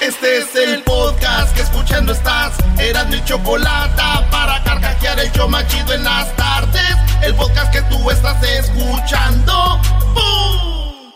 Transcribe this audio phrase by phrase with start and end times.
[0.00, 2.56] Este es el podcast que escuchando estás.
[2.78, 6.94] Eran mi chocolate para carcajear el yo machido en las tardes.
[7.20, 9.80] El podcast que tú estás escuchando.
[10.14, 11.12] ¡Bum!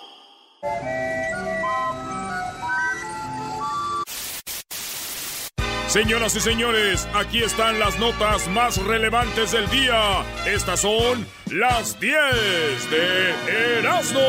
[5.87, 10.25] Señoras y señores, aquí están las notas más relevantes del día.
[10.45, 14.21] Estas son las 10 de Erasmo.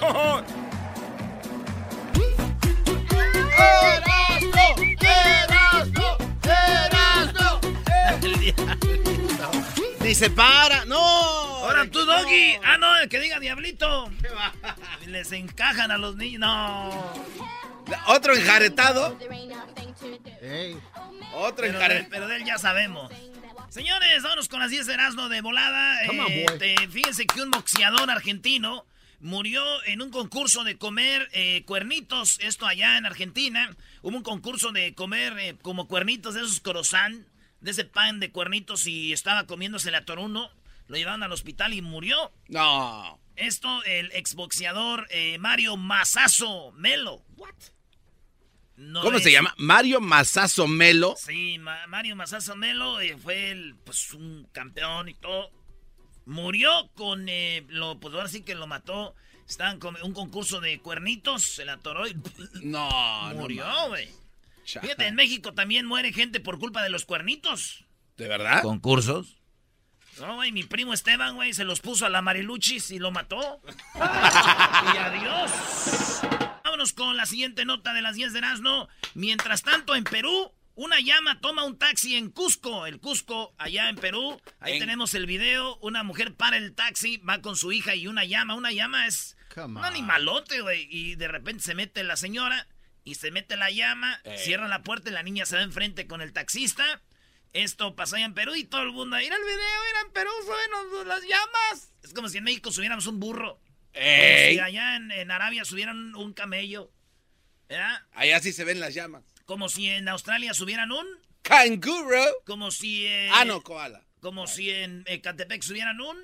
[10.00, 10.96] Dice, para, no.
[10.96, 12.56] Ahora tú, Doggy.
[12.64, 14.10] Ah, no, que diga Diablito.
[15.06, 16.40] Les encajan a los niños.
[16.40, 17.12] No.
[18.06, 19.18] Otro enjaretado.
[21.34, 22.08] Otro enjaretado.
[22.08, 23.12] Pero de él ya sabemos.
[23.68, 25.98] Señores, vámonos con las 10 de Erasmo de volada.
[26.04, 28.86] Eh, fíjense que un boxeador argentino
[29.20, 32.38] murió en un concurso de comer eh, cuernitos.
[32.40, 33.74] Esto allá en Argentina.
[34.02, 37.26] Hubo un concurso de comer eh, como cuernitos de esos corozán,
[37.60, 40.50] de ese pan de cuernitos y estaba comiéndose la toruno.
[40.88, 42.32] Lo llevaron al hospital y murió.
[42.48, 43.18] No.
[43.34, 47.22] Esto, el exboxeador eh, Mario Masazo Melo.
[47.36, 47.54] What?
[49.00, 49.54] ¿Cómo se llama?
[49.56, 51.14] Mario Masazo Melo.
[51.16, 55.50] Sí, Mario Masazo Melo fue el, pues, un campeón y todo.
[56.26, 59.14] Murió con, eh, lo, pues ahora sí que lo mató.
[59.48, 62.16] Estaban con un concurso de cuernitos, se la atoró y...
[62.62, 64.08] No, Murió, güey.
[64.64, 67.84] Fíjate, en México también muere gente por culpa de los cuernitos.
[68.16, 68.62] ¿De verdad?
[68.62, 69.36] ¿Concursos?
[70.18, 73.60] No, güey, mi primo Esteban, güey, se los puso a la Mariluchis y lo mató.
[73.94, 76.20] y adiós.
[76.64, 78.88] Vámonos con la siguiente nota de las 10 de Erasmo.
[79.14, 83.96] Mientras tanto, en Perú, una llama toma un taxi en Cusco, el Cusco, allá en
[83.96, 84.40] Perú.
[84.60, 85.76] Ahí tenemos el video.
[85.78, 88.54] Una mujer para el taxi, va con su hija y una llama.
[88.54, 90.86] Una llama es un animalote, güey.
[90.90, 92.68] Y de repente se mete la señora
[93.04, 96.20] y se mete la llama, cierra la puerta y la niña se va enfrente con
[96.20, 96.84] el taxista.
[97.52, 100.30] Esto pasó allá en Perú y todo el mundo, ir al video, ir en Perú,
[100.42, 101.92] suben las llamas.
[102.02, 103.60] Es como si en México subiéramos un burro.
[103.94, 106.92] Si allá en, Arabia subieran un camello.
[107.66, 108.02] ¿verdad?
[108.12, 109.24] Allá sí se ven las llamas.
[109.46, 111.06] Como si en Australia subieran un...
[111.42, 112.22] Canguro.
[112.44, 113.06] Como si...
[113.06, 113.32] en...
[113.32, 114.04] ah, no, koala.
[114.20, 116.16] Como si en Catepec subieran un...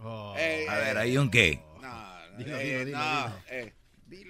[0.00, 0.32] Oh.
[0.34, 1.60] a ver, ¿hay un qué?
[1.80, 3.74] No, dilo, eh, dilo, no, eh.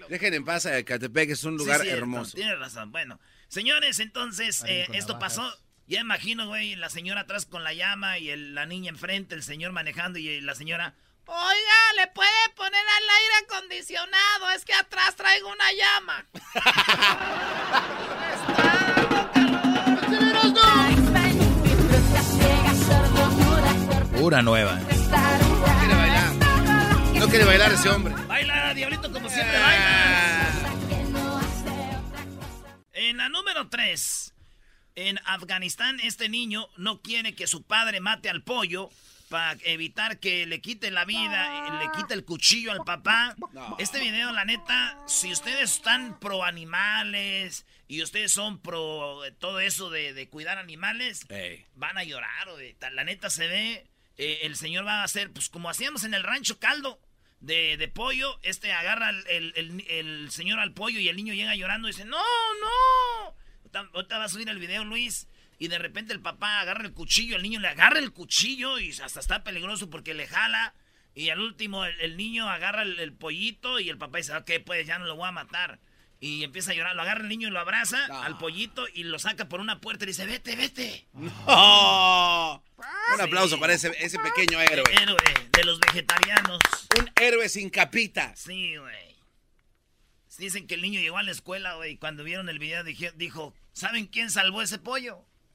[0.08, 2.36] Dejen en paz Catepec, es un lugar hermoso.
[2.36, 2.90] Tiene razón.
[2.90, 5.52] Bueno, señores, entonces eh, esto pasó.
[5.86, 9.72] Ya imagino, güey, la señora atrás con la llama y la niña enfrente, el señor
[9.72, 10.94] manejando y la señora...
[11.30, 14.48] Oiga, ¿le puede poner al aire acondicionado?
[14.56, 16.24] Es que atrás traigo una llama.
[24.18, 24.74] Pura nueva.
[24.74, 24.86] No
[25.78, 26.32] quiere bailar.
[27.14, 28.14] No quiere bailar ese hombre.
[28.26, 30.48] Baila, diablito, como siempre baila.
[32.94, 34.32] En la número 3.
[34.94, 38.88] En Afganistán, este niño no quiere que su padre mate al pollo
[39.28, 43.36] para evitar que le quite la vida, le quite el cuchillo al papá.
[43.78, 49.90] Este video, la neta, si ustedes están pro animales y ustedes son pro todo eso
[49.90, 51.26] de, cuidar animales,
[51.74, 52.48] van a llorar.
[52.92, 53.86] La neta se ve,
[54.16, 57.00] eh, el señor va a hacer, pues como hacíamos en el rancho caldo.
[57.40, 62.04] De, pollo, este agarra el, señor al pollo y el niño llega llorando y dice,
[62.04, 62.18] no,
[62.60, 63.88] no.
[63.94, 65.28] Ahorita va a subir el video, Luis.
[65.58, 68.90] Y de repente el papá agarra el cuchillo, el niño le agarra el cuchillo y
[68.90, 70.74] hasta está peligroso porque le jala.
[71.14, 74.98] Y al último el, niño agarra el, pollito y el papá dice, ok, pues ya
[74.98, 75.80] no lo voy a matar.
[76.20, 79.18] Y empieza a llorar, lo agarra el niño y lo abraza al pollito y lo
[79.18, 81.08] saca por una puerta y dice, vete, vete.
[81.12, 82.62] No.
[83.14, 84.84] Un aplauso para ese, pequeño héroe.
[84.92, 85.16] Héroe
[85.52, 86.60] de los vegetarianos.
[86.98, 88.34] Un héroe sin capita.
[88.36, 89.16] Sí, güey.
[90.38, 93.54] Dicen que el niño llegó a la escuela, güey, y cuando vieron el video dijo,
[93.72, 95.24] ¿saben quién salvó ese pollo?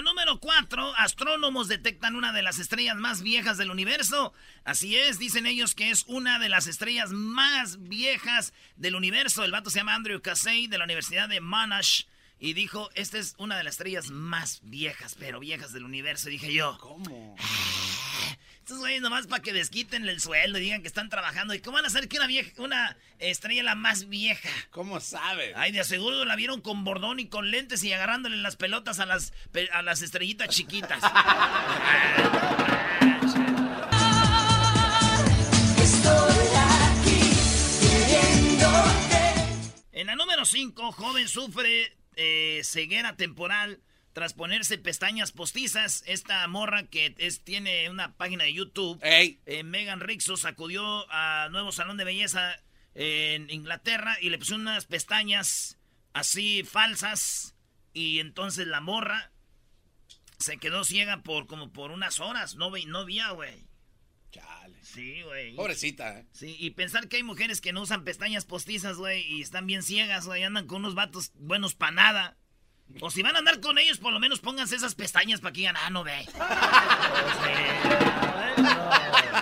[0.00, 4.32] la número 4, astrónomos detectan una de las estrellas más viejas del universo.
[4.64, 9.44] Así es, dicen ellos que es una de las estrellas más viejas del universo.
[9.44, 12.04] El vato se llama Andrew Casey de la Universidad de Monash.
[12.38, 16.30] Y dijo, esta es una de las estrellas más viejas, pero viejas del universo.
[16.30, 17.36] Y dije yo, ¿cómo?
[18.70, 21.54] Estos güeyes nomás para que desquiten el sueldo y digan que están trabajando.
[21.54, 24.48] ¿Y cómo van a saber que una vieja, una estrella la más vieja?
[24.70, 25.52] ¿Cómo sabe?
[25.56, 29.06] Ay, de aseguro la vieron con bordón y con lentes y agarrándole las pelotas a
[29.06, 29.32] las,
[29.72, 31.02] a las estrellitas chiquitas.
[39.90, 43.80] en la número 5, joven sufre eh, ceguera temporal
[44.12, 50.00] tras ponerse pestañas postizas, esta morra que es, tiene una página de YouTube, eh, Megan
[50.00, 52.60] Rixo, sacudió a Nuevo Salón de Belleza
[52.94, 55.78] en Inglaterra y le puso unas pestañas
[56.12, 57.54] así falsas
[57.92, 59.32] y entonces la morra
[60.38, 63.66] se quedó ciega por como por unas horas, no, no vía, güey.
[64.30, 64.78] Chale.
[64.82, 65.54] Sí, güey.
[65.54, 66.26] Pobrecita, ¿eh?
[66.32, 69.82] Sí, y pensar que hay mujeres que no usan pestañas postizas, güey, y están bien
[69.82, 72.36] ciegas, güey, andan con unos vatos buenos para nada.
[73.00, 75.60] O si van a andar con ellos, por lo menos pónganse esas pestañas para que
[75.60, 76.24] digan, ah, no ve.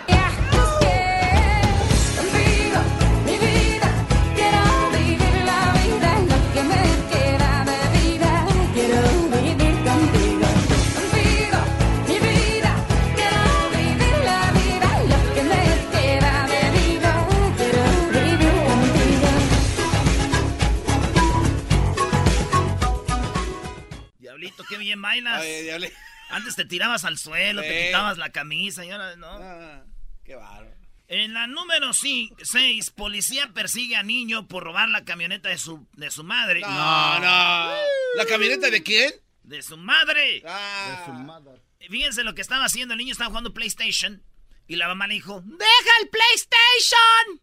[24.68, 25.44] qué bien bailas.
[26.30, 29.30] Antes te tirabas al suelo, te quitabas la camisa y ahora no.
[29.30, 29.84] Ah,
[30.24, 30.76] qué bárbaro.
[31.08, 36.10] En la número 6, policía persigue a niño por robar la camioneta de su, de
[36.10, 36.60] su madre.
[36.60, 37.74] No, no.
[38.14, 39.10] ¿La camioneta de quién?
[39.42, 40.42] De su madre.
[40.46, 40.98] Ah.
[40.98, 41.62] De su madre.
[41.88, 42.92] Fíjense lo que estaba haciendo.
[42.92, 44.22] El niño estaba jugando PlayStation.
[44.66, 47.40] Y la mamá le dijo, ¡Deja el PlayStation!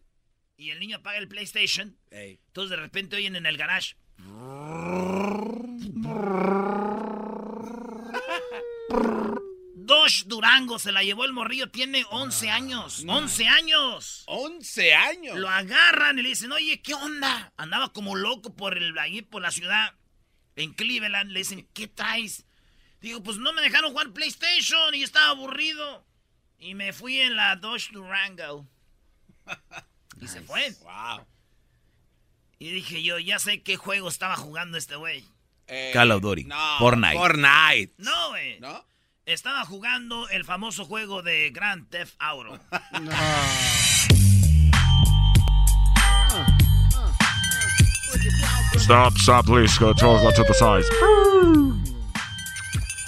[0.56, 1.98] Y el niño apaga el PlayStation.
[2.10, 3.96] Entonces de repente oyen en el garage.
[9.86, 13.04] Dosh Durango se la llevó el morrillo, tiene 11 años.
[13.06, 14.24] 11 años.
[14.26, 15.38] 11 años.
[15.38, 17.52] Lo agarran y le dicen, oye, ¿qué onda?
[17.56, 19.94] Andaba como loco por el, ahí por la ciudad.
[20.56, 22.46] En Cleveland le dicen, ¿qué traes?
[23.00, 26.04] Digo, pues no me dejaron jugar PlayStation y estaba aburrido.
[26.58, 28.66] Y me fui en la Dodge Durango.
[30.20, 30.74] y se fue.
[30.82, 31.26] Wow.
[32.58, 35.24] Y dije yo, ya sé qué juego estaba jugando este güey.
[35.68, 36.44] Eh, Call of Duty.
[36.44, 37.16] No, Fortnite.
[37.16, 37.94] Fortnite.
[37.98, 38.60] No, güey.
[38.60, 38.84] ¿No?
[39.24, 42.60] Estaba jugando el famoso juego de Grand Theft Auto.
[43.00, 43.10] no.
[48.78, 49.76] Stop, stop, please.
[49.78, 50.88] Go, to, go to the sides.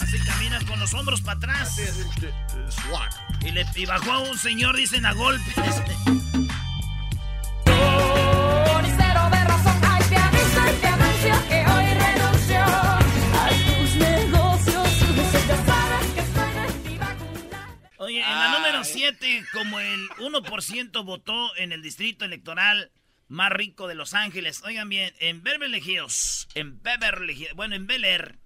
[0.00, 1.78] Así caminas con los hombros para atrás.
[3.42, 5.54] Y, le, y bajó a un señor, dicen, a golpes.
[18.08, 22.90] Oye, en la número 7, como el 1% votó en el distrito electoral
[23.28, 24.62] más rico de Los Ángeles.
[24.64, 28.38] Oigan bien, en Beverly Hills, en Beverly Hills, bueno, en Bel Air,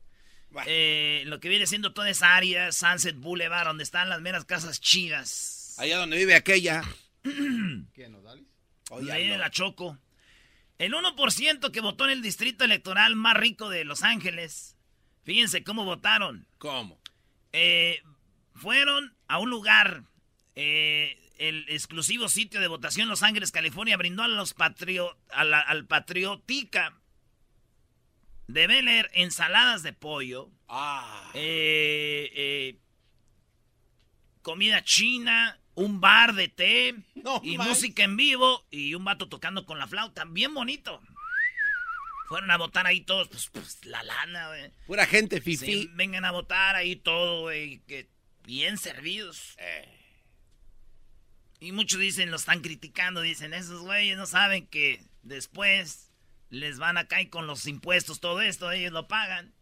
[0.67, 4.81] eh, lo que viene siendo toda esa área, Sunset Boulevard, donde están las meras casas
[4.81, 5.77] chidas.
[5.79, 6.83] Allá donde vive aquella.
[7.23, 8.49] ¿Quién, Odalis?
[9.13, 9.97] Ahí en la Choco.
[10.79, 14.77] El 1% que votó en el distrito electoral más rico de Los Ángeles.
[15.23, 16.49] Fíjense cómo votaron.
[16.59, 17.01] ¿Cómo?
[17.53, 18.03] Eh,
[18.55, 20.05] fueron a un lugar,
[20.57, 27.01] eh, el exclusivo sitio de votación Los Ángeles, California, brindó a los patrio, al patriotica
[28.47, 31.31] de Bel ensaladas de pollo, ah.
[31.33, 32.79] Eh, eh,
[34.43, 36.95] comida china, un bar de té
[37.43, 41.01] y música en vivo y un vato tocando con la flauta, bien bonito.
[42.29, 44.73] Fueron a votar ahí todos, pues, pues la lana, güey.
[44.87, 45.89] Pura gente fifi.
[45.95, 48.13] vengan a votar ahí todo, güey, que
[48.45, 49.55] bien servidos.
[49.59, 49.99] Eh.
[51.61, 56.11] Y muchos dicen, lo están criticando, dicen, esos güeyes no saben que después
[56.51, 59.55] les van a caer con los impuestos, todo esto, ellos lo pagan.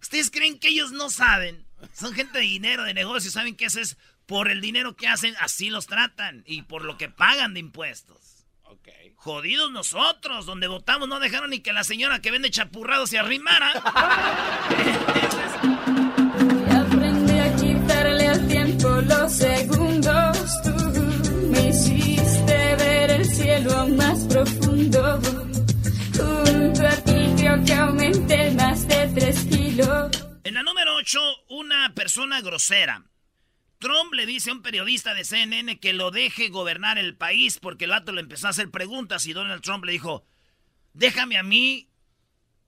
[0.00, 1.66] ¿Ustedes creen que ellos no saben?
[1.92, 3.96] Son gente de dinero, de negocio, saben que eso es
[4.26, 8.46] por el dinero que hacen, así los tratan y por lo que pagan de impuestos.
[8.62, 9.12] Okay.
[9.14, 13.72] Jodidos nosotros, donde votamos no dejaron ni que la señora que vende chapurrados se arrimara.
[27.64, 30.10] que aumenté más de tres kilos.
[30.44, 31.20] En la número 8,
[31.50, 33.04] una persona grosera.
[33.78, 37.84] Trump le dice a un periodista de CNN que lo deje gobernar el país porque
[37.84, 40.26] el vato le empezó a hacer preguntas y Donald Trump le dijo,
[40.92, 41.88] déjame a mí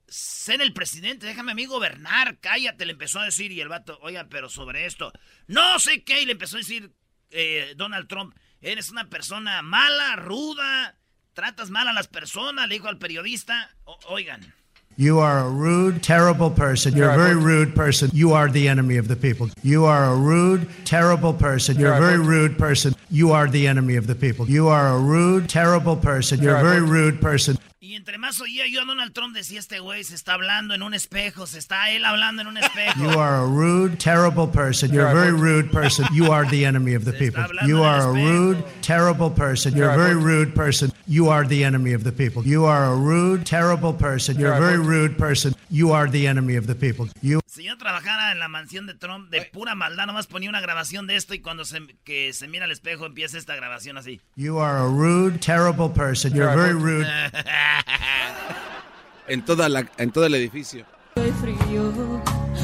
[0.07, 3.99] ser el presidente, déjame a mí gobernar, cállate, le empezó a decir y el vato,
[4.03, 5.13] oiga, pero sobre esto,
[5.47, 6.93] no sé qué, y le empezó a decir
[7.31, 10.99] eh, Donald Trump, eres una persona mala, ruda,
[11.33, 13.75] tratas mal a las personas, le dijo al periodista,
[14.07, 14.55] oigan.
[15.01, 16.97] You are a rude, terrible person.
[16.97, 18.11] You're a very rude person.
[18.13, 19.49] You are the enemy of the people.
[19.63, 21.79] You are a rude, terrible person.
[21.79, 22.97] You're a very rude person.
[23.09, 24.51] You are the enemy of the people.
[24.51, 26.43] You are a rude, terrible person.
[26.43, 27.59] You're a very rude person.
[27.81, 30.83] Y entre más oía yo a Donald Trump decía este güey se está hablando en
[30.83, 33.01] un espejo, se está él hablando en un espejo.
[33.01, 34.91] You are a rude, terrible person.
[34.91, 36.05] You're a very rude person.
[36.13, 37.45] You are the enemy of the people.
[37.69, 39.77] You are a rude, terrible person.
[39.77, 40.93] You're a very rude person.
[41.07, 42.43] You are the enemy of the people.
[42.45, 44.41] You are a rude, terrible person.
[44.41, 45.55] You're a very rude person.
[45.71, 47.09] You are the enemy of the people.
[47.23, 50.61] You Si yo trabajara en la mansión de Trump de pura maldad, nomás ponía una
[50.61, 54.21] grabación de esto y cuando se, que se mira al espejo empieza esta grabación así.
[54.37, 56.33] You are a rude, terrible person.
[56.35, 57.07] You're very rude.
[59.29, 60.87] en, toda la, en todo el edificio.
[61.15, 62.23] Soy frío,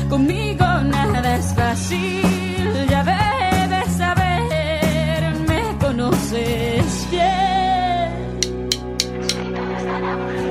[0.09, 2.23] conmigo nada es fácil,
[2.89, 7.45] ya debes saber, me conoces bien.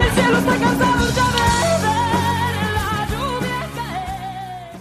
[0.01, 4.79] El cielo está cansado ya de ver la lluvia caer.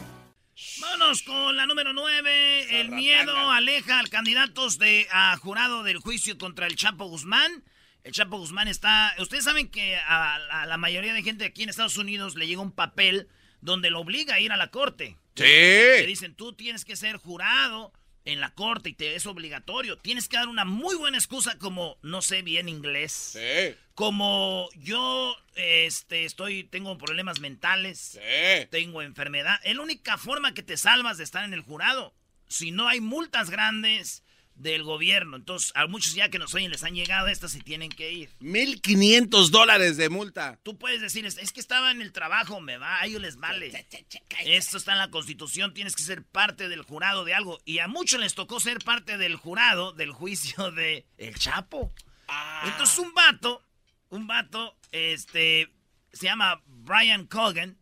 [0.80, 2.80] Vámonos con la número 9.
[2.80, 7.62] El miedo aleja al candidatos de a jurado del juicio contra el Chapo Guzmán.
[8.04, 9.14] El Chapo Guzmán está...
[9.18, 12.72] Ustedes saben que a, la mayoría de gente aquí en Estados Unidos le llega un
[12.72, 13.28] papel
[13.60, 15.16] donde lo obliga a ir a la corte.
[15.36, 15.44] Sí.
[15.44, 17.92] Le dicen, tú tienes que ser jurado
[18.24, 19.98] en la corte y te es obligatorio.
[19.98, 23.12] Tienes que dar una muy buena excusa como no sé bien inglés.
[23.12, 23.76] Sí.
[23.94, 27.98] Como yo este estoy tengo problemas mentales.
[27.98, 28.66] Sí.
[28.70, 29.60] Tengo enfermedad.
[29.64, 32.14] Es la única forma que te salvas de estar en el jurado.
[32.48, 34.22] Si no hay multas grandes,
[34.54, 35.36] del gobierno.
[35.36, 38.30] Entonces, a muchos ya que nos oyen les han llegado estas y tienen que ir.
[38.40, 40.58] 1.500 dólares de multa.
[40.62, 43.72] Tú puedes decir, es que estaba en el trabajo, me va, a ellos les vale.
[44.44, 47.60] Esto está en la constitución, tienes que ser parte del jurado de algo.
[47.64, 51.92] Y a muchos les tocó ser parte del jurado del juicio de El Chapo.
[52.28, 52.62] Ah.
[52.66, 53.62] Entonces, un vato,
[54.10, 55.72] un vato, este,
[56.12, 57.78] se llama Brian Cogan,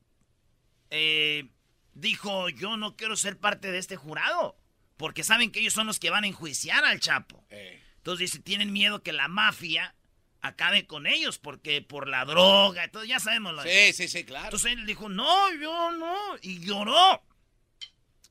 [0.91, 1.49] eh,
[1.95, 4.57] dijo, yo no quiero ser parte de este jurado.
[5.01, 7.43] Porque saben que ellos son los que van a enjuiciar al Chapo.
[7.49, 7.83] Eh.
[7.97, 9.95] Entonces dice, tienen miedo que la mafia
[10.43, 14.45] acabe con ellos porque por la droga, todo, ya sabemos lo Sí, sí, sí, claro.
[14.45, 17.23] Entonces él dijo, no, yo no, y lloró.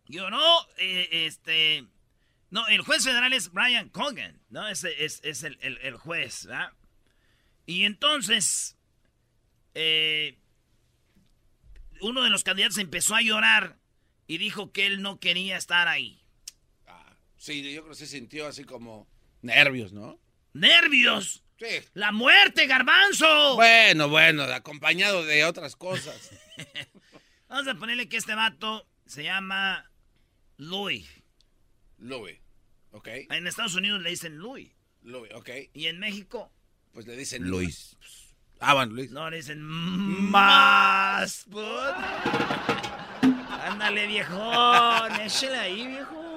[0.06, 1.88] Lloró, eh, este...
[2.52, 4.68] No, el juez federal es Brian Cogan, ¿no?
[4.68, 6.72] Es, es, el, juez, ¿verdad?
[7.66, 8.78] Y entonces,
[9.74, 10.38] eh,
[12.02, 13.80] uno de los candidatos empezó a llorar
[14.28, 16.19] y dijo que él no quería estar ahí.
[17.40, 19.08] Sí, yo creo que se sintió así como
[19.42, 20.20] nervios, ¿no?
[20.52, 21.42] ¿Nervios?
[21.58, 21.80] Sí.
[21.94, 23.56] ¡La muerte, garbanzo!
[23.56, 26.32] Bueno, bueno, acompañado de otras cosas.
[27.48, 29.90] Vamos a ponerle que este vato se llama
[30.58, 31.10] Louis.
[31.98, 32.38] Louis,
[32.92, 33.08] ok.
[33.30, 34.74] En Estados Unidos le dicen Louis.
[35.02, 35.50] Louis, ok.
[35.74, 36.52] ¿Y en México?
[36.92, 37.96] Pues le dicen Luis.
[38.60, 39.12] Ah, bueno, Luis.
[39.12, 41.46] No, le dicen más.
[43.64, 45.22] Ándale, viejón.
[45.22, 46.29] Échale ahí, viejo.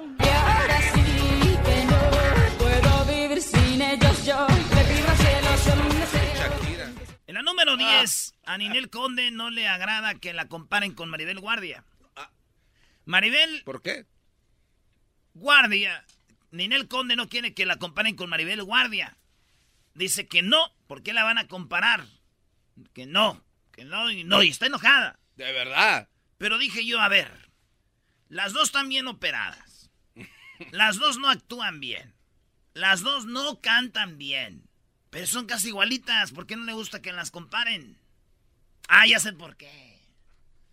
[7.27, 8.53] En la número 10, ah.
[8.53, 11.83] a Ninel Conde no le agrada que la comparen con Maribel Guardia.
[12.15, 12.29] Ah.
[13.05, 13.63] Maribel.
[13.65, 14.05] ¿Por qué?
[15.33, 16.05] Guardia.
[16.51, 19.17] Ninel Conde no quiere que la comparen con Maribel Guardia.
[19.95, 22.05] Dice que no, ¿por qué la van a comparar?
[22.93, 25.19] Que no, que no, y no, y está enojada.
[25.35, 26.07] De verdad.
[26.37, 27.49] Pero dije yo, a ver,
[28.29, 29.72] las dos están bien operadas.
[30.71, 32.13] Las dos no actúan bien.
[32.73, 34.67] Las dos no cantan bien.
[35.09, 36.31] Pero son casi igualitas.
[36.31, 37.99] ¿Por qué no le gusta que las comparen?
[38.87, 39.99] Ah, ya sé por qué.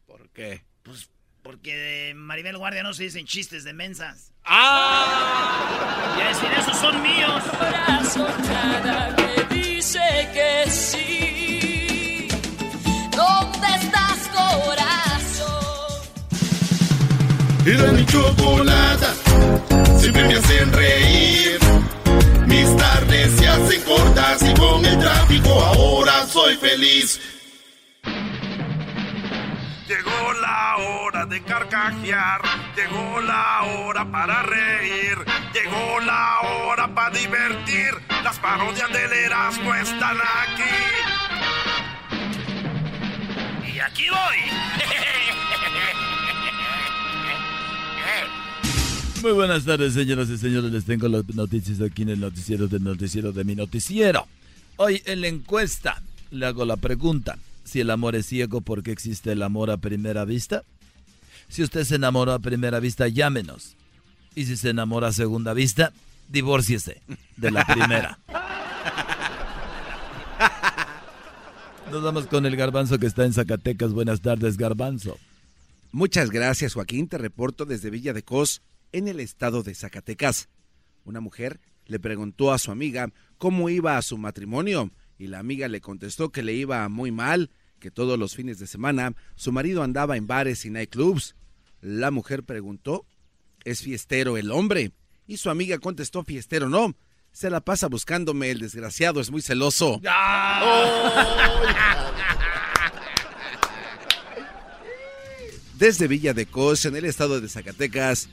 [0.06, 0.64] ¿Por qué?
[0.82, 1.10] Pues
[1.42, 4.32] porque de Maribel Guardia no se dicen chistes de mensas.
[4.44, 6.16] ¡Ah!
[6.18, 7.42] Ya es decir, esos son míos.
[7.44, 10.00] Corazón nada me dice
[10.32, 12.28] que sí.
[13.10, 16.02] ¿Dónde estás, corazón?
[17.66, 19.14] Era mi chocolata,
[20.00, 21.58] siempre me hacen reír.
[22.46, 27.20] Mis tardes se hacen cortas y con el tráfico ahora soy feliz.
[29.86, 32.40] Llegó la hora de carcajear,
[32.76, 35.18] llegó la hora para reír,
[35.52, 37.90] llegó la hora para divertir.
[38.24, 40.64] Las parodias del Erasmo están aquí.
[43.74, 45.10] Y aquí voy.
[49.22, 50.72] Muy buenas tardes, señoras y señores.
[50.72, 54.26] Les tengo las noticias aquí en el noticiero del noticiero de mi noticiero.
[54.76, 56.00] Hoy en la encuesta
[56.30, 57.38] le hago la pregunta.
[57.62, 60.62] Si el amor es ciego, ¿por qué existe el amor a primera vista?
[61.48, 63.76] Si usted se enamoró a primera vista, llámenos.
[64.34, 65.92] Y si se enamora a segunda vista,
[66.28, 67.02] divórciese
[67.36, 68.18] de la primera.
[71.90, 73.92] Nos vamos con el garbanzo que está en Zacatecas.
[73.92, 75.18] Buenas tardes, garbanzo.
[75.92, 77.06] Muchas gracias, Joaquín.
[77.08, 78.62] Te reporto desde Villa de Cos,
[78.92, 80.48] en el estado de Zacatecas.
[81.04, 85.68] Una mujer le preguntó a su amiga cómo iba a su matrimonio y la amiga
[85.68, 89.82] le contestó que le iba muy mal, que todos los fines de semana su marido
[89.82, 91.34] andaba en bares y nightclubs.
[91.80, 93.06] La mujer preguntó,
[93.64, 94.92] ¿es fiestero el hombre?
[95.26, 96.94] Y su amiga contestó, fiestero no,
[97.32, 100.00] se la pasa buscándome, el desgraciado es muy celoso.
[105.78, 108.28] Desde Villa de Cos, en el estado de Zacatecas,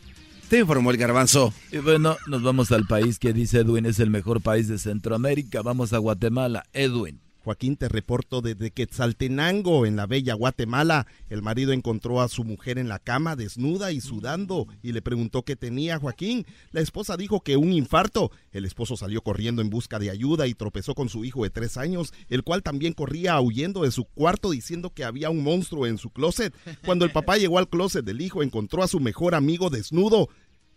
[0.49, 1.53] te informó el garbanzo.
[1.71, 5.61] Y bueno, nos vamos al país que dice Edwin es el mejor país de Centroamérica.
[5.61, 6.63] Vamos a Guatemala.
[6.73, 7.26] Edwin.
[7.47, 11.07] Joaquín, te reporto desde Quetzaltenango, en la bella Guatemala.
[11.29, 15.43] El marido encontró a su mujer en la cama, desnuda y sudando, y le preguntó
[15.43, 16.45] qué tenía Joaquín.
[16.71, 18.31] La esposa dijo que un infarto.
[18.51, 21.77] El esposo salió corriendo en busca de ayuda y tropezó con su hijo de tres
[21.77, 25.97] años, el cual también corría huyendo de su cuarto diciendo que había un monstruo en
[25.97, 26.53] su closet.
[26.83, 30.27] Cuando el papá llegó al closet del hijo, encontró a su mejor amigo desnudo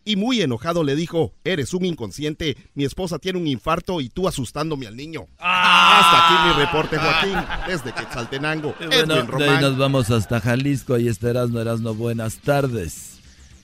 [0.05, 4.29] y muy enojado le dijo, eres un inconsciente, mi esposa tiene un infarto y tú
[4.29, 5.27] asustándome al niño.
[5.39, 7.37] Hasta aquí mi reporte, Joaquín,
[7.67, 8.75] desde Quetzaltenango.
[8.79, 13.19] Bueno, de ahí nos vamos hasta Jalisco, ahí está Erasmo, Erasmo, buenas tardes.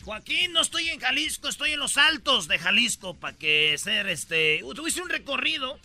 [0.04, 4.62] Joaquín, no estoy en Jalisco, estoy en los altos de Jalisco, para que ser este...
[4.74, 5.80] Tuviste un recorrido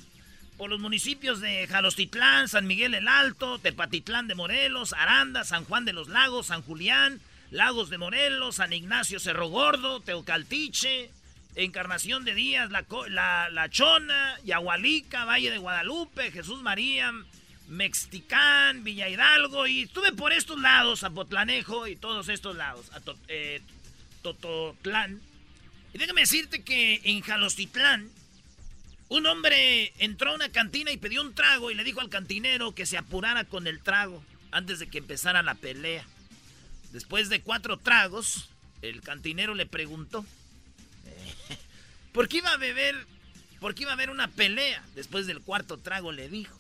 [0.58, 5.86] por los municipios de Jalostitlán, San Miguel el Alto, Tepatitlán de Morelos, Aranda, San Juan
[5.86, 7.20] de los Lagos, San Julián,
[7.52, 11.12] Lagos de Morelos, San Ignacio Cerro Gordo, Teocaltiche,
[11.56, 17.12] Encarnación de Díaz, La, la, Chona, Yahualica, Valle de Guadalupe, Jesús María,
[17.68, 23.62] Mexticán, Villa Hidalgo, y estuve por estos lados, Apotlanejo y todos estos lados, a eh,
[24.22, 25.22] Tototlán.
[25.94, 28.10] Y déjame decirte que en Jalostitlán,
[29.10, 32.74] un hombre entró a una cantina y pidió un trago y le dijo al cantinero
[32.74, 36.06] que se apurara con el trago antes de que empezara la pelea.
[36.92, 38.50] Después de cuatro tragos,
[38.82, 40.26] el cantinero le preguntó
[42.12, 43.08] por qué iba a beber,
[43.60, 44.84] por qué iba a haber una pelea.
[44.96, 46.58] Después del cuarto trago le dijo.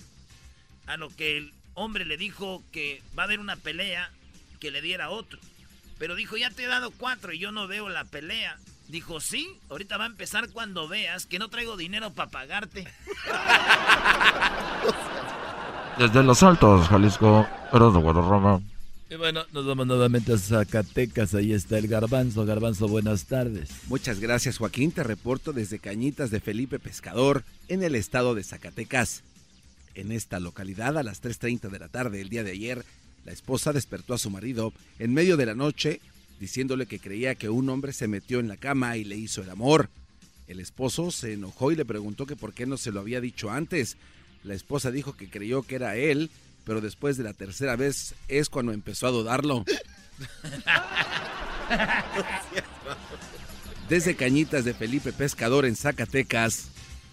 [0.88, 4.12] A lo que el hombre le dijo que va a haber una pelea,
[4.60, 5.40] que le diera otro.
[5.98, 8.58] Pero dijo, ya te he dado cuatro y yo no veo la pelea.
[8.88, 12.88] Dijo, sí, ahorita va a empezar cuando veas que no traigo dinero para pagarte.
[15.98, 18.62] Desde los altos, Jalisco, eres de.
[19.12, 21.36] Y bueno, nos vamos nuevamente a Zacatecas.
[21.36, 22.46] Ahí está el Garbanzo.
[22.46, 23.70] Garbanzo, buenas tardes.
[23.90, 24.94] Muchas gracias, Joaquín.
[24.94, 29.24] Te reporto desde Cañitas de Felipe Pescador, en el estado de Zacatecas.
[29.96, 32.86] En esta localidad, a las 3.30 de la tarde el día de ayer,
[33.26, 36.00] la esposa despertó a su marido en medio de la noche,
[36.40, 39.50] diciéndole que creía que un hombre se metió en la cama y le hizo el
[39.50, 39.90] amor.
[40.48, 43.52] El esposo se enojó y le preguntó que por qué no se lo había dicho
[43.52, 43.98] antes.
[44.46, 46.30] La esposa dijo que creyó que era él
[46.64, 49.66] pero después de la tercera vez es cuando empezó a dudarlo.
[53.90, 56.70] Desde Cañitas de Felipe Pescador en Zacatecas,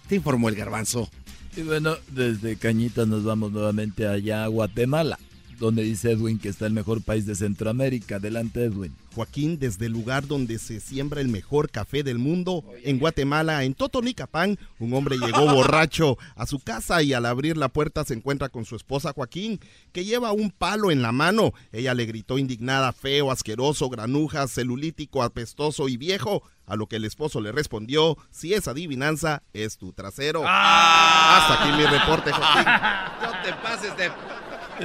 [0.07, 1.09] te informó el garbanzo.
[1.55, 5.17] Y bueno, desde Cañitas nos vamos nuevamente allá a Guatemala
[5.59, 8.15] donde dice Edwin que está el mejor país de Centroamérica.
[8.15, 8.95] Adelante, Edwin.
[9.13, 13.73] Joaquín, desde el lugar donde se siembra el mejor café del mundo, en Guatemala, en
[13.73, 18.49] Totonicapán, un hombre llegó borracho a su casa y al abrir la puerta se encuentra
[18.49, 19.59] con su esposa Joaquín,
[19.91, 21.53] que lleva un palo en la mano.
[21.71, 26.43] Ella le gritó indignada, feo, asqueroso, granuja, celulítico, apestoso y viejo.
[26.65, 30.43] A lo que el esposo le respondió, si es adivinanza, es tu trasero.
[30.45, 31.39] ¡Ah!
[31.41, 32.63] Hasta aquí mi reporte, Joaquín.
[33.21, 34.09] No te pases de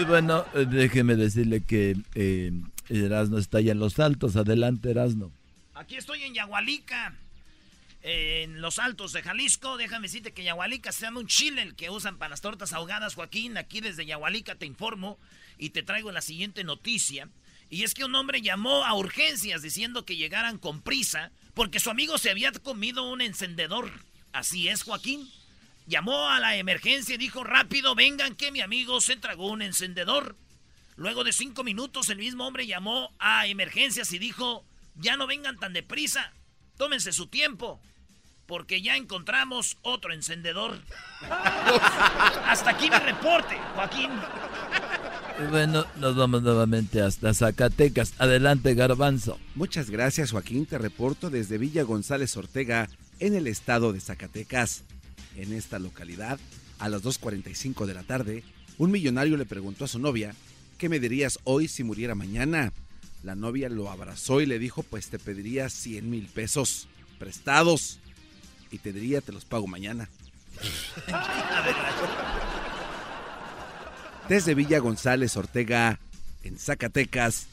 [0.02, 2.52] bueno, eh, déjeme decirle que eh,
[2.88, 4.36] Erasno está allá en los altos.
[4.36, 5.32] Adelante, Erasno.
[5.74, 7.16] Aquí estoy en Yagualica.
[8.02, 9.76] en los altos de Jalisco.
[9.76, 13.14] Déjame decirte que Yahualica se llama un chile el que usan para las tortas ahogadas,
[13.14, 13.56] Joaquín.
[13.56, 15.18] Aquí desde Yahualica te informo
[15.58, 17.28] y te traigo la siguiente noticia.
[17.70, 21.90] Y es que un hombre llamó a urgencias diciendo que llegaran con prisa porque su
[21.90, 23.90] amigo se había comido un encendedor.
[24.32, 25.28] Así es, Joaquín.
[25.86, 30.36] Llamó a la emergencia y dijo, rápido, vengan que mi amigo se tragó un encendedor.
[30.96, 35.58] Luego de cinco minutos el mismo hombre llamó a emergencias y dijo, ya no vengan
[35.58, 36.32] tan deprisa,
[36.76, 37.80] tómense su tiempo,
[38.46, 40.78] porque ya encontramos otro encendedor.
[42.46, 44.10] Hasta aquí mi reporte, Joaquín.
[45.50, 48.14] Bueno, nos vamos nuevamente hasta Zacatecas.
[48.18, 49.40] Adelante, Garbanzo.
[49.56, 50.64] Muchas gracias, Joaquín.
[50.64, 54.84] Te reporto desde Villa González Ortega, en el estado de Zacatecas.
[55.36, 56.38] En esta localidad,
[56.78, 58.42] a las 2.45 de la tarde,
[58.78, 60.34] un millonario le preguntó a su novia,
[60.78, 62.72] ¿qué me dirías hoy si muriera mañana?
[63.22, 67.98] La novia lo abrazó y le dijo, pues te pediría 100 mil pesos prestados
[68.70, 70.08] y te diría, te los pago mañana.
[74.28, 75.98] Desde Villa González Ortega,
[76.42, 77.46] en Zacatecas,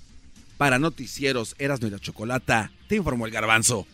[0.57, 3.87] para Noticieros Erasmo y la Chocolata, te informó el garbanzo.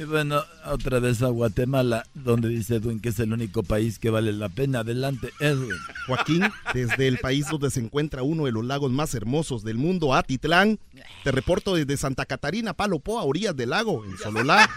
[0.00, 4.08] Y bueno, otra vez a Guatemala, donde dice Edwin que es el único país que
[4.08, 4.78] vale la pena.
[4.78, 5.76] Adelante, Edwin.
[6.06, 10.14] Joaquín, desde el país donde se encuentra uno de los lagos más hermosos del mundo,
[10.14, 10.78] Atitlán,
[11.22, 14.70] te reporto desde Santa Catarina, Palopo, a orillas del lago, en Sololá.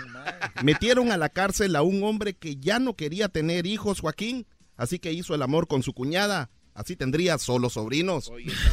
[0.61, 4.99] Metieron a la cárcel a un hombre que ya no quería tener hijos, Joaquín, así
[4.99, 6.49] que hizo el amor con su cuñada.
[6.73, 8.29] Así tendría solo sobrinos.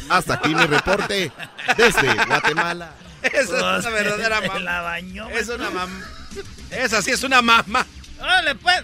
[0.09, 1.31] Hasta aquí mi reporte
[1.77, 2.93] desde Guatemala.
[3.23, 4.59] Esa es una verdadera mamá.
[4.59, 5.29] La bañó.
[5.29, 6.20] Es una mamá.
[6.71, 7.85] Esa sí es una mamá.
[8.19, 8.83] ¡Órale, pues!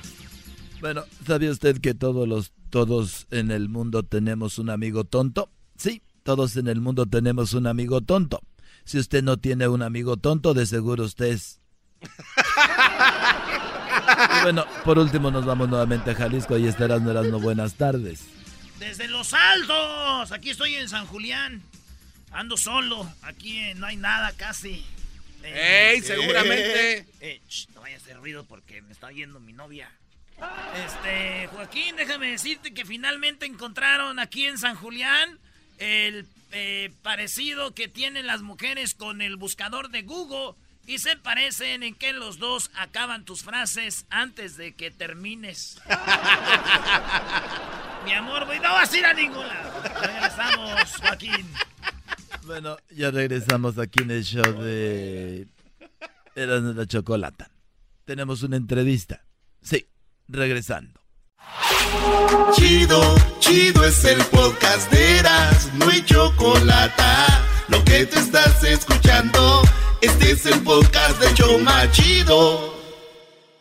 [0.80, 5.50] Bueno, ¿sabía usted que todos los todos en el mundo tenemos un amigo tonto?
[5.78, 8.42] Sí, todos en el mundo tenemos un amigo tonto.
[8.84, 11.62] Si usted no tiene un amigo tonto, de seguro usted es.
[12.02, 12.08] y
[14.44, 18.26] bueno, por último nos vamos nuevamente a Jalisco y estarás no buenas tardes.
[18.80, 21.64] Desde Los Altos, aquí estoy en San Julián.
[22.32, 24.86] Ando solo, aquí eh, no hay nada casi.
[25.54, 27.06] ¡Ey, seguramente!
[27.22, 27.42] Eh,
[27.74, 29.90] no vaya a hacer ruido porque me está oyendo mi novia.
[30.86, 35.40] Este, Joaquín, déjame decirte que finalmente encontraron aquí en San Julián
[35.80, 40.56] el eh, parecido que tienen las mujeres con el buscador de Google
[40.86, 45.82] y se parecen en que los dos acaban tus frases antes de que termines.
[48.06, 49.84] Mi amor, güey, no vas a ir a ningún lado.
[50.02, 51.54] Regresamos, Joaquín.
[52.48, 55.48] Bueno, ya regresamos aquí en el show de
[56.34, 57.52] Era la Chocolata.
[58.06, 59.22] Tenemos una entrevista.
[59.62, 59.86] Sí,
[60.30, 60.98] regresando.
[62.54, 63.02] Chido,
[63.40, 67.44] chido es el podcast de Eras, no hay Chocolata.
[67.68, 69.62] Lo que te estás escuchando,
[70.00, 72.74] este es el podcast de Choma Chido.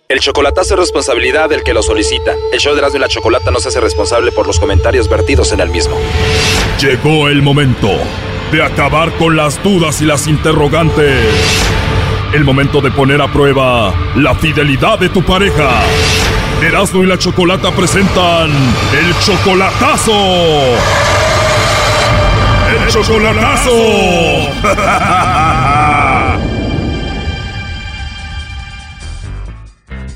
[0.08, 2.36] El chocolatazo es responsabilidad del que lo solicita.
[2.52, 5.50] El show de Erasmo y la Chocolata no se hace responsable por los comentarios vertidos
[5.50, 5.96] en el mismo.
[6.80, 7.90] Llegó el momento
[8.50, 11.34] de acabar con las dudas y las interrogantes.
[12.32, 15.70] El momento de poner a prueba la fidelidad de tu pareja.
[16.62, 20.12] Erasmo y la Chocolata presentan el chocolatazo.
[22.72, 23.70] El chocolatazo.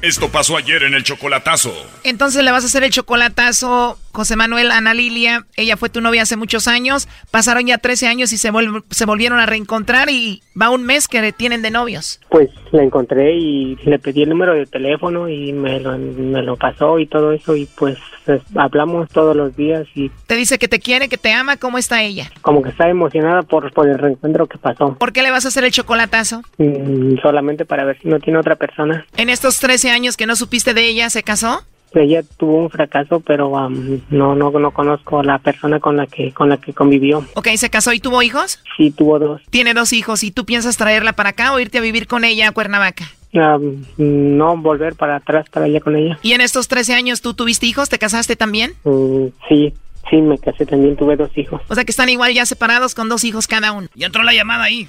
[0.03, 1.75] Esto pasó ayer en el chocolatazo.
[2.05, 5.47] Entonces le vas a hacer el chocolatazo, José Manuel, Ana Lilia.
[5.57, 7.09] Ella fue tu novia hace muchos años.
[7.31, 8.51] Pasaron ya 13 años y se,
[8.91, 12.21] se volvieron a reencontrar y va un mes que tienen de novios.
[12.29, 16.57] Pues la encontré y le pedí el número de teléfono y me lo, me lo
[16.57, 20.11] pasó y todo eso y pues, pues hablamos todos los días y...
[20.27, 21.57] Te dice que te quiere, que te ama.
[21.57, 22.31] ¿Cómo está ella?
[22.43, 24.95] Como que está emocionada por, por el reencuentro que pasó.
[24.95, 26.43] ¿Por qué le vas a hacer el chocolatazo?
[26.59, 29.07] Mm, solamente para ver si no tiene otra persona.
[29.17, 31.65] En estos 13 años que no supiste de ella, ¿se casó?
[31.93, 36.07] Ella tuvo un fracaso, pero um, no, no, no conozco a la persona con la
[36.07, 37.25] que, con la que convivió.
[37.35, 38.63] Ok, ¿se casó y tuvo hijos?
[38.77, 39.43] Sí, tuvo dos.
[39.51, 40.23] Tiene dos hijos.
[40.23, 43.05] ¿Y tú piensas traerla para acá o irte a vivir con ella a Cuernavaca?
[43.33, 46.19] Um, no, volver para atrás para allá con ella.
[46.23, 47.89] ¿Y en estos 13 años tú tuviste hijos?
[47.89, 48.73] ¿Te casaste también?
[48.85, 49.73] Mm, sí,
[50.09, 51.63] sí, me casé también, tuve dos hijos.
[51.69, 53.89] O sea que están igual ya separados con dos hijos cada uno.
[53.95, 54.89] Y entró la llamada ahí.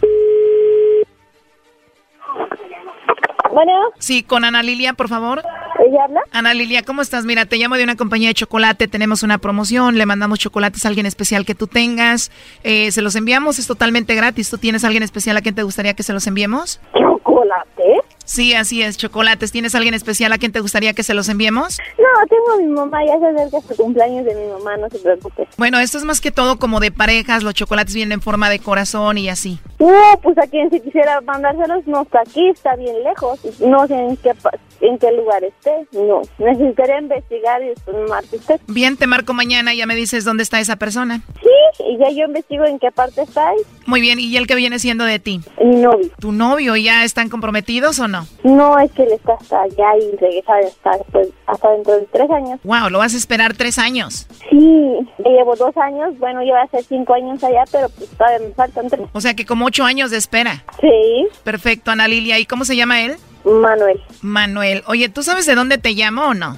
[3.51, 3.73] Bueno.
[3.99, 5.43] Sí, con Ana Lilia, por favor.
[5.91, 6.21] ¿Ella habla?
[6.31, 7.25] Ana Lilia, ¿cómo estás?
[7.25, 10.87] Mira, te llamo de una compañía de chocolate, tenemos una promoción, le mandamos chocolates a
[10.87, 12.31] alguien especial que tú tengas.
[12.63, 14.49] Eh, se los enviamos, es totalmente gratis.
[14.49, 16.79] ¿Tú tienes alguien especial a quien te gustaría que se los enviemos?
[16.93, 17.83] ¿Chocolate?
[18.31, 19.51] Sí, así es, chocolates.
[19.51, 21.79] ¿Tienes alguien especial a quien te gustaría que se los enviemos?
[21.97, 24.99] No, tengo a mi mamá, ya se acerca su cumpleaños de mi mamá, no se
[24.99, 25.49] preocupe.
[25.57, 28.59] Bueno, esto es más que todo como de parejas, los chocolates vienen en forma de
[28.59, 29.59] corazón y así.
[29.79, 29.91] No,
[30.23, 33.37] pues a quien si quisiera mandárselos no está aquí, está bien lejos.
[33.59, 34.31] No sé en qué,
[34.79, 35.85] en qué lugar esté.
[35.91, 38.61] No, necesitaría investigar y después me usted.
[38.67, 41.21] Bien, te marco mañana y ya me dices dónde está esa persona.
[41.41, 43.49] Sí, y ya yo investigo en qué parte está.
[43.49, 43.57] ahí.
[43.85, 45.41] Muy bien, ¿y el que viene siendo de ti?
[45.61, 46.09] Mi novio.
[46.17, 48.20] ¿Tu novio ya están comprometidos o no?
[48.43, 52.29] No, es que él está hasta allá y regresa hasta, después, hasta dentro de tres
[52.31, 52.59] años.
[52.63, 54.27] Wow, lo vas a esperar tres años.
[54.49, 58.47] Sí, llevo dos años, bueno, yo voy a hacer cinco años allá, pero pues todavía
[58.47, 59.07] me faltan tres.
[59.13, 60.63] O sea que como ocho años de espera.
[60.79, 61.27] Sí.
[61.43, 62.39] Perfecto, Ana Lilia.
[62.39, 63.15] ¿Y cómo se llama él?
[63.43, 63.99] Manuel.
[64.21, 64.83] Manuel.
[64.87, 66.55] Oye, ¿tú sabes de dónde te llamo o no?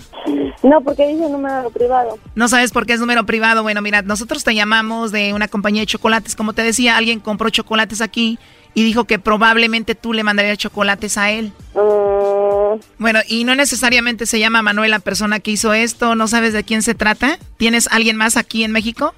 [0.64, 2.18] No, porque dice número privado.
[2.36, 3.64] No sabes por qué es número privado.
[3.64, 6.36] Bueno, mira, nosotros te llamamos de una compañía de chocolates.
[6.36, 8.40] Como te decía, alguien compró chocolates aquí
[8.74, 11.52] y dijo que probablemente tú le mandarías chocolates a él.
[11.76, 16.16] Mm, Bueno, y no necesariamente se llama Manuel la persona que hizo esto.
[16.16, 17.38] ¿No sabes de quién se trata?
[17.58, 19.14] ¿Tienes alguien más aquí en México?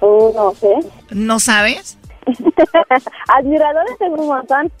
[0.00, 0.88] oh, no sé.
[1.10, 1.98] ¿No sabes?
[3.38, 4.72] Admiradores tengo un montón.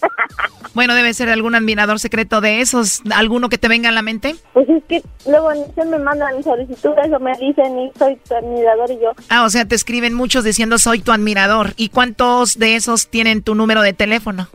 [0.74, 3.00] Bueno, debe ser algún admirador secreto de esos.
[3.10, 4.36] ¿Alguno que te venga a la mente?
[4.52, 9.00] Pues es que luego me mandan solicitudes o me dicen y soy tu admirador y
[9.00, 9.12] yo.
[9.30, 11.72] Ah, o sea, te escriben muchos diciendo soy tu admirador.
[11.78, 14.48] ¿Y cuántos de esos tienen tu número de teléfono?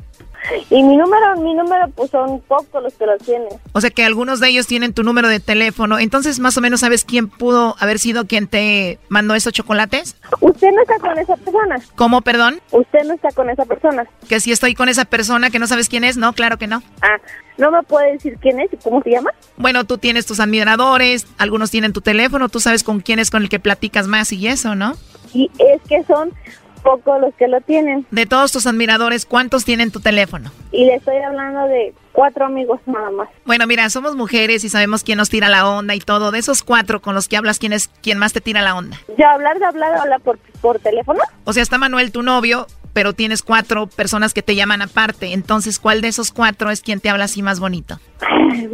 [0.69, 3.49] Y mi número, mi número, pues son pocos los que lo tienen.
[3.73, 5.99] O sea que algunos de ellos tienen tu número de teléfono.
[5.99, 10.15] Entonces, más o menos, ¿sabes quién pudo haber sido quien te mandó esos chocolates?
[10.39, 11.79] ¿Usted no está con esa persona?
[11.95, 12.61] ¿Cómo, perdón?
[12.71, 14.05] ¿Usted no está con esa persona?
[14.27, 16.81] Que si estoy con esa persona que no sabes quién es, no, claro que no.
[17.01, 17.17] Ah,
[17.57, 19.31] ¿no me puede decir quién es y cómo se llama?
[19.57, 23.43] Bueno, tú tienes tus admiradores, algunos tienen tu teléfono, tú sabes con quién es con
[23.43, 24.95] el que platicas más y eso, ¿no?
[25.33, 26.31] Y es que son
[26.81, 28.05] pocos los que lo tienen.
[28.11, 30.51] De todos tus admiradores, ¿cuántos tienen tu teléfono?
[30.71, 33.29] Y le estoy hablando de cuatro amigos nada más.
[33.45, 36.31] Bueno, mira, somos mujeres y sabemos quién nos tira la onda y todo.
[36.31, 38.97] De esos cuatro con los que hablas, ¿quién es quién más te tira la onda?
[39.17, 41.19] ¿Ya hablar de hablar, hablar por, por teléfono?
[41.45, 45.33] O sea, está Manuel, tu novio, pero tienes cuatro personas que te llaman aparte.
[45.33, 47.99] Entonces, ¿cuál de esos cuatro es quien te habla así más bonito?
[48.21, 48.69] Ay,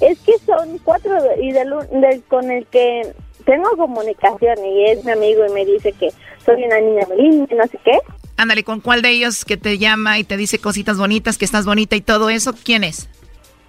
[0.00, 3.14] Es que son cuatro y del, del- con el que
[3.46, 6.10] tengo comunicación y es mi amigo y me dice que
[6.44, 7.98] soy una niña muy linda y no sé qué.
[8.36, 11.64] Ándale, ¿con cuál de ellos que te llama y te dice cositas bonitas, que estás
[11.64, 12.52] bonita y todo eso?
[12.64, 13.08] ¿Quién es?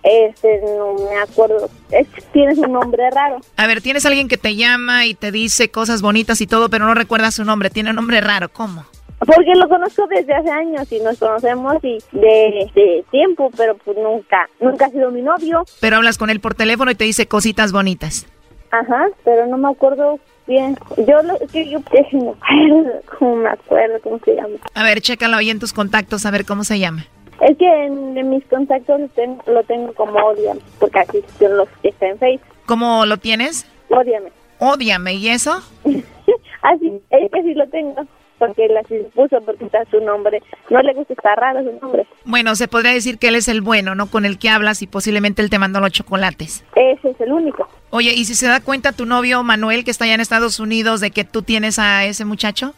[0.03, 1.69] Este, no me acuerdo.
[1.91, 3.39] Es tienes un nombre raro.
[3.55, 6.85] A ver, tienes alguien que te llama y te dice cosas bonitas y todo, pero
[6.85, 7.69] no recuerdas su nombre.
[7.69, 8.49] Tiene un nombre raro.
[8.49, 8.85] ¿Cómo?
[9.19, 13.97] Porque lo conozco desde hace años y nos conocemos y de, de tiempo, pero pues
[13.97, 15.65] nunca, nunca ha sido mi novio.
[15.81, 18.27] Pero hablas con él por teléfono y te dice cositas bonitas.
[18.71, 20.77] Ajá, pero no me acuerdo bien.
[20.97, 24.55] Yo lo que yo me acuerdo, cómo me acuerdo cómo se llama.
[24.73, 27.05] A ver, chécalo ahí en tus contactos a ver cómo se llama.
[27.41, 31.49] Es que en, en mis contactos lo tengo, lo tengo como odiame, porque aquí yo
[31.49, 32.47] los está en Facebook.
[32.65, 33.67] ¿Cómo lo tienes?
[33.89, 34.31] Odiame.
[34.59, 35.61] Ódiame, ¿y eso?
[36.63, 38.05] Así, es que sí lo tengo,
[38.39, 40.41] porque él así se puso, porque está su nombre.
[40.69, 42.05] No le gusta, está raro su nombre.
[42.25, 44.07] Bueno, se podría decir que él es el bueno, ¿no?
[44.07, 46.63] Con el que hablas y posiblemente él te mandó los chocolates.
[46.75, 47.67] Ese es el único.
[47.89, 50.99] Oye, ¿y si se da cuenta tu novio Manuel, que está allá en Estados Unidos,
[51.01, 52.73] de que tú tienes a ese muchacho?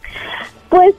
[0.70, 0.94] Pues,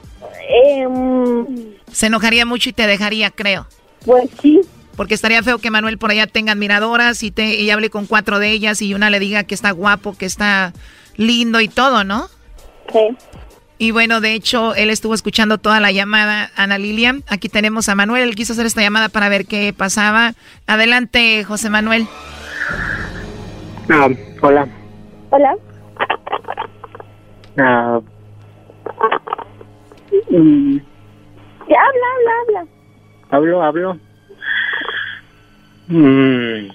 [0.49, 1.45] em,
[1.91, 3.67] Se enojaría mucho y te dejaría, creo.
[4.05, 4.61] pues sí.
[4.97, 8.39] Porque estaría feo que Manuel por allá tenga admiradoras y, te, y hable con cuatro
[8.39, 10.73] de ellas y una le diga que está guapo, que está
[11.15, 12.27] lindo y todo, ¿no?
[12.91, 12.99] Sí.
[13.81, 17.15] Y bueno, de hecho, él estuvo escuchando toda la llamada, Ana Lilia.
[17.27, 20.33] Aquí tenemos a Manuel, él quiso hacer esta llamada para ver qué pasaba.
[20.67, 22.05] Adelante, José Manuel.
[23.89, 24.07] Ah,
[24.39, 24.67] hola.
[25.31, 25.55] Hola.
[27.57, 27.99] Ah,
[30.29, 30.77] mm,
[31.67, 32.67] Ya habla, habla, habla.
[33.31, 33.99] hablo, hablo.
[35.87, 36.69] Mm,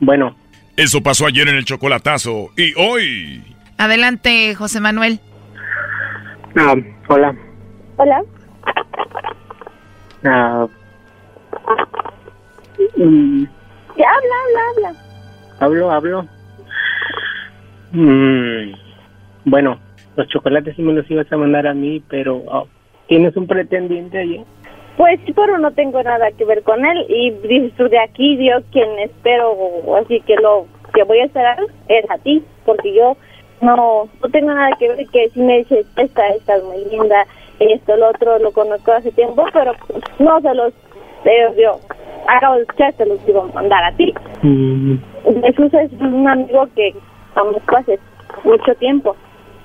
[0.00, 0.34] bueno,
[0.78, 3.42] Eso pasó ayer en el chocolatazo y hoy.
[3.76, 5.20] Adelante, José Manuel.
[6.56, 6.74] Ah,
[7.08, 7.34] hola.
[7.96, 8.22] Hola.
[10.24, 10.66] Ah,
[12.96, 13.44] mm,
[13.96, 15.00] Ya habla, habla, habla.
[15.60, 16.26] hablo, hablo.
[17.92, 18.72] Mm,
[19.44, 19.78] bueno,
[20.16, 22.64] los chocolates sí me los ibas a mandar a mí, pero ah,
[23.08, 24.44] ¿tienes un pretendiente allí?
[24.96, 27.06] Pues sí, pero no tengo nada que ver con él.
[27.08, 29.56] Y de aquí, Dios, quien espero,
[29.96, 31.58] así que lo que voy a esperar
[31.88, 33.16] es a ti, porque yo
[33.60, 35.06] no no tengo nada que ver.
[35.08, 37.26] Que si me dices, esta, esta es muy linda,
[37.58, 40.72] esto, lo otro, lo conozco hace tiempo, pero pues, no se los.
[41.24, 41.78] eh, yo
[42.26, 44.12] acabo de escuchar, se los iba a mandar a ti.
[44.42, 44.96] Mm,
[45.42, 46.94] Jesús es un amigo que
[47.34, 47.98] conozco hace
[48.44, 49.16] mucho tiempo,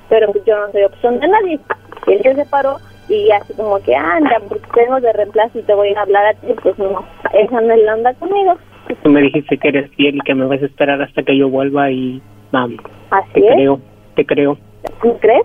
[0.09, 1.59] pero yo no soy opción de nadie.
[2.07, 2.77] Y él se separó
[3.07, 6.33] y así como que anda, porque tengo de reemplazo y te voy a hablar a
[6.33, 8.55] ti, pues no, esa no es la onda conmigo.
[9.03, 11.49] Tú me dijiste que eres fiel y que me vas a esperar hasta que yo
[11.49, 12.79] vuelva y vamos.
[13.11, 13.53] Así Te es.
[13.55, 13.79] creo,
[14.15, 14.57] te creo.
[15.01, 15.43] ¿Tú crees?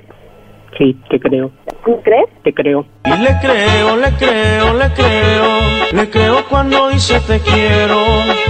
[0.79, 1.51] Sí, te creo,
[1.85, 2.27] ¿Tú crees?
[2.45, 2.87] te creo.
[3.05, 5.45] Y le creo, le creo, le creo,
[5.93, 7.97] le creo cuando dice te quiero,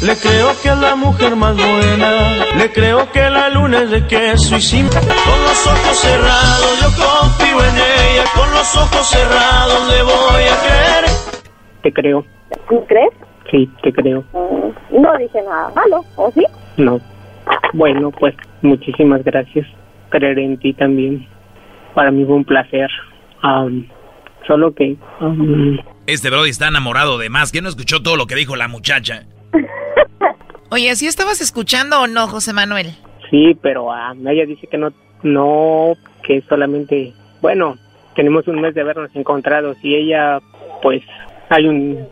[0.03, 2.11] le creo que es la mujer más buena,
[2.57, 4.87] le creo que la luna es de queso y sin...
[4.89, 10.57] Con los ojos cerrados yo confío en ella, con los ojos cerrados le voy a
[10.61, 11.05] creer.
[11.83, 12.25] Te creo,
[12.69, 13.11] ¿Tú crees?
[13.51, 14.23] sí, te creo.
[14.35, 16.45] Mm, No dije nada malo, ¿o sí?
[16.77, 17.01] No.
[17.73, 19.67] Bueno, pues muchísimas gracias.
[20.11, 21.27] Creer en ti también.
[21.95, 22.89] Para mí fue un placer.
[23.43, 23.87] Am,
[24.47, 24.97] solo que...
[25.21, 27.53] am, Este Brody está enamorado de más.
[27.53, 29.25] que no escuchó todo lo que dijo la muchacha?
[30.71, 32.89] Oye, ¿sí estabas escuchando o no, José Manuel?
[33.31, 35.93] sí, pero am, ella dice que no, no,
[36.25, 37.13] que solamente...
[37.41, 37.77] Bueno,
[38.17, 39.75] tenemos un mes de habernos encontrado.
[39.75, 40.41] Si ella,
[40.83, 41.03] pues,
[41.49, 42.09] hay un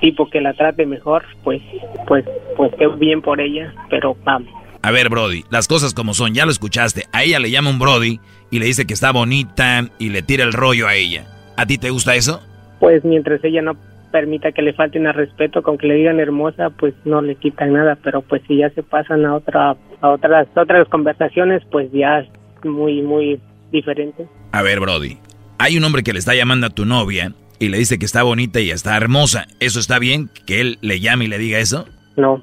[0.00, 1.60] tipo que la trate mejor, pues,
[2.06, 2.24] pues,
[2.56, 3.72] pues qué bien por ella.
[3.90, 4.50] Pero vamos.
[4.82, 7.06] A ver, Brody, las cosas como son, ya lo escuchaste.
[7.12, 10.44] A ella le llama un Brody y le dice que está bonita y le tira
[10.44, 11.24] el rollo a ella.
[11.56, 12.40] ¿A ti te gusta eso?
[12.80, 13.76] pues mientras ella no
[14.10, 17.72] permita que le falten al respeto con que le digan hermosa pues no le quitan
[17.74, 22.18] nada pero pues si ya se pasan a otra a otras otras conversaciones pues ya
[22.18, 22.28] es
[22.64, 23.40] muy muy
[23.70, 25.18] diferente A ver, Brody,
[25.58, 28.24] hay un hombre que le está llamando a tu novia y le dice que está
[28.24, 29.46] bonita y está hermosa.
[29.60, 30.28] ¿Eso está bien?
[30.44, 31.86] ¿Que él le llame y le diga eso?
[32.16, 32.42] no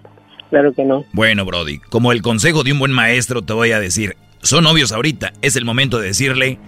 [0.50, 3.80] claro que no Bueno, Brody, como el consejo de un buen maestro te voy a
[3.80, 6.60] decir, son novios ahorita, es el momento de decirle,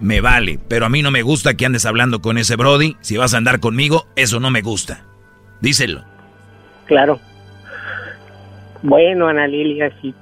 [0.00, 3.16] me vale, pero a mí no me gusta que andes hablando con ese Brody, si
[3.16, 5.04] vas a andar conmigo, eso no me gusta.
[5.60, 6.04] Díselo.
[6.86, 7.18] claro
[8.82, 10.14] bueno Ana Lilia si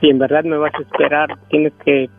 [0.00, 2.10] si en verdad me vas a esperar tienes que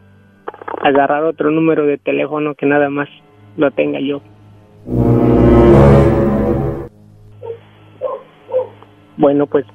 [0.81, 3.09] agarrar otro número de teléfono que nada más
[3.57, 4.21] lo tenga yo
[9.17, 9.65] bueno pues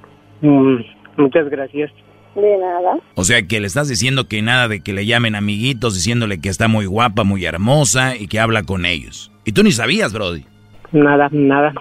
[0.41, 0.77] mm,
[1.17, 1.91] muchas gracias
[2.35, 2.97] De nada.
[3.15, 6.49] O sea que le estás diciendo que nada de que le llamen amiguitos diciéndole que
[6.49, 9.31] está muy guapa, muy hermosa y que habla con ellos.
[9.45, 10.45] Y tú ni sabías, Brody.
[10.93, 11.75] Nada, nada.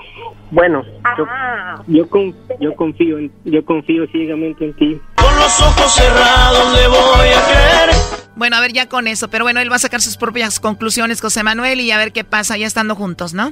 [0.52, 0.84] Bueno,
[1.17, 1.26] yo,
[1.88, 4.97] yo, con- yo confío en, yo confío ciegamente en ti.
[5.41, 7.89] Los ojos cerrados le voy a creer.
[8.36, 9.27] Bueno, a ver, ya con eso.
[9.27, 12.23] Pero bueno, él va a sacar sus propias conclusiones, José Manuel, y a ver qué
[12.23, 13.51] pasa ya estando juntos, ¿no?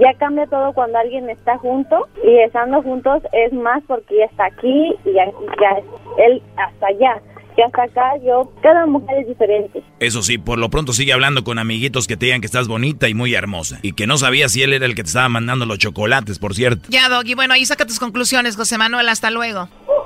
[0.00, 4.46] Ya cambia todo cuando alguien está junto y estando juntos es más porque ya está
[4.46, 5.26] aquí y ya,
[5.60, 7.22] ya él hasta allá.
[7.56, 9.82] Y hasta acá yo, cada mujer es diferente.
[10.00, 13.08] Eso sí, por lo pronto sigue hablando con amiguitos que te digan que estás bonita
[13.08, 13.78] y muy hermosa.
[13.82, 16.54] Y que no sabías si él era el que te estaba mandando los chocolates, por
[16.54, 16.88] cierto.
[16.88, 19.08] Ya, Doggy, bueno, ahí saca tus conclusiones, José Manuel.
[19.08, 19.68] Hasta luego.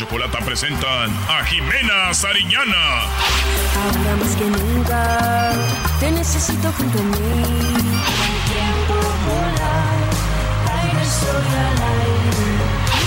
[0.00, 3.02] Chocolata presentan a Jimena Sariñana.
[3.76, 5.52] Ahora más que nunca
[6.00, 7.18] te necesito junto a mí.
[8.48, 8.94] Tiempo
[9.26, 10.00] volar,
[10.80, 12.48] aire sobre el aire.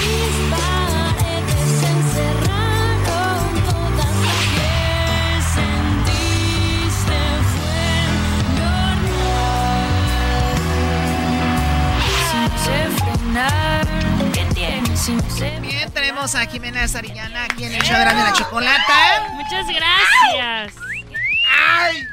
[0.05, 5.41] Mis paredes se encerraron todas ayer.
[5.57, 7.89] Sentiste fue
[8.61, 9.41] normal.
[12.29, 13.83] Si no sé frenar,
[14.31, 18.05] ¿qué tienes si no sé Bien, tenemos a Jimena Sarillana aquí en el show de
[18.05, 19.27] la, chocolata.
[19.33, 20.75] Muchas gracias.
[21.49, 22.03] ¡Ay!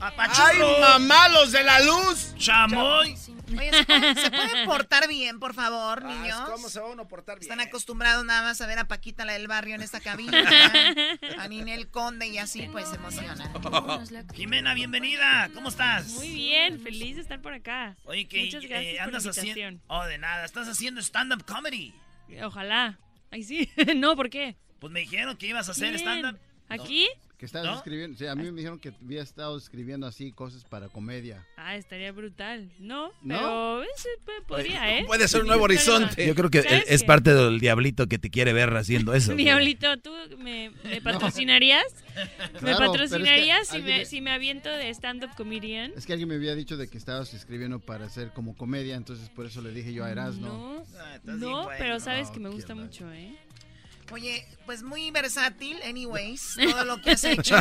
[0.00, 2.34] ¡Ay, mamá, los de la luz!
[2.36, 3.16] ¡Chamoy!
[3.56, 6.40] Oye, ¿se pueden, se pueden portar bien, por favor, niños?
[6.50, 7.50] ¿Cómo se va uno a portar bien?
[7.50, 10.38] Están acostumbrados nada más a ver a Paquita, la del barrio, en esta cabina.
[11.38, 13.52] a Ninel Conde y así, pues se emocionan.
[14.34, 15.50] Jimena, bienvenida.
[15.54, 16.08] ¿Cómo estás?
[16.08, 17.94] Muy bien, feliz de estar por acá.
[18.04, 19.60] Oye, que Muchas gracias eh, por andas la haciendo...
[19.60, 19.82] invitación.
[19.86, 20.44] Oh, de nada.
[20.44, 21.94] Estás haciendo stand-up comedy.
[22.42, 22.98] Ojalá.
[23.32, 23.68] Ay, sí.
[23.96, 24.56] no, ¿por qué?
[24.78, 26.38] Pues me dijeron que ibas a hacer stand-up.
[26.68, 27.08] ¿Aquí?
[27.42, 27.76] Que estabas ¿No?
[27.76, 31.44] escribiendo, sí, a mí me dijeron que había estado escribiendo así cosas para comedia.
[31.56, 32.70] Ah, estaría brutal.
[32.78, 33.80] No, ¿No?
[33.80, 33.82] pero
[34.24, 35.04] p- podría, ¿eh?
[35.08, 36.24] Puede ser un nuevo horizonte.
[36.24, 37.06] Yo creo que ¿Sabes es qué?
[37.08, 39.34] parte del diablito que te quiere ver haciendo eso.
[39.34, 41.82] Diablito, ¿tú me, me patrocinarías?
[42.14, 45.30] ¿Me Claro, pero es que patrocinarías si, alguien me, me- si me aviento de stand-up
[45.36, 45.92] comedian?
[45.96, 49.28] Es que alguien me había dicho de que estabas escribiendo para hacer como comedia, entonces
[49.30, 50.46] por eso le dije yo a Erasmo.
[50.46, 53.34] No, Ah, no, pero sabes que me gusta mucho, ¿eh?
[54.10, 57.56] Oye, pues muy versátil, anyways, todo lo que has hecho.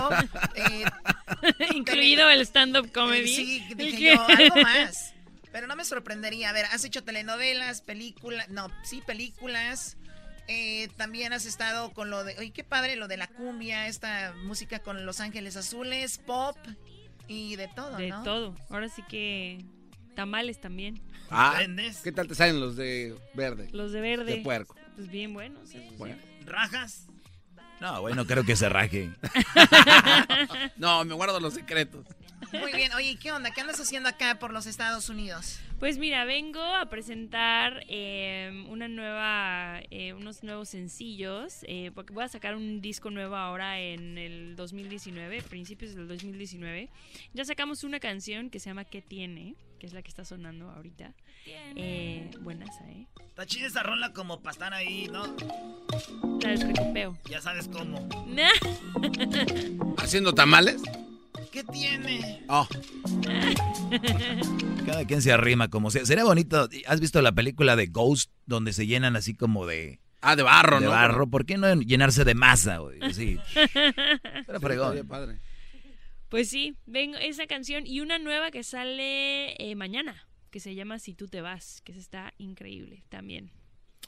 [0.55, 0.83] eh,
[1.75, 3.27] Incluido el stand-up comedy.
[3.27, 4.13] Sí, ¿El dije qué?
[4.15, 5.13] yo, algo más.
[5.51, 6.49] Pero no me sorprendería.
[6.49, 9.97] A ver, has hecho telenovelas, películas, no, sí, películas.
[10.47, 14.33] Eh, también has estado con lo de, oye, qué padre lo de la cumbia, esta
[14.43, 16.57] música con Los Ángeles Azules, pop
[17.27, 18.23] y de todo, De ¿no?
[18.23, 18.55] todo.
[18.69, 19.63] Ahora sí que
[20.15, 21.01] tamales también.
[21.29, 21.61] Ah,
[22.03, 23.69] ¿qué tal te salen los de verde?
[23.71, 24.35] Los de verde.
[24.35, 24.75] De puerco.
[24.95, 25.69] Pues bien buenos.
[25.69, 25.77] sí.
[26.45, 27.07] ¿Rajas?
[27.81, 29.09] No, bueno, creo que se raje.
[30.77, 32.05] no, me guardo los secretos.
[32.53, 33.51] Muy bien, oye, ¿qué onda?
[33.51, 35.59] ¿Qué andas haciendo acá por los Estados Unidos?
[35.79, 42.23] Pues mira, vengo a presentar eh, una nueva, eh, unos nuevos sencillos, eh, porque voy
[42.23, 46.89] a sacar un disco nuevo ahora en el 2019, principios del 2019.
[47.33, 49.55] Ya sacamos una canción que se llama ¿Qué tiene?
[49.79, 51.15] Que es la que está sonando ahorita.
[51.45, 53.07] Eh, buenas, ¿eh?
[53.29, 55.23] Está chida esa rola como para estar ahí, ¿no?
[56.41, 57.17] La del precopeo.
[57.29, 58.07] Ya sabes cómo.
[59.97, 60.81] ¿Haciendo tamales?
[61.51, 62.43] ¿Qué tiene?
[62.47, 62.67] Oh.
[64.85, 66.05] Cada quien se arrima como sea.
[66.05, 66.69] Sería bonito.
[66.87, 69.99] ¿Has visto la película de Ghost donde se llenan así como de.
[70.21, 70.91] Ah, de barro, de ¿no?
[70.91, 71.27] barro.
[71.27, 72.99] ¿Por qué no llenarse de masa, güey?
[73.13, 73.39] Sí.
[74.47, 75.07] Era fregón.
[75.07, 75.39] Padre.
[76.29, 80.99] Pues sí, vengo esa canción y una nueva que sale eh, mañana, que se llama
[80.99, 83.51] Si tú te vas, que está increíble también.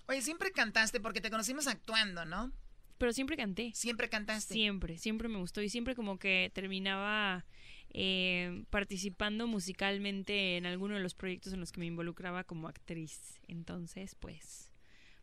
[0.08, 2.52] Oye, siempre cantaste porque te conocimos actuando, ¿no?
[2.98, 3.72] Pero siempre canté.
[3.74, 4.54] Siempre cantaste.
[4.54, 7.46] Siempre, siempre me gustó y siempre como que terminaba
[7.90, 13.40] eh, participando musicalmente en alguno de los proyectos en los que me involucraba como actriz.
[13.48, 14.72] Entonces, pues,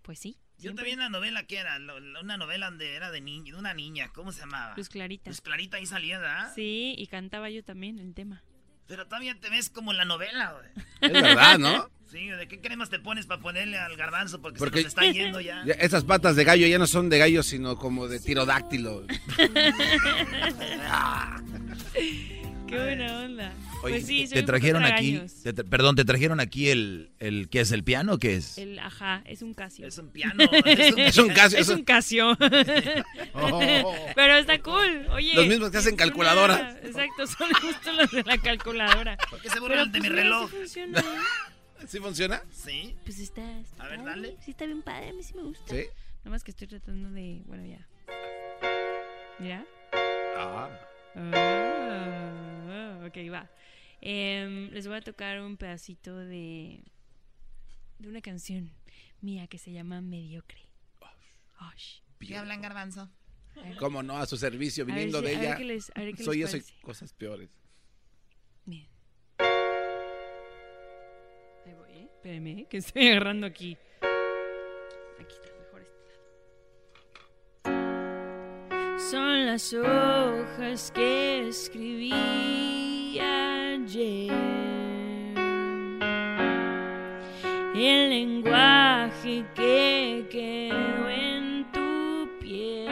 [0.03, 0.39] pues sí.
[0.59, 1.79] Yo te vi en la novela que era,
[2.21, 4.75] una novela donde era de, niña, de una niña, ¿cómo se llamaba?
[4.77, 5.31] Luz Clarita.
[5.31, 6.53] Luz Clarita ahí salía, ¿verdad?
[6.55, 8.43] Sí, y cantaba yo también el tema.
[8.91, 10.84] Pero todavía te ves como en la novela, güey.
[11.01, 11.88] Es verdad, ¿no?
[12.11, 14.43] Sí, ¿de qué cremas te pones para ponerle al garbanzo?
[14.43, 15.62] Porque, Porque se nos está yendo ya.
[15.64, 19.07] ya esas patas de gallo ya no son de gallo, sino como de tirodáctilo.
[22.71, 23.53] Qué buena onda.
[23.83, 25.43] Oye, pues sí, soy te un trajeron aquí, tragaños.
[25.43, 28.18] te tra- perdón, te trajeron aquí el, el ¿qué es el piano?
[28.18, 28.57] ¿Qué es?
[28.59, 29.87] El ajá, es un Casio.
[29.87, 30.45] Es un piano.
[30.64, 32.31] Es un, Es un Casio, es es un- un Casio.
[33.35, 33.95] Oh.
[34.14, 35.07] Pero está cool.
[35.12, 35.35] Oye.
[35.35, 36.77] Los mismos que hacen una- calculadoras.
[36.85, 39.16] Exacto, son justo los de la calculadora.
[39.29, 40.51] ¿Por qué se burlan de pues, mi mira, reloj?
[40.51, 41.05] sí funciona.
[41.89, 42.43] ¿Sí funciona?
[42.53, 42.95] Sí.
[43.05, 44.37] Pues está, está A ver, padre, dale.
[44.45, 45.75] Sí, está bien padre, a mí sí me gusta.
[45.75, 45.85] ¿Sí?
[46.18, 47.41] Nada más que estoy tratando de.
[47.47, 47.87] Bueno, ya.
[49.39, 49.64] Mira.
[50.37, 50.68] Ah.
[51.16, 52.49] Ah,
[53.11, 53.50] ok, va.
[54.00, 56.82] Em, les voy a tocar un pedacito de.
[57.98, 58.70] de una canción
[59.20, 60.61] mía que se llama Mediocre.
[61.74, 62.00] Osh.
[62.20, 63.11] ¿Qué hablan garbanzo?
[63.78, 64.16] ¿Cómo no?
[64.16, 65.56] A su servicio, A ver viniendo si- de a ver ella.
[65.56, 67.50] qué les- a ver qué Soy les eso y cosas peores.
[71.66, 72.08] Ahí voy, ¿eh?
[72.14, 72.66] Espérenme, ¿eh?
[72.70, 73.76] que estoy agarrando aquí.
[75.20, 76.14] Aquí está, mejor este.
[79.11, 82.11] Son las hojas que escribí
[83.93, 84.30] El
[87.74, 92.86] lenguaje que quedó en tu piel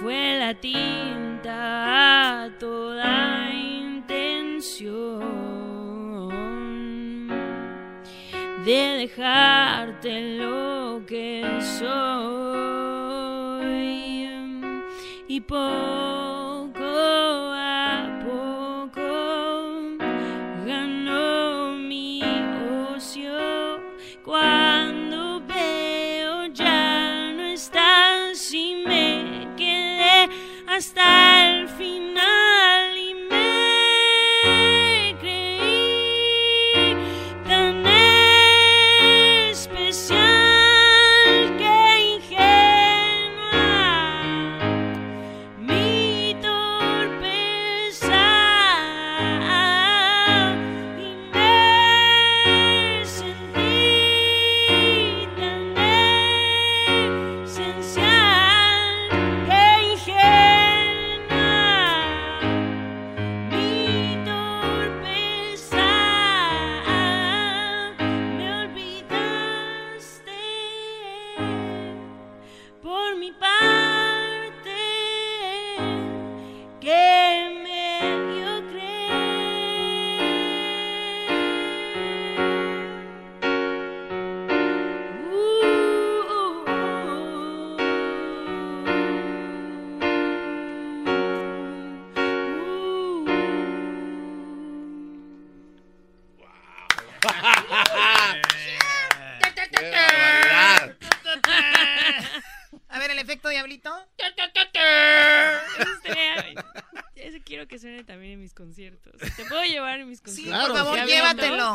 [0.00, 5.20] fue la tinta a toda intención
[8.66, 11.42] de dejarte lo que
[11.78, 12.66] soy.
[15.28, 16.15] Y poco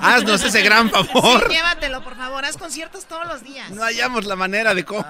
[0.01, 1.43] Haznos ese gran favor.
[1.47, 2.43] Sí, llévatelo, por favor.
[2.45, 3.69] Haz conciertos todos los días.
[3.71, 5.03] No hallamos la manera de cómo.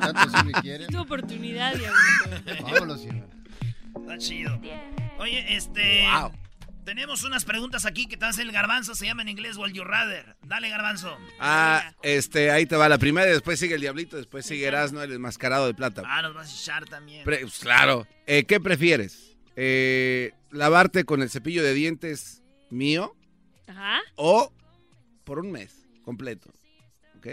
[0.00, 0.88] tanto si me quieren.
[0.88, 2.64] Tu oportunidad, diablito.
[2.64, 3.26] Vámonos, Jimena.
[4.00, 4.60] Está chido.
[5.18, 6.04] Oye, este.
[6.10, 6.32] Wow.
[6.84, 8.96] Tenemos unas preguntas aquí que te hace el garbanzo.
[8.96, 10.34] Se llama en inglés Will You Rather.
[10.42, 11.16] Dale, garbanzo.
[11.38, 15.00] Ah, este, ahí te va la primera y después sigue el diablito, después sigue Erasmo,
[15.00, 16.02] el enmascarado de plata.
[16.04, 17.24] Ah, nos vas a echar también.
[17.24, 18.08] Pre- pues, claro.
[18.26, 19.36] Eh, ¿Qué prefieres?
[19.54, 22.41] Eh, ¿Lavarte con el cepillo de dientes
[22.72, 23.14] mío
[23.66, 24.00] Ajá.
[24.16, 24.52] o
[25.24, 26.50] por un mes completo?
[27.18, 27.28] ¿Ok?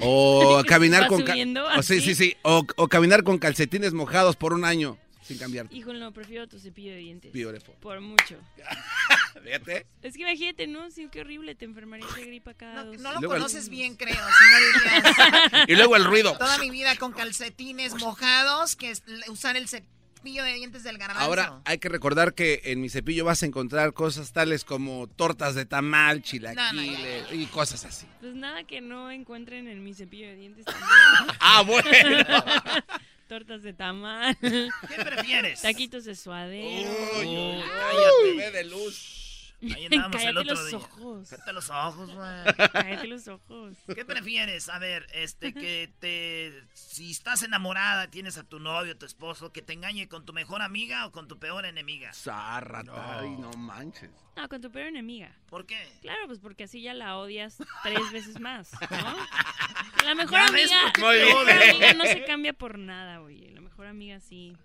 [0.00, 1.22] O caminar con...
[1.22, 2.36] o, sí, sí, sí.
[2.42, 5.76] O, o caminar con calcetines mojados por un año sin cambiarte.
[5.76, 7.32] Híjole, no, prefiero tu cepillo de dientes.
[7.32, 7.74] Beautiful.
[7.80, 8.36] Por mucho.
[9.44, 9.86] Fíjate.
[10.02, 10.90] Es que imagínate, ¿no?
[10.90, 12.98] Sí, qué horrible, te enfermarías de gripa cada dos.
[12.98, 14.14] No lo luego el- conoces bien, creo.
[14.16, 14.58] Si no
[15.02, 15.68] dirías.
[15.68, 16.38] Y luego el ruido.
[16.38, 21.22] Toda mi vida con calcetines mojados, que es usar el cepillo de dientes del garbanzo.
[21.22, 25.54] Ahora hay que recordar que en mi cepillo vas a encontrar cosas tales como tortas
[25.54, 28.06] de tamal, chilaquiles y cosas así.
[28.20, 31.36] Pues nada que no encuentren en mi cepillo de dientes también.
[31.40, 31.88] Ah, bueno.
[33.28, 34.36] Tortas de tamal.
[34.40, 35.60] ¿Qué prefieres?
[35.60, 36.90] Taquitos de suadero.
[37.18, 39.27] Uy, cállate, ve de luz.
[39.60, 40.78] Ahí andamos el Cállate otro los día.
[40.78, 41.28] ojos.
[41.30, 42.44] Cállate los ojos, güey.
[42.72, 43.76] Cállate los ojos.
[43.94, 44.68] ¿Qué prefieres?
[44.68, 46.52] A ver, este, que te...
[46.74, 50.62] Si estás enamorada, tienes a tu novio, tu esposo, que te engañe con tu mejor
[50.62, 52.12] amiga o con tu peor enemiga.
[52.12, 54.10] Zarrata, ay, no manches.
[54.36, 55.36] No, con tu peor enemiga.
[55.48, 55.76] ¿Por qué?
[56.00, 59.16] Claro, pues porque así ya la odias tres veces más, ¿no?
[60.04, 63.50] La mejor amiga, la mejor amiga no se cambia por nada, oye.
[63.50, 64.56] La mejor amiga sí.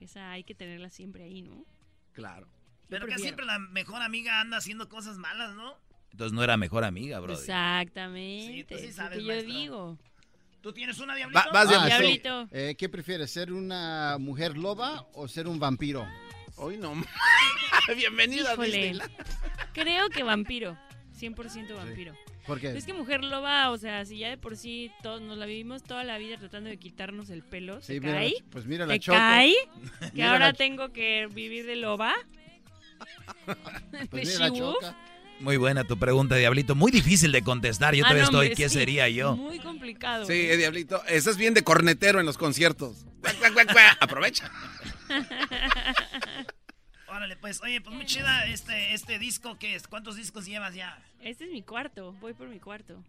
[0.00, 1.64] Esa hay que tenerla siempre ahí, ¿no?
[2.12, 2.46] Claro.
[2.88, 5.74] Pero que siempre la mejor amiga anda haciendo cosas malas, ¿no?
[6.12, 7.32] Entonces no era mejor amiga, bro.
[7.34, 8.52] Exactamente.
[8.52, 9.52] Sí, tú sí sabes, que yo maestro.
[9.54, 9.98] digo.
[10.62, 11.40] ¿Tú tienes una diablito?
[11.40, 11.86] Va- vas, Ah.
[11.86, 12.48] Diablito.
[12.50, 16.06] Eh, ¿Qué prefieres, ser una mujer loba o ser un vampiro?
[16.56, 16.94] Hoy no.
[17.96, 18.68] Bienvenida a Híjole.
[18.68, 19.12] Disneyland.
[19.72, 20.76] Creo que vampiro.
[21.18, 22.14] 100% vampiro.
[22.46, 22.76] ¿Por qué?
[22.76, 25.82] Es que mujer loba, o sea, si ya de por sí todos nos la vivimos
[25.82, 28.34] toda la vida tratando de quitarnos el pelo, Sí, ¿se mira, cae?
[28.50, 29.18] pues mira la ¿Te Choco.
[29.18, 29.54] cae?
[30.14, 32.14] Que ahora la- tengo que vivir de loba.
[34.10, 34.38] Pues.
[35.40, 36.74] Muy buena tu pregunta, Diablito.
[36.74, 37.94] Muy difícil de contestar.
[37.94, 38.78] Yo Ah, todavía no, estoy, hombre, ¿qué sí.
[38.78, 39.36] sería yo?
[39.36, 40.24] Muy complicado.
[40.24, 41.02] Sí, eh, Diablito.
[41.06, 43.04] Estás bien de cornetero en los conciertos.
[44.00, 44.50] Aprovecha.
[47.08, 49.86] Órale, pues, oye, pues muy chida este, este disco, ¿qué es?
[49.86, 50.98] ¿Cuántos discos llevas ya?
[51.20, 53.02] Este es mi cuarto, voy por mi cuarto.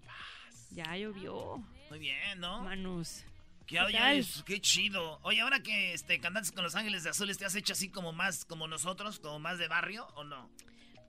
[0.71, 1.63] Ya llovió.
[1.89, 2.61] Muy bien, ¿no?
[2.63, 3.23] Manos.
[3.67, 4.17] ¿Qué, ¿Qué oye, tal?
[4.17, 5.19] es- qué chido.
[5.23, 8.13] Oye, ahora que este, cantaste con Los Ángeles de Azules, ¿te has hecho así como
[8.13, 10.49] más como nosotros, como más de barrio o no?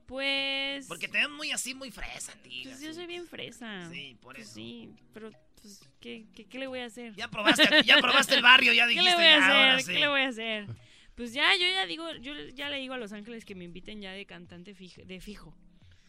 [0.07, 0.87] Pues.
[0.87, 2.65] Porque te ven muy así, muy fresa, tío.
[2.65, 3.89] Pues yo soy bien fresa.
[3.91, 4.55] Sí, por Pues eso.
[4.57, 5.31] sí, pero
[5.61, 7.15] pues, ¿qué, qué, qué le voy a hacer?
[7.15, 9.11] Ya probaste, ya probaste el barrio, ya ¿Qué dijiste.
[9.11, 9.87] le voy a ya, ahora hacer?
[9.87, 9.93] sí.
[9.93, 10.67] ¿Qué le voy a hacer?
[11.15, 14.01] Pues ya, yo ya digo, yo ya le digo a Los Ángeles que me inviten
[14.01, 15.55] ya de cantante fij- de fijo.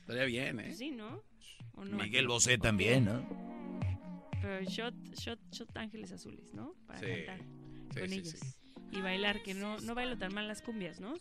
[0.01, 0.63] Estaría bien, ¿eh?
[0.67, 1.21] Pues sí, ¿no?
[1.75, 1.97] ¿O no?
[1.97, 3.58] Miguel Bosé también, ¿no?
[4.49, 6.73] Pero shot, shot, shot Ángeles Azules, ¿no?
[6.87, 7.05] Para Sí.
[7.05, 7.37] cantar
[7.93, 8.29] Sí, con sí, ellos.
[8.39, 8.47] sí.
[8.93, 11.13] Y bailar, que no, no bailo tan mal las cumbias, ¿no?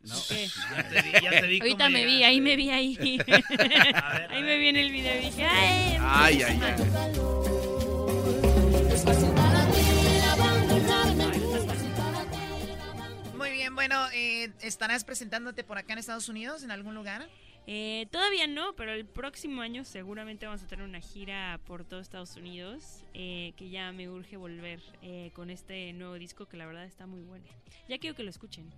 [0.00, 0.14] No.
[0.26, 0.48] ¿Qué?
[0.72, 2.96] Ya te vi, ya te vi Ahorita me vi, ahí me vi ahí.
[3.20, 5.96] A ver, a ahí me vi en el video y dije, ¡ay!
[6.00, 7.92] Ay, ay, ay.
[13.36, 17.28] Muy bien, bueno, eh, ¿estarás presentándote por acá en Estados Unidos, en algún lugar?
[17.66, 22.00] Eh, todavía no, pero el próximo año seguramente vamos a tener una gira por todo
[22.00, 26.66] Estados Unidos, eh, que ya me urge volver eh, con este nuevo disco que la
[26.66, 27.44] verdad está muy bueno.
[27.88, 28.70] Ya quiero que lo escuchen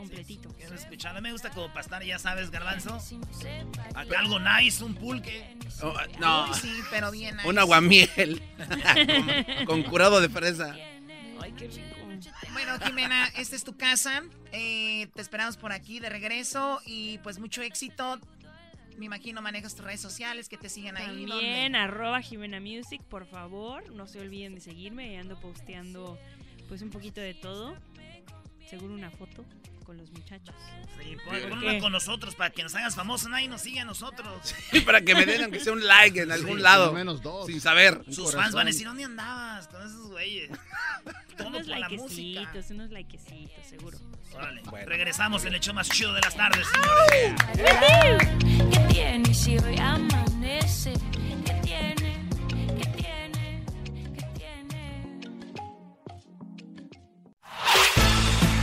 [0.00, 0.48] completito.
[0.56, 1.20] Quiero escucharlo.
[1.20, 2.98] Me gusta como pastar, ya sabes, garbanzo.
[3.94, 5.44] Acá algo nice, un pulque.
[5.82, 7.36] Oh, no, Uy, sí, pero bien.
[7.36, 7.48] nice.
[7.48, 8.42] un aguamiel
[9.66, 10.74] con, con curado de fresa.
[11.42, 11.96] Ay, qué rico.
[12.52, 14.22] Bueno, Jimena, esta es tu casa.
[14.52, 18.18] Eh, te esperamos por aquí de regreso y pues mucho éxito.
[18.98, 21.26] Me imagino manejas tus redes sociales, que te sigan ahí.
[21.26, 21.78] También ¿dónde?
[21.78, 26.18] arroba Jimena Music, por favor, no se olviden de seguirme, ando posteando
[26.68, 27.76] pues un poquito de todo,
[28.68, 29.46] seguro una foto
[29.90, 30.54] con los muchachos.
[31.02, 31.16] Sí,
[31.50, 33.28] una con nosotros para que nos hagas famosos.
[33.28, 34.54] Nadie nos sigue a nosotros.
[34.70, 36.84] Y para que me den aunque sea un like en algún Sí, lado.
[36.84, 37.46] por lo menos dos.
[37.46, 37.98] Sin saber.
[38.06, 38.40] Un Sus corazón.
[38.42, 40.50] fans van a decir, ¿dónde andabas con esos güeyes?
[41.36, 42.40] Todo unos por la música.
[42.40, 43.98] likecitos, unos likecitos, seguro.
[44.32, 47.34] Órale, regresamos en el hecho más chido de las tardes, señores.
[48.70, 50.92] ¿Qué tiene si hoy amanece?
[51.44, 51.99] ¿Qué tiene?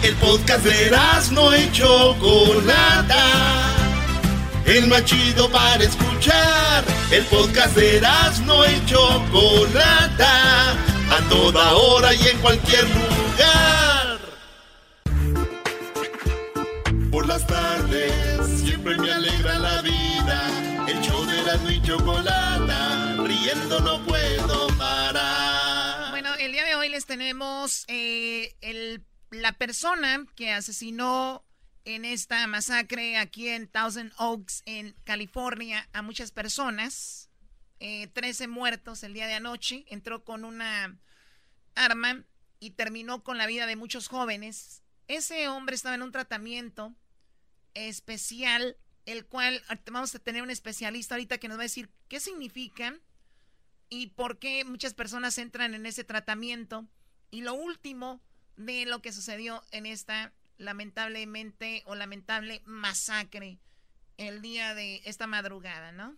[0.03, 0.91] El podcast de
[1.31, 3.23] no y Chocolata.
[4.65, 6.83] El más chido para escuchar.
[7.11, 8.01] El podcast de
[8.45, 10.71] no y Chocolata.
[11.09, 13.07] A toda hora y en cualquier lugar.
[17.27, 20.87] las tardes, siempre me alegra la vida.
[20.87, 26.11] El show de la y chocolata, riendo no puedo parar.
[26.11, 31.43] Bueno, el día de hoy les tenemos eh, el, la persona que asesinó
[31.85, 37.29] en esta masacre aquí en Thousand Oaks, en California, a muchas personas.
[37.79, 39.85] Eh, 13 muertos el día de anoche.
[39.87, 40.99] Entró con una
[41.75, 42.25] arma
[42.59, 44.83] y terminó con la vida de muchos jóvenes.
[45.07, 46.95] Ese hombre estaba en un tratamiento
[47.73, 52.19] especial, el cual vamos a tener un especialista ahorita que nos va a decir qué
[52.19, 52.99] significa
[53.89, 56.87] y por qué muchas personas entran en ese tratamiento.
[57.29, 58.21] Y lo último
[58.57, 63.59] de lo que sucedió en esta lamentablemente o lamentable masacre
[64.17, 66.15] el día de esta madrugada, ¿no?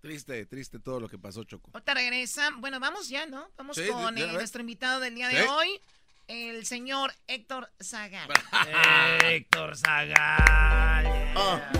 [0.00, 1.70] Triste, triste todo lo que pasó, Choco.
[1.74, 2.50] Otra regresa.
[2.58, 3.50] Bueno, vamos ya, ¿no?
[3.56, 5.80] Vamos con nuestro invitado del día de hoy,
[6.28, 8.30] el señor Héctor Zagal.
[9.24, 10.14] Héctor Zagal.
[11.36, 11.72] Ah.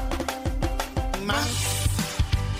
[1.22, 1.88] Más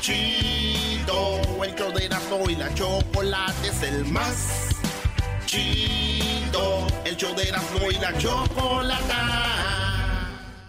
[0.00, 4.67] chido, el show de Erasmo y la chocolate es el más
[5.48, 6.86] chido.
[7.04, 9.14] El show de Erasmo y la chocolate.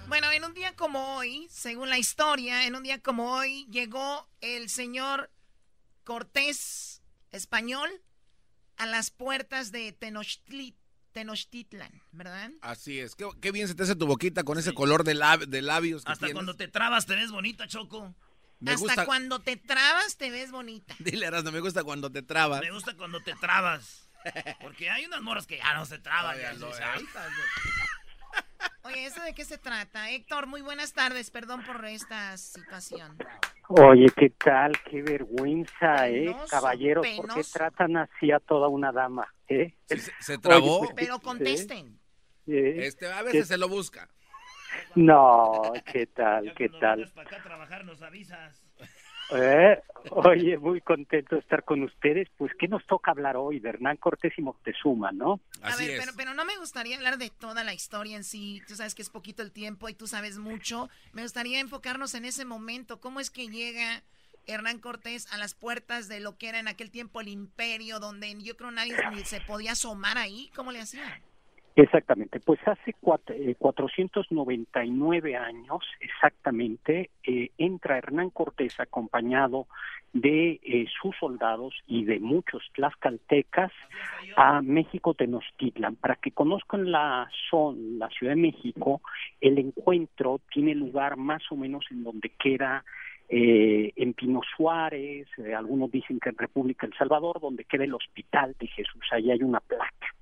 [0.08, 4.28] Bueno, en un día como hoy, según la historia, en un día como hoy llegó
[4.42, 5.30] el señor
[6.04, 7.02] Cortés
[7.32, 7.90] español
[8.78, 12.52] a las puertas de Tenochtitlan, ¿verdad?
[12.62, 13.16] Así es.
[13.16, 16.06] Qué, bien se te hace tu boquita con ese color de, labios.
[16.06, 18.16] Que Hasta cuando te trabas te ves bonita, Choco.
[18.66, 20.96] Hasta cuando te trabas te ves bonita.
[21.00, 22.62] Dile, no me gusta cuando te trabas.
[22.62, 24.09] Me gusta cuando te trabas.
[24.61, 26.38] Porque hay unas morras que ya no se traban.
[28.84, 30.09] Oye, ¿eso de qué se trata?
[30.09, 33.17] Héctor, muy buenas tardes, perdón por esta situación.
[33.67, 34.74] Oye, ¿qué tal?
[34.84, 36.36] Qué vergüenza, ¿eh?
[36.49, 39.28] Caballeros, ¿por qué tratan así a toda una dama?
[39.47, 39.76] ¿eh?
[40.20, 40.80] se, trabó.
[40.80, 41.99] Pues, Pero contesten.
[42.47, 44.09] Este, a veces se lo busca.
[44.95, 46.53] No, ¿qué tal?
[46.55, 47.11] ¿Qué tal?
[47.13, 48.68] Para acá trabajar nos avisas.
[49.32, 52.28] Eh, oye, muy contento de estar con ustedes.
[52.38, 53.60] Pues, ¿qué nos toca hablar hoy?
[53.60, 55.40] De Hernán Cortés y Moctezuma, ¿no?
[55.62, 58.62] A ver, pero, pero no me gustaría hablar de toda la historia en sí.
[58.68, 60.90] Tú sabes que es poquito el tiempo y tú sabes mucho.
[61.14, 63.00] Me gustaría enfocarnos en ese momento.
[63.00, 64.04] ¿Cómo es que llega
[64.48, 68.36] Hernán Cortés a las puertas de lo que era en aquel tiempo el imperio, donde
[68.42, 70.50] yo creo nadie se podía asomar ahí?
[70.56, 71.29] ¿Cómo le hacían?
[71.76, 79.67] Exactamente, pues hace cuatro, 499 eh, años exactamente eh, entra Hernán Cortés acompañado
[80.11, 83.72] de eh, sus soldados y de muchos tlaxcaltecas
[84.36, 85.95] a México Tenochtitlan.
[85.95, 89.01] Para que conozcan la, son, la Ciudad de México,
[89.39, 92.84] el encuentro tiene lugar más o menos en donde queda
[93.32, 98.65] en Pino Suárez, algunos dicen que en República El Salvador, donde queda el Hospital de
[98.65, 100.15] Jesús, ahí hay una placa.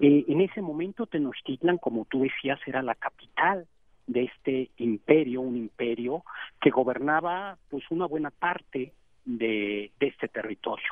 [0.00, 3.66] Eh, en ese momento Tenochtitlan, como tú decías, era la capital
[4.06, 6.22] de este imperio, un imperio
[6.60, 8.92] que gobernaba pues una buena parte
[9.24, 10.86] de, este territorio.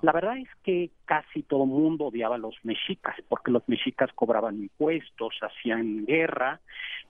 [0.00, 4.10] La verdad es que casi todo el mundo odiaba a los mexicas, porque los mexicas
[4.14, 6.60] cobraban impuestos, hacían guerra,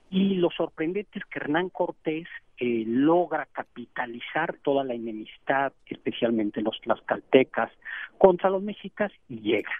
[0.09, 6.79] y lo sorprendente es que Hernán Cortés eh, logra capitalizar toda la enemistad, especialmente los
[6.81, 7.71] tlaxcaltecas,
[8.17, 9.71] contra los mexicas y llega.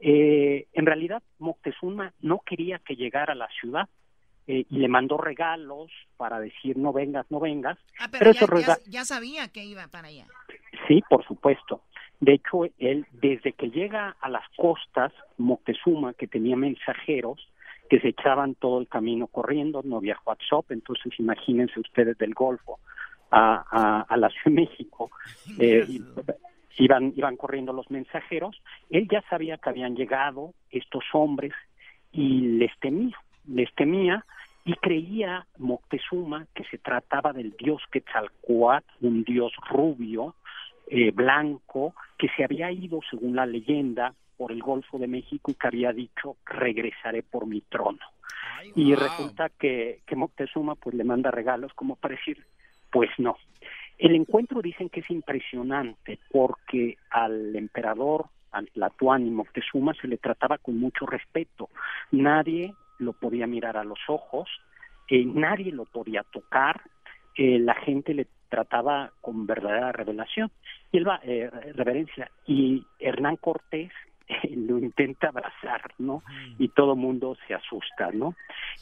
[0.00, 3.88] Eh, en realidad, Moctezuma no quería que llegara a la ciudad
[4.46, 7.78] eh, y le mandó regalos para decir no vengas, no vengas.
[7.98, 8.32] Ah, pero,
[8.86, 10.26] ya, sabía que iba para allá.
[10.86, 11.82] Sí, por supuesto.
[12.20, 17.48] De hecho, él, desde que llega a las costas, Moctezuma, que tenía mensajeros,
[17.90, 22.78] que se echaban todo el camino corriendo, no había WhatsApp, entonces imagínense ustedes del Golfo
[23.30, 25.10] a, a, la Ciudad de México.
[25.58, 25.86] Eh,
[26.78, 28.60] iban, iban corriendo los mensajeros,
[28.90, 31.52] él ya sabía que habían llegado estos hombres
[32.12, 33.16] y les temía,
[33.46, 34.24] les temía
[34.64, 40.34] y creía Moctezuma que se trataba del dios Quetzalcoatl, un dios rubio,
[40.88, 45.54] eh, blanco, que se había ido, según la leyenda, por el Golfo de México y
[45.54, 48.00] que había dicho regresaré por mi trono.
[48.74, 52.44] Y resulta que, que Moctezuma pues le manda regalos como para decir,
[52.90, 53.36] pues no,
[53.98, 60.58] el encuentro dicen que es impresionante porque al emperador, al Tlatuani Moctezuma, se le trataba
[60.58, 61.70] con mucho respeto.
[62.10, 64.48] Nadie lo podía mirar a los ojos,
[65.08, 66.82] eh, nadie lo podía tocar,
[67.36, 70.50] eh, la gente le trataba con verdadera revelación
[70.92, 72.30] y él va, eh, reverencia.
[72.46, 73.92] Y Hernán Cortés
[74.56, 76.22] lo intenta abrazar, ¿no?
[76.58, 78.34] Y todo mundo se asusta, ¿no?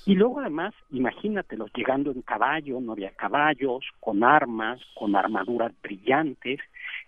[0.06, 6.60] Y luego además, imagínatelos llegando en caballo, no había caballos, con armas, con armaduras brillantes,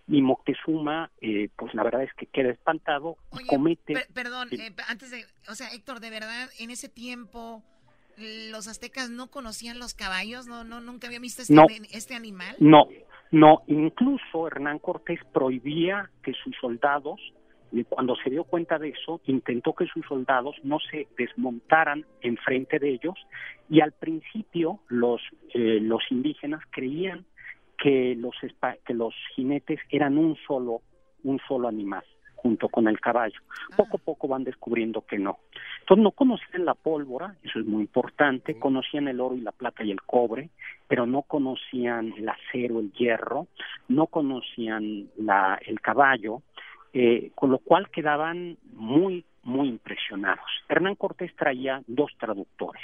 [0.08, 3.94] y Moctezuma, eh, pues la verdad es que queda espantado y comete...
[4.14, 7.62] perdón, eh, antes de, o sea, Héctor, de verdad, en ese tiempo
[8.16, 11.54] los aztecas no conocían los caballos, no, no, nunca había visto este,
[11.92, 12.54] este animal.
[12.58, 12.88] No,
[13.30, 17.20] no, incluso Hernán Cortés prohibía que sus soldados,
[17.88, 22.90] cuando se dio cuenta de eso, intentó que sus soldados no se desmontaran enfrente de
[22.90, 23.14] ellos
[23.68, 25.20] y al principio los,
[25.54, 27.24] eh, los indígenas creían
[27.78, 28.34] que los,
[28.84, 30.80] que los jinetes eran un solo,
[31.24, 32.04] un solo animal
[32.36, 33.40] junto con el caballo.
[33.76, 35.38] Poco a poco van descubriendo que no.
[35.80, 39.82] Entonces no conocían la pólvora, eso es muy importante, conocían el oro y la plata
[39.82, 40.50] y el cobre,
[40.86, 43.48] pero no conocían el acero, el hierro,
[43.88, 46.42] no conocían la, el caballo,
[46.98, 50.46] eh, con lo cual quedaban muy, muy impresionados.
[50.66, 52.82] Hernán Cortés traía dos traductores,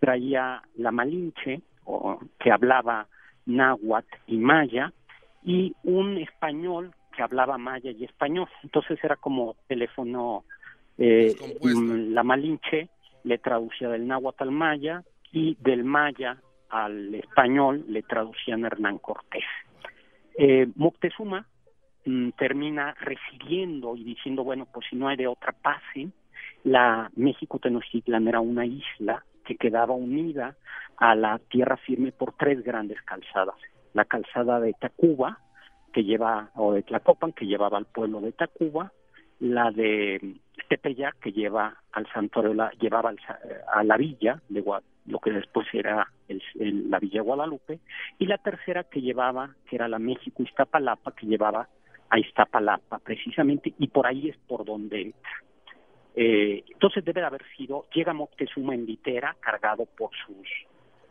[0.00, 1.62] traía la Malinche,
[2.38, 3.06] que hablaba
[3.46, 4.92] náhuatl y maya,
[5.42, 8.50] y un español que hablaba maya y español.
[8.62, 10.44] Entonces era como teléfono,
[10.98, 12.90] eh, mm, la Malinche
[13.24, 16.36] le traducía del náhuatl al maya y del maya
[16.68, 19.44] al español le traducían Hernán Cortés.
[20.36, 21.46] Eh, Moctezuma
[22.08, 26.08] mm, termina recibiendo y diciendo, bueno, pues si no hay de otra pase,
[26.64, 30.56] la México Tenochtitlan era una isla que quedaba unida
[30.98, 33.56] a la tierra firme por tres grandes calzadas.
[33.94, 35.38] La calzada de Tacuba,
[35.92, 38.92] que lleva, o de Tlacopan, que llevaba al pueblo de Tacuba,
[39.40, 40.36] la de
[40.68, 43.12] Tepeyac, que lleva al santuario, la, llevaba
[43.72, 44.62] a la villa de
[45.06, 46.06] lo que después era
[46.54, 47.80] la villa Guadalupe,
[48.18, 51.68] y la tercera que llevaba, que era la México Iztapalapa, que llevaba
[52.10, 55.30] a Iztapalapa precisamente, y por ahí es por donde entra.
[56.14, 60.48] Eh, entonces debe de haber sido, llega Moctezuma en litera, cargado por sus,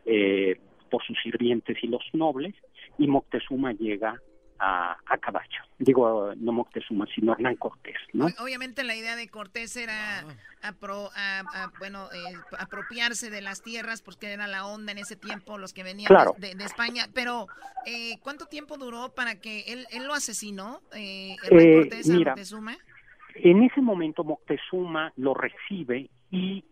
[0.06, 2.56] eh, por sus sirvientes y los nobles,
[2.98, 4.22] y Moctezuma llega
[4.60, 5.62] a, caballo.
[5.80, 8.28] Digo, no Moctezuma, sino Hernán Cortés, ¿no?
[8.40, 10.24] Obviamente la idea de Cortés era
[11.80, 15.84] bueno, eh, apropiarse de las tierras, porque era la onda en ese tiempo, los que
[15.84, 17.06] venían de, España.
[17.14, 17.48] Pero,
[17.86, 22.78] eh, ¿cuánto tiempo duró para que él, él lo asesinó, eh, Hernán Cortés, Moctezuma?
[23.36, 26.64] En ese momento Moctezuma lo recibe y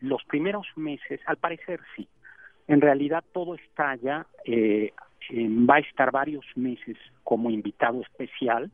[0.00, 2.08] los primeros meses, al parecer sí,
[2.68, 4.92] en realidad todo estalla eh,
[5.30, 8.70] va a estar varios meses como invitado especial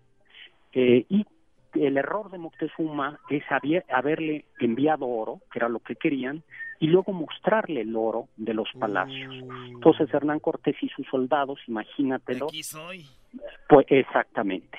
[0.73, 1.27] eh, y
[1.75, 3.43] el error de Moctezuma es
[3.89, 6.43] haberle enviado oro, que era lo que querían,
[6.81, 9.35] y luego mostrarle el oro de los palacios.
[9.45, 9.75] Mm.
[9.75, 12.47] Entonces Hernán Cortés y sus soldados, imagínatelo.
[12.47, 13.05] Aquí soy.
[13.69, 14.79] Pues exactamente.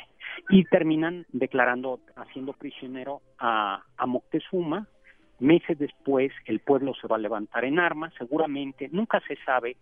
[0.49, 4.88] Y terminan declarando, haciendo prisionero a, a Moctezuma.
[5.39, 9.78] Meses después el pueblo se va a levantar en armas, seguramente, nunca se sabe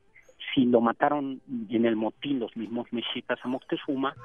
[0.57, 1.39] si lo mataron
[1.69, 4.15] en el motín los mismos mexicas a Moctezuma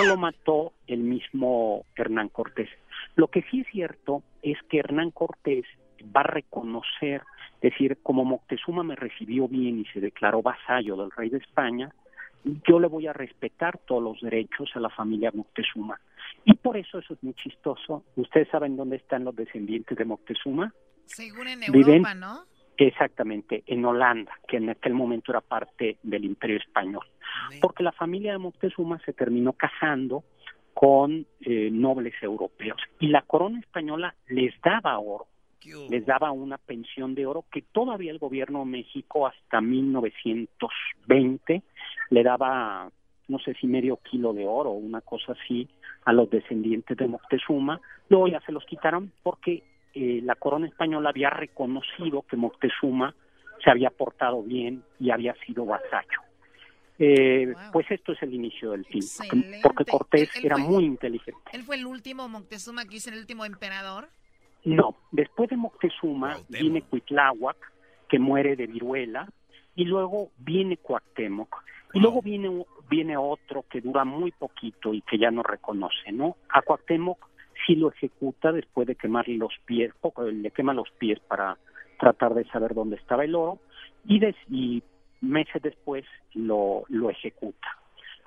[0.00, 2.70] o lo mató el mismo Hernán Cortés.
[3.14, 5.66] Lo que sí es cierto es que Hernán Cortés
[6.04, 7.22] va a reconocer,
[7.60, 11.90] es decir, como Moctezuma me recibió bien y se declaró vasallo del rey de España,
[12.66, 16.00] yo le voy a respetar todos los derechos a la familia Moctezuma.
[16.46, 18.02] Y por eso eso es muy chistoso.
[18.16, 20.72] ¿Ustedes saben dónde están los descendientes de Moctezuma?
[21.04, 22.44] Según en Europa, ¿no?
[22.76, 27.06] Exactamente, en Holanda, que en aquel momento era parte del Imperio Español.
[27.60, 30.24] Porque la familia de Moctezuma se terminó casando
[30.74, 35.26] con eh, nobles europeos y la corona española les daba oro,
[35.90, 41.62] les daba una pensión de oro que todavía el gobierno de México hasta 1920
[42.10, 42.90] le daba,
[43.28, 45.68] no sé si medio kilo de oro o una cosa así
[46.04, 49.62] a los descendientes de Moctezuma, luego ya se los quitaron porque
[49.94, 53.14] eh, la corona española había reconocido que Moctezuma
[53.62, 56.20] se había portado bien y había sido vasallo.
[56.98, 59.02] Eh, Pues esto es el inicio del fin,
[59.62, 61.40] porque Cortés era muy inteligente.
[61.52, 64.08] ¿Él fue el último Moctezuma que hizo el último emperador?
[64.64, 67.56] No, después de Moctezuma viene Cuitláhuac,
[68.08, 69.28] que muere de viruela,
[69.74, 71.64] y luego viene Cuauhtémoc,
[71.94, 76.36] y luego viene, viene otro que dura muy poquito y que ya no reconoce, ¿no?
[76.50, 77.31] A Cuauhtémoc
[77.66, 81.56] si lo ejecuta después de quemarle los pies, poco, le quema los pies para
[81.98, 83.58] tratar de saber dónde estaba el oro
[84.06, 84.82] y, y
[85.20, 86.04] meses después
[86.34, 87.68] lo, lo ejecuta,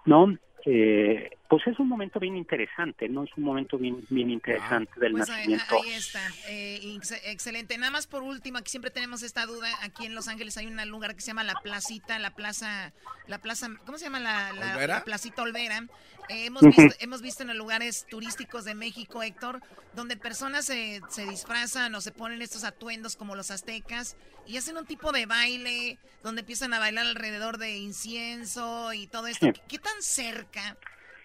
[0.05, 0.38] ¿no?
[0.65, 3.23] Eh, pues es un momento bien interesante, ¿no?
[3.23, 5.81] Es un momento bien, bien interesante del pues nacimiento.
[5.83, 7.77] Ahí, está, eh, excelente.
[7.77, 9.69] Nada más por último, aquí siempre tenemos esta duda.
[9.83, 12.93] Aquí en Los Ángeles hay un lugar que se llama La Placita, la Plaza,
[13.27, 15.85] la Plaza, ¿cómo se llama la, la, Placita Olvera?
[16.29, 19.61] Eh, hemos, visto, hemos visto en los lugares turísticos de México, Héctor,
[19.93, 24.17] donde personas se, se disfrazan o se ponen estos atuendos como los aztecas
[24.47, 29.27] y hacen un tipo de baile donde empiezan a bailar alrededor de incienso y todo
[29.27, 29.47] esto.
[29.67, 30.75] ¿Qué tan cerca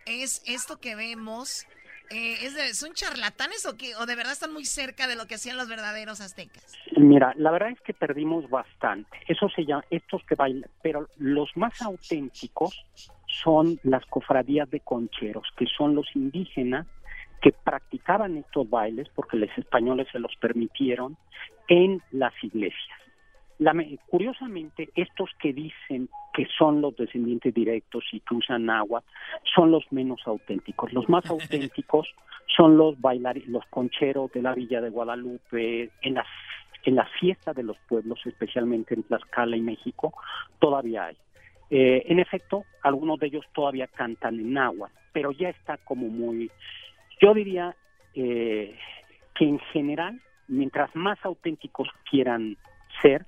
[0.06, 1.66] es esto que vemos
[2.12, 3.94] Eh, ¿es de, ¿Son charlatanes o qué?
[3.94, 6.76] ¿O de verdad están muy cerca de lo que hacían los verdaderos aztecas?
[6.96, 9.16] Mira, la verdad es que perdimos bastante.
[9.28, 12.84] Eso se llama, estos que bailan, pero los más auténticos
[13.26, 16.88] son las cofradías de concheros, que son los indígenas
[17.42, 21.16] que practicaban estos bailes, porque los españoles se los permitieron,
[21.68, 22.99] en las iglesias.
[23.60, 23.74] La,
[24.06, 29.02] curiosamente, estos que dicen que son los descendientes directos y que usan agua
[29.54, 30.94] son los menos auténticos.
[30.94, 32.08] Los más auténticos
[32.56, 36.26] son los bailarines, los concheros de la Villa de Guadalupe, en las
[36.84, 40.14] en la fiesta de los pueblos, especialmente en Tlaxcala y México,
[40.58, 41.16] todavía hay.
[41.68, 46.50] Eh, en efecto, algunos de ellos todavía cantan en agua, pero ya está como muy,
[47.20, 47.76] yo diría
[48.14, 48.74] eh,
[49.34, 52.56] que en general, mientras más auténticos quieran
[53.02, 53.26] ser,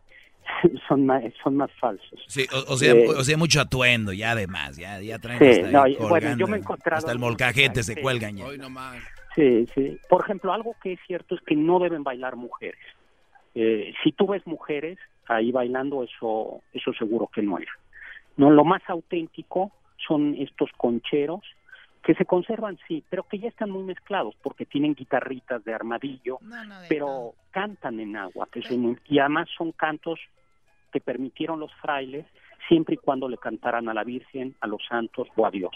[0.89, 2.23] son más, son más falsos.
[2.27, 6.37] Sí, o, sea, eh, o sea, mucho atuendo, ya además, ya, ya traen hasta, bueno,
[6.37, 8.47] yo me he hasta el molcajete se cuelgan ya.
[9.35, 9.99] Sí, sí.
[10.09, 12.81] Por ejemplo, algo que es cierto es que no deben bailar mujeres.
[13.55, 17.73] Eh, si tú ves mujeres ahí bailando, eso, eso seguro que no era.
[18.37, 19.73] No, lo más auténtico
[20.07, 21.43] son estos concheros
[22.03, 26.39] que se conservan, sí, pero que ya están muy mezclados porque tienen guitarritas de armadillo,
[26.89, 28.61] pero cantan en agua, que
[29.09, 30.19] y además son cantos
[30.93, 32.26] que permitieron los frailes
[32.68, 35.72] siempre y cuando le cantaran a la Virgen, a los santos o a Dios.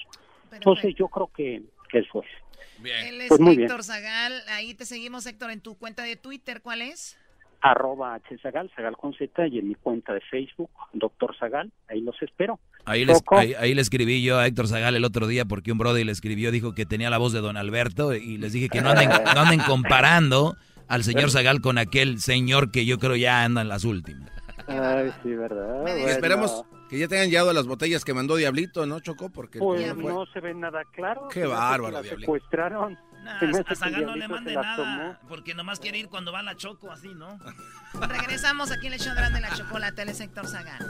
[0.53, 1.63] Entonces yo creo que,
[1.93, 2.83] eso es.
[2.83, 3.07] Bien.
[3.07, 6.83] Él es pues Héctor Zagal, ahí te seguimos Héctor en tu cuenta de Twitter, ¿cuál
[6.83, 7.19] es?
[7.61, 12.21] arroba hzagal, Zagal con Z, y en mi cuenta de Facebook, Doctor Zagal, ahí los
[12.23, 12.61] espero.
[12.85, 13.21] Ahí, les,
[13.59, 16.53] ahí, le escribí yo a Héctor Zagal el otro día porque un brother le escribió,
[16.53, 19.41] dijo que tenía la voz de Don Alberto y les dije que no anden, no
[19.41, 20.57] anden comparando
[20.87, 24.31] al señor Zagal con aquel señor que yo creo ya anda en las últimas.
[24.69, 25.87] Ay, sí, ¿verdad?
[25.89, 29.31] Esperemos que ya tengan llegado las botellas que mandó Diablito, ¿no, Chocó?
[29.31, 31.29] Porque pues no se ve nada claro.
[31.29, 32.21] Qué bárbaro, Diablito.
[32.21, 32.99] secuestraron.
[33.25, 36.93] Nah, a Zagal no le mande nada, porque nomás quiere ir cuando va la Choco,
[36.93, 37.39] así, ¿no?
[38.09, 40.87] Regresamos aquí en el show grande la chocolate, el sector Zagal.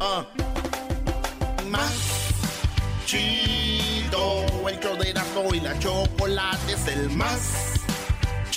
[0.00, 0.26] Ah.
[1.70, 2.32] Más
[3.04, 5.10] chido, el show de
[5.56, 7.87] y la chocolate es el más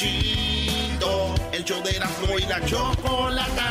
[0.02, 3.62] chido, el show de y la chocolate.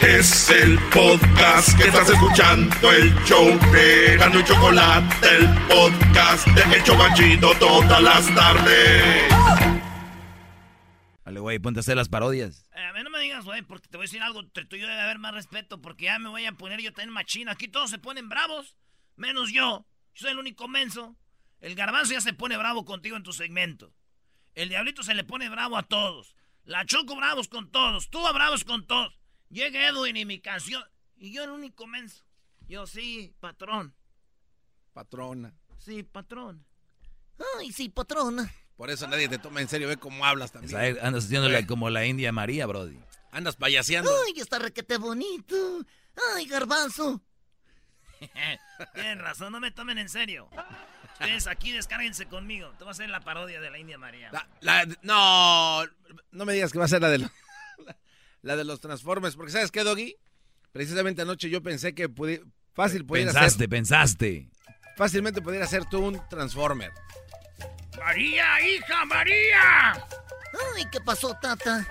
[0.00, 6.76] Es el podcast que estás escuchando, el show de Gano y Chocolate, el podcast de
[6.76, 9.28] Hecho Banchito todas las tardes.
[11.24, 12.68] Dale, güey, ponte a hacer las parodias.
[12.74, 14.88] Eh, a mí no me digas, güey, porque te voy a decir algo, tú yo
[14.88, 17.52] debe haber más respeto, porque ya me voy a poner yo también machina.
[17.52, 18.76] Aquí todos se ponen bravos,
[19.14, 19.86] menos yo.
[20.14, 21.16] Yo soy el único menso.
[21.64, 23.90] El garbanzo ya se pone bravo contigo en tu segmento.
[24.54, 26.36] El diablito se le pone bravo a todos.
[26.64, 28.10] La Choco bravos con todos.
[28.10, 29.18] Tú bravos con todos.
[29.48, 30.84] Llega Edwin y mi canción.
[31.16, 32.22] Y yo el único menso.
[32.68, 33.94] Yo sí, patrón.
[34.92, 35.54] Patrona.
[35.78, 36.66] Sí, patrón.
[37.58, 38.52] Ay, sí, patrona.
[38.76, 40.98] Por eso nadie te toma en serio, ve cómo hablas también.
[41.00, 42.98] andas haciéndole como la India María, Brody.
[43.30, 44.10] Andas payaseando.
[44.26, 45.56] Ay, está requete bonito.
[46.36, 47.22] Ay, garbanzo.
[48.94, 50.50] Tienes razón, no me tomen en serio.
[51.14, 52.70] Ustedes aquí descárguense conmigo.
[52.78, 54.30] Te voy a hacer la parodia de la India María.
[55.02, 55.84] no,
[56.32, 57.28] no me digas que va a ser la de
[58.42, 59.36] la de los Transformers.
[59.36, 60.16] Porque ¿sabes qué, Doggy?
[60.72, 62.08] Precisamente anoche yo pensé que
[62.74, 64.48] fácil pudiera pensaste, Pensaste,
[64.96, 66.90] Fácilmente pudiera ser tú un Transformer.
[67.96, 69.92] María, hija, María.
[69.92, 71.86] Ay, ¿qué pasó, tata?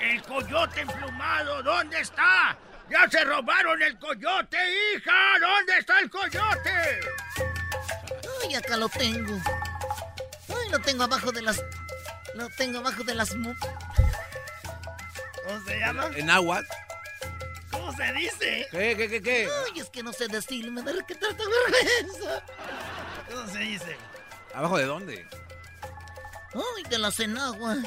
[0.00, 2.56] El coyote emplumado, ¿dónde está?
[2.88, 4.56] ¡Ya se robaron el coyote,
[4.94, 5.38] hija!
[5.40, 7.00] ¿Dónde está el coyote?
[8.46, 9.40] Ay, acá lo tengo.
[10.48, 11.60] Ay, lo tengo abajo de las...
[12.34, 13.30] Lo tengo abajo de las...
[13.30, 13.56] ¿Cómo
[15.66, 16.10] se llama?
[16.14, 16.62] En agua.
[17.70, 18.68] ¿Cómo se dice?
[18.70, 19.48] ¿Qué, qué, qué, qué?
[19.64, 22.44] Ay, es que no sé decirlo, me da que trata vergüenza.
[23.30, 23.96] ¿Cómo se dice?
[24.54, 25.28] ¿Abajo de dónde?
[26.54, 27.78] Ay, de las enaguas.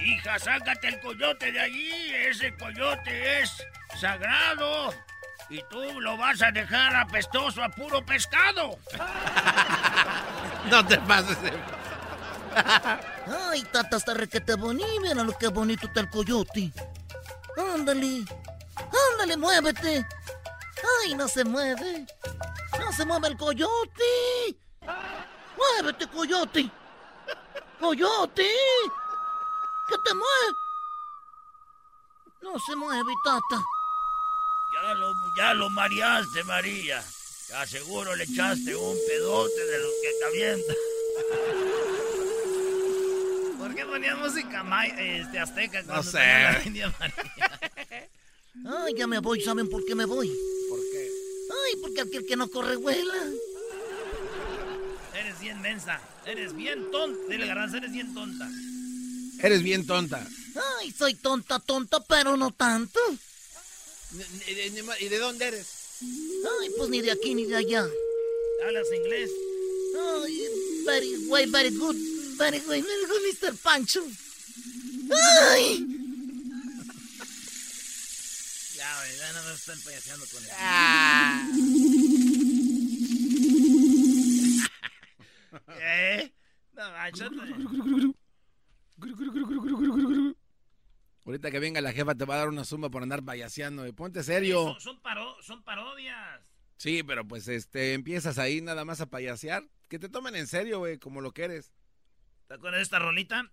[0.00, 2.14] Hija, sácate el coyote de allí.
[2.14, 3.50] Ese coyote es
[3.98, 4.94] sagrado.
[5.48, 8.78] Y tú lo vas a dejar apestoso a puro pescado.
[10.70, 11.38] no te pases.
[13.50, 15.00] Ay, tata, está requete bonito.
[15.00, 16.72] Mira lo que bonito está el coyote.
[17.74, 18.24] Ándale.
[19.12, 20.06] Ándale, muévete.
[21.04, 22.06] Ay, no se mueve.
[22.80, 24.56] No se mueve el coyote.
[25.56, 26.70] Muévete, coyote.
[27.78, 28.50] Coyote.
[29.88, 30.52] ¿Qué te mueve?
[32.42, 33.62] No se mueve, tata.
[34.86, 37.02] Ya lo, ya lo mareaste, María.
[37.48, 40.76] Ya seguro le echaste un pedote de los que te avientan.
[43.58, 44.64] ¿Por qué ponía música
[44.96, 46.22] este, azteca cuando no sé.
[46.66, 46.94] India
[48.64, 50.28] Ay, ya me voy, ¿saben por qué me voy?
[50.68, 51.10] ¿Por qué?
[51.50, 53.24] Ay, porque aquel que no corre vuela.
[55.14, 57.18] Eres bien mensa, eres bien tonta.
[57.28, 58.48] Dile, Garbanzo, eres bien tonta.
[59.40, 60.24] Eres bien tonta.
[60.78, 63.00] Ay, soy tonta, tonta, pero no tanto.
[65.00, 65.66] ¿Y de dónde eres?
[66.00, 67.86] Ay, pues ni de aquí ni de allá.
[68.64, 69.30] ¿Hablas inglés?
[69.98, 70.48] Ay,
[70.84, 71.96] very, way, very good.
[72.36, 73.56] Very, way, very good, Mr.
[73.62, 74.02] Pancho.
[75.10, 75.86] ¡Ay!
[78.76, 80.50] Ya, güey, ya no me están payaseando con él.
[80.58, 81.48] Ah.
[85.80, 86.32] ¿Eh?
[86.74, 86.82] No,
[91.26, 93.92] Ahorita que venga la jefa te va a dar una suma por andar payaseando.
[93.94, 94.76] Ponte serio.
[94.78, 95.00] Son,
[95.42, 96.40] son parodias.
[96.76, 99.64] Sí, pero pues este empiezas ahí nada más a payasear.
[99.88, 101.72] Que te tomen en serio, güey, como lo que eres.
[102.46, 103.50] ¿Te acuerdas de esta rolita?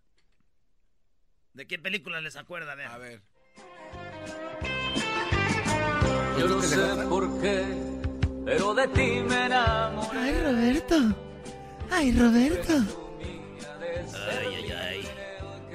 [1.53, 2.73] ¿De qué película les acuerda?
[2.73, 3.23] A ver.
[6.39, 6.77] Yo no sé
[7.09, 7.63] por qué,
[8.45, 10.19] pero de ti me enamoré.
[10.19, 10.95] Ay, Roberto.
[11.89, 12.73] Ay, Roberto.
[14.29, 15.07] Ay, ay, ay.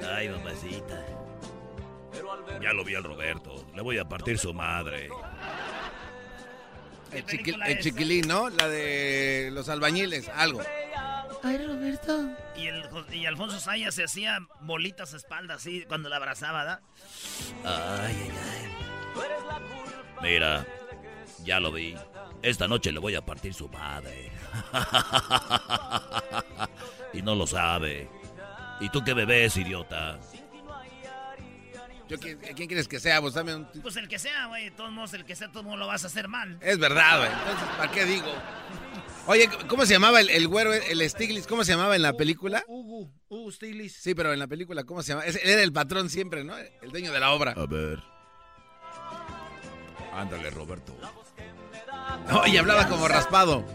[0.03, 1.18] Ay, mamacita.
[2.61, 3.65] Ya lo vi al Roberto.
[3.75, 5.09] Le voy a partir su madre.
[7.11, 8.49] El, chiquilín, ¿no?
[8.49, 10.61] La de los albañiles, algo.
[11.41, 12.29] Ay, Roberto.
[12.55, 16.81] Y, el, y Alfonso Sayas se hacía bolitas a espalda así cuando la abrazaba, ¿da?
[17.63, 18.69] Ay, ay, ay.
[20.21, 20.65] Mira,
[21.43, 21.95] ya lo vi.
[22.41, 24.31] Esta noche le voy a partir su madre.
[27.13, 28.09] y no lo sabe.
[28.79, 30.19] ¿Y tú qué bebés, idiota?
[32.09, 33.21] Yo, ¿quién, quieres que sea?
[33.21, 33.67] Pues, dame un...
[33.83, 34.65] pues el que sea, güey.
[34.65, 36.57] De todos modos, el que sea, todo mundo lo vas a hacer mal.
[36.61, 37.31] Es verdad, güey.
[37.31, 38.33] Entonces, ¿para qué digo?
[39.27, 41.45] Oye, ¿cómo se llamaba el, güero, el Stiglitz?
[41.45, 42.63] ¿Cómo se llamaba en la película?
[42.67, 43.93] Hugo, Hugo Stiglitz.
[43.93, 45.23] Sí, pero en la película, ¿cómo se llama?
[45.25, 46.57] Él era el patrón siempre, ¿no?
[46.57, 47.51] El dueño de la obra.
[47.51, 48.01] A ver.
[50.11, 50.97] Ándale, Roberto.
[52.27, 53.65] No, y hablaba como raspado.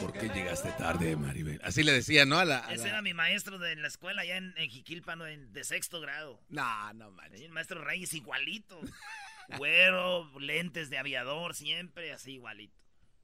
[0.00, 1.60] ¿Por qué llegaste tarde, Maribel?
[1.62, 2.40] Así le decía, ¿no?
[2.42, 6.40] Ese era mi maestro de la escuela allá en, en de sexto grado.
[6.48, 7.40] No, no manches.
[7.40, 8.80] El maestro Reyes igualito.
[9.56, 12.74] Güero, lentes de aviador, siempre así igualito.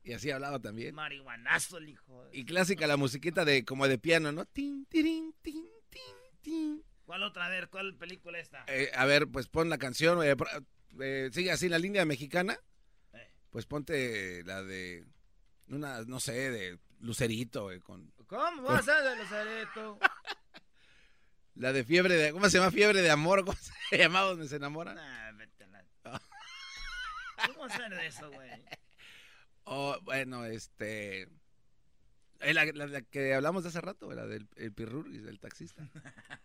[0.05, 0.95] Y así hablaba también.
[0.95, 2.29] Marihuanazo el hijo.
[2.33, 4.45] Y clásica la musiquita de como de piano, ¿no?
[4.47, 6.03] Tin, tirin, tin, tin,
[6.41, 6.85] tin.
[7.05, 7.47] ¿Cuál otra?
[7.47, 8.65] A ver, ¿cuál película esta?
[8.69, 10.23] Eh, a ver, pues pon la canción.
[10.25, 10.35] Eh,
[11.01, 12.59] eh, sigue así la línea mexicana.
[13.51, 15.07] Pues ponte la de
[15.69, 18.13] una, no sé, de Lucerito, con...
[18.27, 19.99] ¿Cómo vas a ser de Lucerito?
[21.55, 22.33] la de fiebre de...
[22.33, 22.71] ¿Cómo se llama?
[22.71, 23.45] Fiebre de amor.
[23.45, 23.57] ¿Cómo
[23.91, 24.97] se llama donde se enamoran?
[24.97, 25.85] Nah, vete la...
[27.47, 28.51] ¿Cómo hacer de eso, güey?
[29.65, 31.29] Oh, bueno, este...
[32.41, 34.73] Eh, la, la, que hablamos de hace rato, la del el
[35.13, 35.83] y del taxista.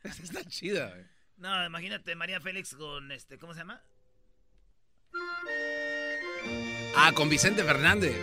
[0.04, 1.06] Esa está chida, güey.
[1.38, 3.84] No, imagínate María Félix con este, ¿cómo se llama?
[6.96, 8.16] Ah, con Vicente Fernández.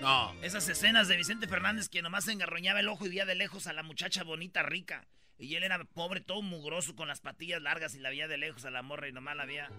[0.00, 0.34] No.
[0.42, 3.72] Esas escenas de Vicente Fernández que nomás engarroñaba el ojo y veía de lejos a
[3.72, 5.06] la muchacha bonita, rica.
[5.38, 8.64] Y él era pobre, todo mugroso, con las patillas largas y la veía de lejos
[8.66, 9.70] a la morra y nomás la veía.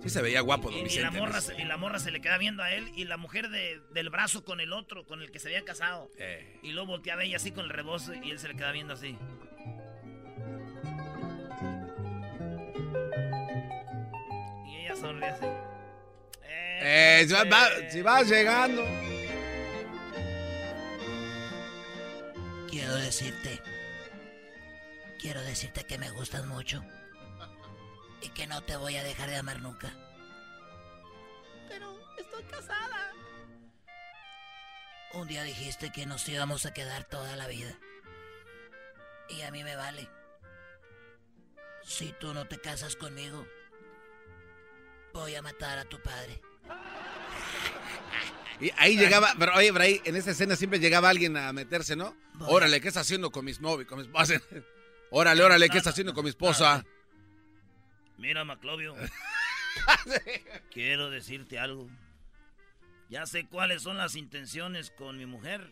[0.00, 1.00] Sí se veía guapo, don y, Vicente.
[1.00, 3.50] Y la, morra, y la morra se le queda viendo a él y la mujer
[3.50, 6.08] del brazo con el otro, con el que se había casado.
[6.16, 6.60] Eh.
[6.62, 9.18] Y luego volteaba ella así con el rebozo y él se le queda viendo así.
[16.80, 17.26] Eh,
[17.90, 18.82] si, vas llegando.
[22.68, 23.62] Quiero decirte.
[25.20, 26.82] Quiero decirte que me gustas mucho.
[28.22, 29.92] Y que no te voy a dejar de amar nunca.
[31.68, 33.12] Pero estoy casada.
[35.12, 37.78] Un día dijiste que nos íbamos a quedar toda la vida.
[39.28, 40.08] Y a mí me vale.
[41.84, 43.46] Si tú no te casas conmigo,
[45.16, 46.40] voy a matar a tu padre.
[48.60, 52.16] Y ahí llegaba, pero oye, ahí en esa escena siempre llegaba alguien a meterse, ¿no?
[52.40, 54.40] Órale, ¿qué está haciendo con mis novios, con mi esposa?
[55.10, 56.84] Órale, órale, ¿qué está haciendo con mi esposa?
[58.18, 58.96] Mira, Maclovio.
[60.72, 61.88] Quiero decirte algo.
[63.08, 65.70] Ya sé cuáles son las intenciones con mi mujer.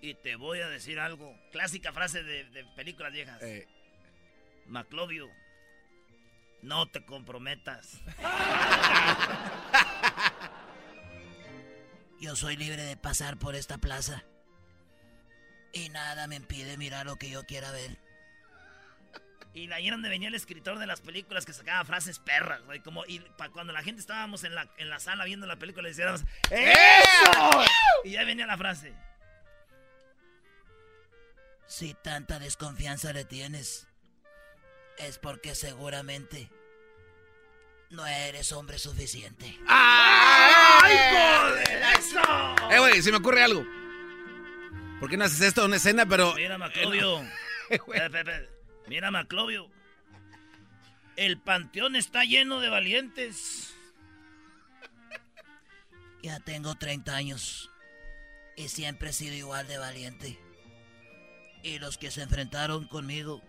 [0.00, 1.36] Y te voy a decir algo.
[1.52, 3.42] Clásica frase de, películas viejas.
[3.42, 3.68] Eh.
[4.66, 5.28] Maclovio,
[6.62, 8.00] no te comprometas.
[12.20, 14.22] Yo soy libre de pasar por esta plaza.
[15.72, 17.98] Y nada me impide mirar lo que yo quiera ver.
[19.54, 22.80] Y ahí era donde venía el escritor de las películas que sacaba frases perras, güey.
[22.80, 23.18] Como, y
[23.52, 27.62] cuando la gente estábamos en la, en la sala viendo la película, le decíamos, ¡Eso!
[28.02, 28.94] Y ya venía la frase.
[31.66, 33.86] Si tanta desconfianza le tienes,
[34.98, 36.50] es porque seguramente
[37.90, 39.58] no eres hombre suficiente.
[39.68, 41.82] ¡Ay, joder!
[41.98, 42.20] ¡Eso!
[42.70, 43.66] Eh, güey, se me ocurre algo.
[44.98, 46.34] ¿Por qué no haces esto una escena, pero...
[46.34, 47.22] Mira, Maclovio.
[48.86, 49.68] Mira, Maclovio.
[51.16, 53.74] El panteón está lleno de valientes.
[56.22, 57.70] Ya tengo 30 años.
[58.56, 60.38] Y siempre he sido igual de valiente.
[61.62, 63.42] Y los que se enfrentaron conmigo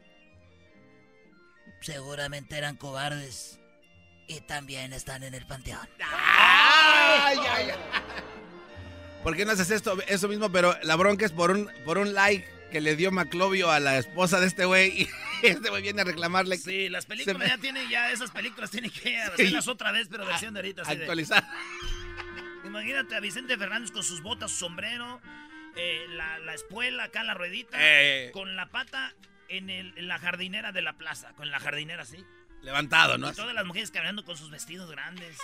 [1.83, 3.59] seguramente eran cobardes.
[4.27, 5.87] Y también están en el panteón.
[5.99, 7.77] ¡Ay, ay, ay!
[9.21, 10.51] ¿Por qué no haces esto, eso mismo?
[10.51, 13.97] Pero la bronca es por un, por un like que le dio Maclovio a la
[13.97, 15.03] esposa de este güey
[15.43, 16.57] y este güey viene a reclamarle.
[16.57, 20.53] Sí, las películas ya tienen, ya esas películas tienen que hacerlas otra vez, pero versión
[20.53, 20.83] de ahorita.
[20.83, 21.47] Actualizar.
[22.65, 25.21] Imagínate a Vicente Fernández con sus botas, su sombrero,
[25.75, 28.31] eh, la, espuela acá, la ruedita, eh.
[28.33, 29.13] con la pata
[29.57, 32.23] en, el, en la jardinera de la plaza, con la jardinera así.
[32.61, 33.29] Levantado, ¿no?
[33.29, 35.37] Y todas las mujeres caminando con sus vestidos grandes.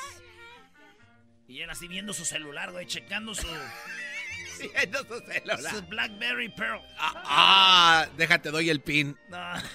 [1.47, 3.47] Y él así viendo su celular, güey, checando su...
[4.73, 5.73] viendo su celular.
[5.73, 6.81] Su Blackberry Pearl.
[6.97, 9.17] Ah, ah déjate, doy el pin.
[9.29, 9.37] No.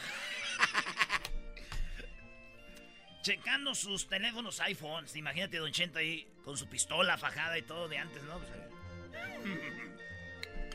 [3.24, 5.16] checando sus teléfonos iPhones.
[5.16, 8.38] Imagínate Don Chenta ahí con su pistola fajada y todo de antes, ¿no?
[8.38, 8.50] Pues,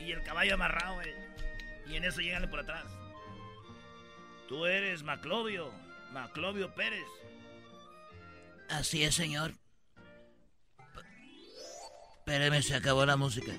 [0.00, 1.14] y el caballo amarrado, güey.
[1.88, 2.84] Y en eso llegan por atrás.
[4.50, 5.72] Tú eres Maclovio,
[6.12, 7.06] Maclovio Pérez.
[8.68, 9.52] Así es, señor.
[12.18, 13.52] Espéreme, se acabó la música.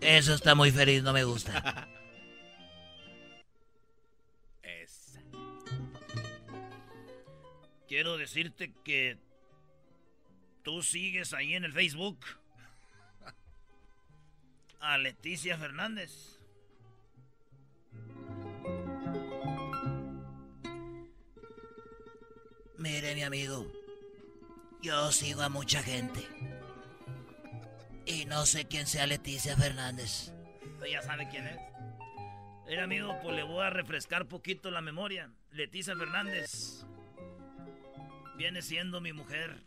[0.00, 1.88] Eso está muy feliz, no me gusta.
[7.88, 9.18] Quiero decirte que
[10.62, 12.20] tú sigues ahí en el Facebook
[14.78, 16.41] a Leticia Fernández.
[22.82, 23.70] Mire, mi amigo,
[24.82, 26.20] yo sigo a mucha gente.
[28.06, 30.32] Y no sé quién sea Leticia Fernández.
[30.90, 31.60] ya sabe quién es.
[32.66, 35.30] Mira, amigo, pues le voy a refrescar poquito la memoria.
[35.52, 36.84] Leticia Fernández
[38.36, 39.62] viene siendo mi mujer.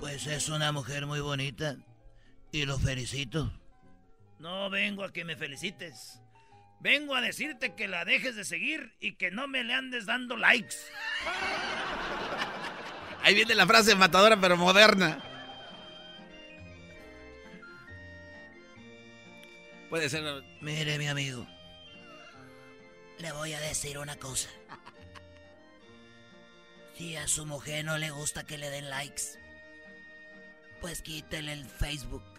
[0.00, 1.76] Pues es una mujer muy bonita
[2.50, 3.52] y lo felicito.
[4.38, 6.23] No vengo a que me felicites.
[6.84, 10.36] Vengo a decirte que la dejes de seguir y que no me le andes dando
[10.36, 10.76] likes.
[13.22, 15.18] Ahí viene la frase matadora pero moderna.
[19.88, 20.44] Puede ser.
[20.60, 21.46] Mire, mi amigo.
[23.16, 24.50] Le voy a decir una cosa.
[26.98, 29.22] Si a su mujer no le gusta que le den likes,
[30.82, 32.33] pues quítele el Facebook.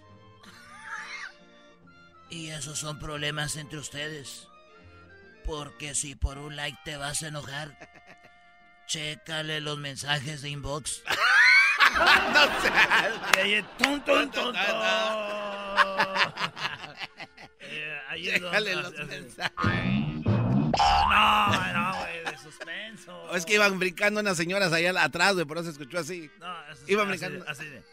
[2.29, 4.47] Y esos son problemas entre ustedes.
[5.45, 7.77] Porque si por un like te vas a enojar,
[8.87, 11.03] chécale los mensajes de inbox.
[12.33, 13.67] no seas.
[13.77, 14.53] ¡Tum, tum, tum,
[18.15, 20.25] Chécale los mensajes.
[20.77, 23.35] No, no, güey, de suspenso.
[23.35, 26.29] es que iban brincando unas señoras allá atrás, güey, por eso se escuchó así.
[26.39, 27.45] No, eso Iban brincando.
[27.47, 27.83] Así, de.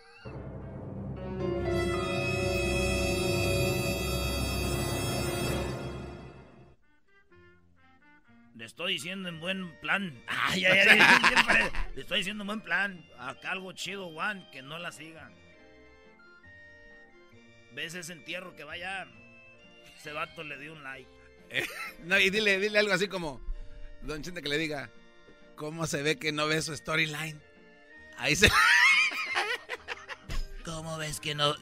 [8.62, 10.22] Le estoy diciendo en buen plan.
[10.28, 13.04] Ay, ay, ay, Le estoy diciendo en buen plan.
[13.18, 15.34] Acá algo chido, Juan, que no la sigan.
[17.72, 19.08] ¿Ves ese entierro que vaya?
[19.98, 21.10] Ese vato le dio un like.
[22.04, 23.44] no, y dile, dile algo así como,
[24.02, 24.90] Don Chente que le diga,
[25.56, 27.42] ¿cómo se ve que no ve su storyline?
[28.16, 28.48] Ahí se...
[30.64, 31.56] ¿Cómo ves que no?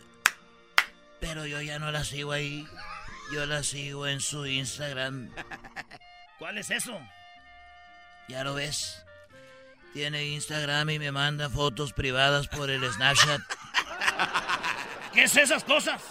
[1.19, 2.69] Pero yo ya no la sigo ahí.
[3.33, 5.31] Yo la sigo en su Instagram.
[6.41, 6.99] ¿Cuál es eso?
[8.27, 9.05] Ya lo ves.
[9.93, 13.43] Tiene Instagram y me manda fotos privadas por el Snapchat.
[15.13, 16.03] ¿Qué es esas cosas?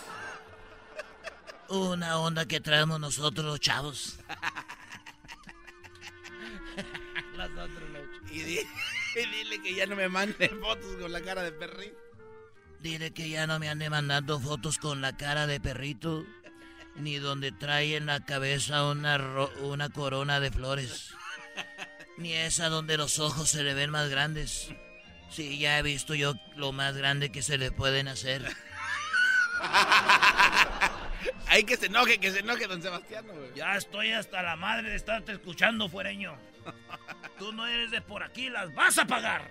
[1.67, 4.19] Una onda que traemos nosotros los chavos.
[8.31, 11.97] y, dile que ya no me mande fotos con la cara de perrito.
[12.81, 16.23] Dile que ya no me ande mandando fotos con la cara de perrito,
[16.95, 19.17] ni donde trae en la cabeza una,
[19.61, 21.13] una corona de flores,
[22.17, 24.69] ni esa donde los ojos se le ven más grandes.
[25.29, 28.43] Sí, ya he visto yo lo más grande que se le pueden hacer.
[31.47, 33.25] Hay que se enoje, que se enoje, don Sebastián.
[33.55, 36.37] Ya estoy hasta la madre de estarte escuchando, fuereño.
[37.37, 39.49] Tú no eres de por aquí, las vas a pagar.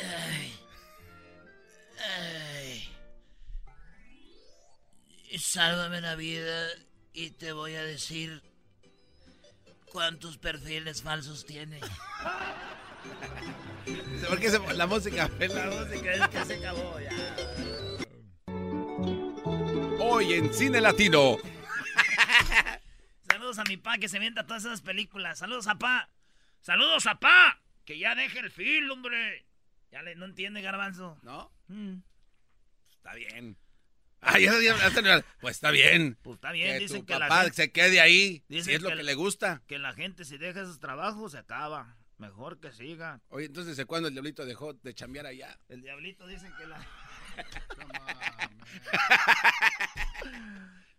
[0.00, 0.58] Ay.
[5.38, 6.68] Sálvame la vida
[7.12, 8.42] y te voy a decir
[9.86, 11.80] cuántos perfiles falsos tiene.
[14.28, 15.30] ¿Por qué se, la música?
[15.38, 17.10] La música es que se acabó ya.
[20.00, 21.38] Hoy en Cine Latino.
[23.28, 25.38] Saludos a mi pa que se mienta todas esas películas.
[25.38, 26.10] Saludos a pa.
[26.60, 27.60] Saludos a pa.
[27.84, 29.47] Que ya deje el film, hombre.
[29.90, 31.18] Ya le, no entiende, garbanzo.
[31.22, 31.50] ¿No?
[31.68, 31.98] Mm.
[32.90, 33.56] Está bien.
[34.40, 34.52] Ya,
[35.40, 36.18] pues está bien.
[36.22, 38.44] Pues está bien, que dicen tu que la papá gente- se quede ahí.
[38.48, 39.62] Dicen Si es lo que que, la- le gusta.
[39.68, 41.96] Que la gente si deja esos trabajos se acaba.
[42.18, 43.20] Mejor que siga.
[43.28, 45.56] Oye, entonces, ¿de cuándo el diablito dejó de chambear allá?
[45.68, 46.84] El diablito dicen que la...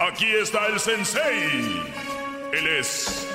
[0.00, 1.82] Aquí está el sensei.
[2.52, 3.26] Él es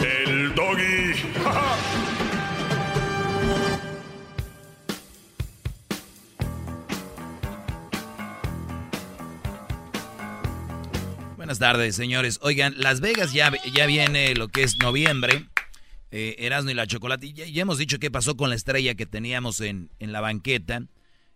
[0.00, 1.12] el doggy.
[11.36, 12.38] Buenas tardes, señores.
[12.42, 15.46] Oigan, Las Vegas ya, ya viene lo que es noviembre.
[16.10, 17.32] Eh, Erasmo y la Chocolate.
[17.32, 20.82] Ya hemos dicho qué pasó con la estrella que teníamos en, en la banqueta.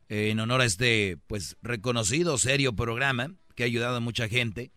[0.08, 4.72] eh, en honor a este, pues, reconocido, serio programa que ha ayudado a mucha gente.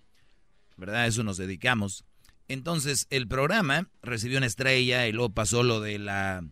[0.78, 1.04] ¿Verdad?
[1.04, 2.04] A eso nos dedicamos.
[2.48, 6.44] Entonces, el programa recibió una estrella y luego pasó lo de la...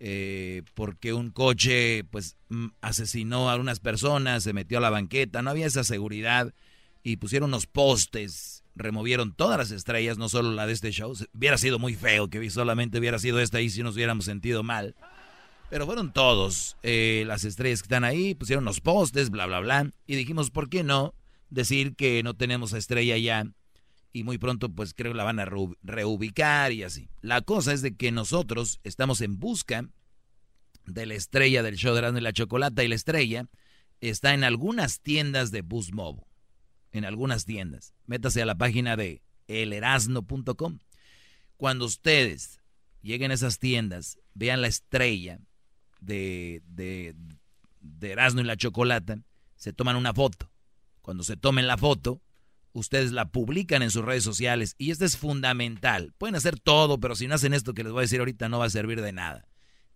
[0.00, 5.42] eh, porque un coche, pues, mm, asesinó a unas personas, se metió a la banqueta,
[5.42, 6.54] no había esa seguridad
[7.02, 11.14] y pusieron unos postes, removieron todas las estrellas, no solo la de este show.
[11.34, 14.94] Hubiera sido muy feo que solamente hubiera sido esta y si nos hubiéramos sentido mal.
[15.68, 19.90] Pero fueron todos eh, las estrellas que están ahí, pusieron los postes, bla, bla, bla.
[20.06, 21.14] Y dijimos, ¿por qué no
[21.54, 23.44] decir que no tenemos a estrella ya?
[24.12, 27.08] Y muy pronto, pues creo que la van a reu- reubicar y así.
[27.20, 29.88] La cosa es de que nosotros estamos en busca
[30.86, 32.84] de la estrella del show de Erasmo y la Chocolata.
[32.84, 33.46] Y la estrella
[34.00, 36.28] está en algunas tiendas de Busmobo
[36.92, 37.92] en algunas tiendas.
[38.06, 40.78] Métase a la página de elerasno.com.
[41.56, 42.60] Cuando ustedes
[43.02, 45.40] lleguen a esas tiendas, vean la estrella
[46.00, 47.16] de, de,
[47.80, 49.18] de Erasmo y la Chocolata,
[49.56, 50.48] se toman una foto.
[51.04, 52.22] Cuando se tomen la foto,
[52.72, 56.14] ustedes la publican en sus redes sociales y esto es fundamental.
[56.16, 58.58] Pueden hacer todo, pero si no hacen esto que les voy a decir ahorita no
[58.58, 59.46] va a servir de nada.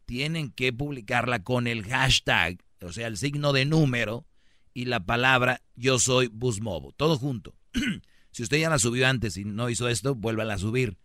[0.04, 4.26] Tienen que publicarla con el hashtag, o sea, el signo de número
[4.74, 6.92] y la palabra yo soy Busmobo.
[6.92, 7.54] Todo junto.
[8.30, 10.98] si usted ya la subió antes y no hizo esto, vuélvala a subir.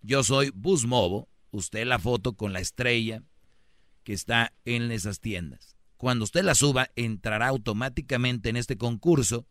[0.00, 1.28] Yo soy Busmobo.
[1.50, 3.24] Usted la foto con la estrella
[4.04, 5.79] que está en esas tiendas.
[6.00, 9.46] Cuando usted la suba, entrará automáticamente en este concurso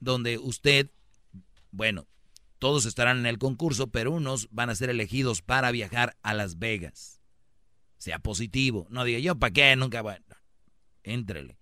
[0.00, 0.90] donde usted,
[1.70, 2.08] bueno,
[2.58, 6.58] todos estarán en el concurso, pero unos van a ser elegidos para viajar a Las
[6.58, 7.20] Vegas.
[7.98, 8.88] Sea positivo.
[8.90, 9.76] No diga yo, ¿para qué?
[9.76, 10.24] Nunca, bueno,
[11.04, 11.56] éntrele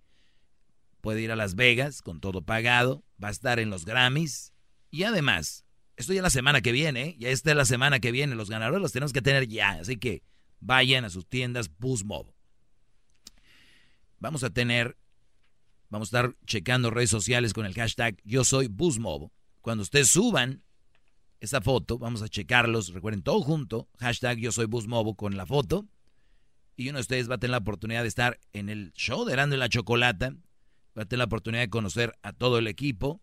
[1.03, 4.55] puede ir a Las Vegas con todo pagado, va a estar en los Grammys
[4.91, 7.17] y además, esto ya la semana que viene, ¿eh?
[7.19, 9.99] ya esta es la semana que viene, los ganadores los tenemos que tener ya, así
[9.99, 10.23] que
[10.61, 12.40] vayan a sus tiendas Busmobo.
[14.21, 14.99] Vamos a tener,
[15.89, 19.33] vamos a estar checando redes sociales con el hashtag yo soy Busmobo.
[19.63, 20.63] Cuando ustedes suban
[21.41, 24.69] esa foto, vamos a checarlos, recuerden todo junto, hashtag yo soy
[25.17, 25.87] con la foto.
[26.77, 29.33] Y uno de ustedes va a tener la oportunidad de estar en el show de
[29.33, 30.35] Erasmo y la Chocolata,
[30.97, 33.23] va a tener la oportunidad de conocer a todo el equipo,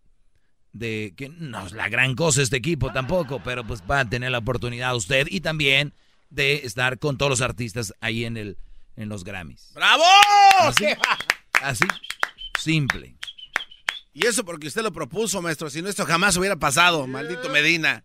[0.72, 4.32] de que no es la gran cosa este equipo tampoco, pero pues va a tener
[4.32, 5.94] la oportunidad usted y también
[6.30, 8.58] de estar con todos los artistas ahí en el
[8.98, 9.70] en los Grammys.
[9.74, 10.04] ¡Bravo!
[10.60, 10.86] Así,
[11.62, 11.86] así
[12.58, 13.16] simple.
[14.12, 15.70] Y eso porque usted lo propuso, maestro.
[15.70, 17.06] Si no, esto jamás hubiera pasado.
[17.06, 18.04] Maldito Medina.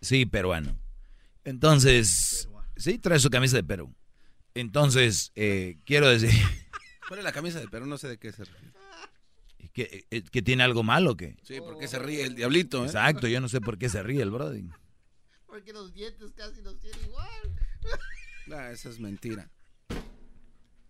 [0.00, 0.78] Sí, peruano.
[1.44, 3.94] Entonces, sí, trae su camisa de Perú.
[4.54, 6.30] Entonces, eh, quiero decir
[7.08, 7.86] ¿Cuál es la camisa de Perú?
[7.86, 8.74] No sé de qué se refiere.
[9.72, 11.36] que, eh, que tiene algo malo, ¿qué?
[11.42, 12.86] Sí, porque se ríe el diablito, ¿eh?
[12.86, 14.68] Exacto, yo no sé por qué se ríe el brody.
[15.46, 17.56] Porque los dientes casi los tiene igual.
[18.52, 19.50] Ah, esa es mentira.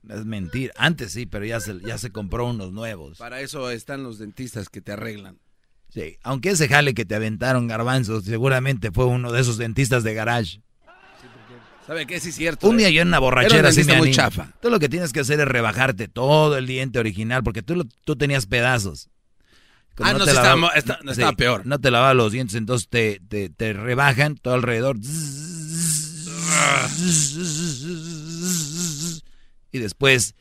[0.09, 0.73] Es mentira.
[0.77, 3.19] Antes sí, pero ya se, ya se compró unos nuevos.
[3.19, 5.39] Para eso están los dentistas que te arreglan.
[5.91, 10.15] Sí, aunque ese jale que te aventaron garbanzos seguramente fue uno de esos dentistas de
[10.15, 10.61] garage.
[11.87, 12.21] ¿Sabe qué?
[12.21, 12.69] Sí es cierto.
[12.69, 12.93] Un día ¿eh?
[12.93, 14.53] yo en una Era un borrachera así dentista me muy chafa.
[14.61, 17.85] Tú lo que tienes que hacer es rebajarte todo el diente original, porque tú, lo-
[18.05, 19.09] tú tenías pedazos.
[20.01, 21.67] Ah, no, te sí lavaba- estaba está- no estaba peor.
[21.67, 24.99] No te lavaba los dientes, entonces te, te, te rebajan todo alrededor.
[29.73, 30.35] Y después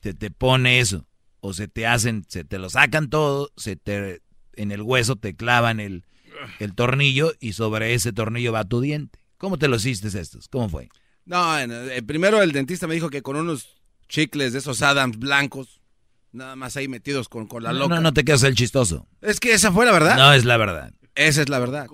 [0.00, 1.06] te, te pone eso.
[1.40, 4.22] O se te hacen, se te lo sacan todo, se te,
[4.54, 6.04] en el hueso te clavan el,
[6.60, 9.18] el tornillo y sobre ese tornillo va tu diente.
[9.38, 10.48] ¿Cómo te lo hiciste estos?
[10.48, 10.88] ¿Cómo fue?
[11.24, 13.76] No, eh, primero el dentista me dijo que con unos
[14.08, 15.80] chicles de esos Adams blancos,
[16.30, 17.96] nada más ahí metidos con, con la No, loca.
[17.96, 19.08] no, no te quedas el chistoso.
[19.20, 20.16] Es que esa fue la verdad.
[20.16, 20.92] No es la verdad.
[21.14, 21.86] Esa es la verdad.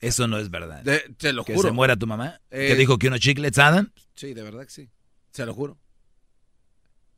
[0.00, 0.82] Eso no es verdad.
[0.82, 1.68] De- te lo ¿Que juro.
[1.68, 2.40] se muera tu mamá?
[2.50, 3.90] Eh, ¿Que dijo que unos chiclets Adam?
[4.14, 4.88] Sí, de verdad que sí.
[5.32, 5.78] Se lo juro.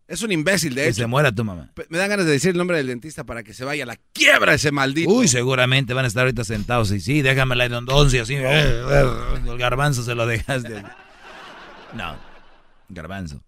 [0.06, 1.02] Es un imbécil, de Que hecho.
[1.02, 1.70] se muera tu mamá.
[1.90, 3.96] Me dan ganas de decir el nombre del dentista para que se vaya a la
[4.14, 5.10] quiebra ese maldito.
[5.10, 8.34] Uy, seguramente van a estar ahorita sentados y sí, déjame la endondoncia así.
[8.36, 10.82] El garbanzo se lo dejaste.
[11.92, 12.16] No,
[12.88, 13.42] garbanzo.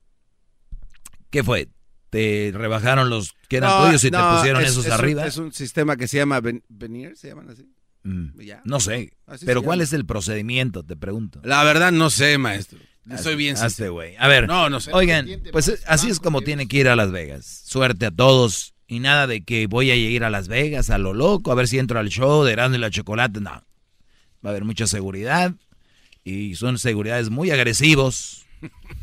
[1.31, 1.69] ¿Qué fue?
[2.11, 4.99] ¿Te rebajaron los que eran No, tuyos y no, te pusieron es- esos es un-
[4.99, 5.27] arriba?
[5.27, 7.67] es un sistema que se llama ven- veneer, ¿se llaman así?
[8.03, 8.63] Mm, Ya.
[8.65, 9.13] No sé.
[9.27, 9.85] Así Pero ¿cuál llama.
[9.85, 10.83] es el procedimiento?
[10.83, 11.41] Te pregunto.
[11.45, 12.79] La verdad no sé, maestro.
[13.23, 13.89] Soy bien Hazte.
[14.19, 14.47] A ver.
[14.47, 14.93] No, no sé.
[14.93, 17.63] Oigan, pues eh, así es como tiene que ir a Las Vegas.
[17.65, 18.75] Suerte a todos.
[18.87, 21.69] Y nada de que voy a ir a Las Vegas a lo loco, a ver
[21.69, 23.41] si entro al show de Erasmo y la Chocolate.
[23.41, 23.51] No.
[23.51, 23.63] Va
[24.45, 25.55] a haber mucha seguridad.
[26.25, 28.47] Y son seguridades muy agresivos.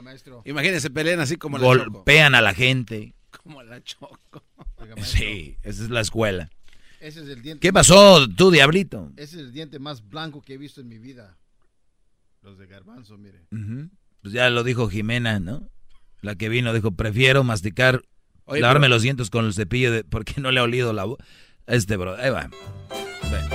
[0.00, 0.42] Oiga, maestro.
[0.44, 1.90] Imagínense, pelean así como la Choco.
[1.90, 3.14] Golpean a la gente.
[3.42, 4.42] Como la Choco.
[4.76, 4.96] Oiga.
[5.04, 6.50] Sí, esa es la escuela.
[7.00, 7.60] Ese es el diente.
[7.60, 9.10] ¿Qué pasó, tú, diablito?
[9.16, 11.38] Ese es el diente más blanco que he visto en mi vida.
[12.42, 13.40] Los de garbanzo, mire.
[14.22, 15.68] Pues ya lo dijo Jimena, ¿no?
[16.22, 18.02] La que vino dijo, prefiero masticar,
[18.44, 21.18] Oye, lavarme los dientes con el cepillo de, porque no le ha olido la voz.
[21.66, 22.50] Este, bro, ahí va.
[23.30, 23.50] Ven.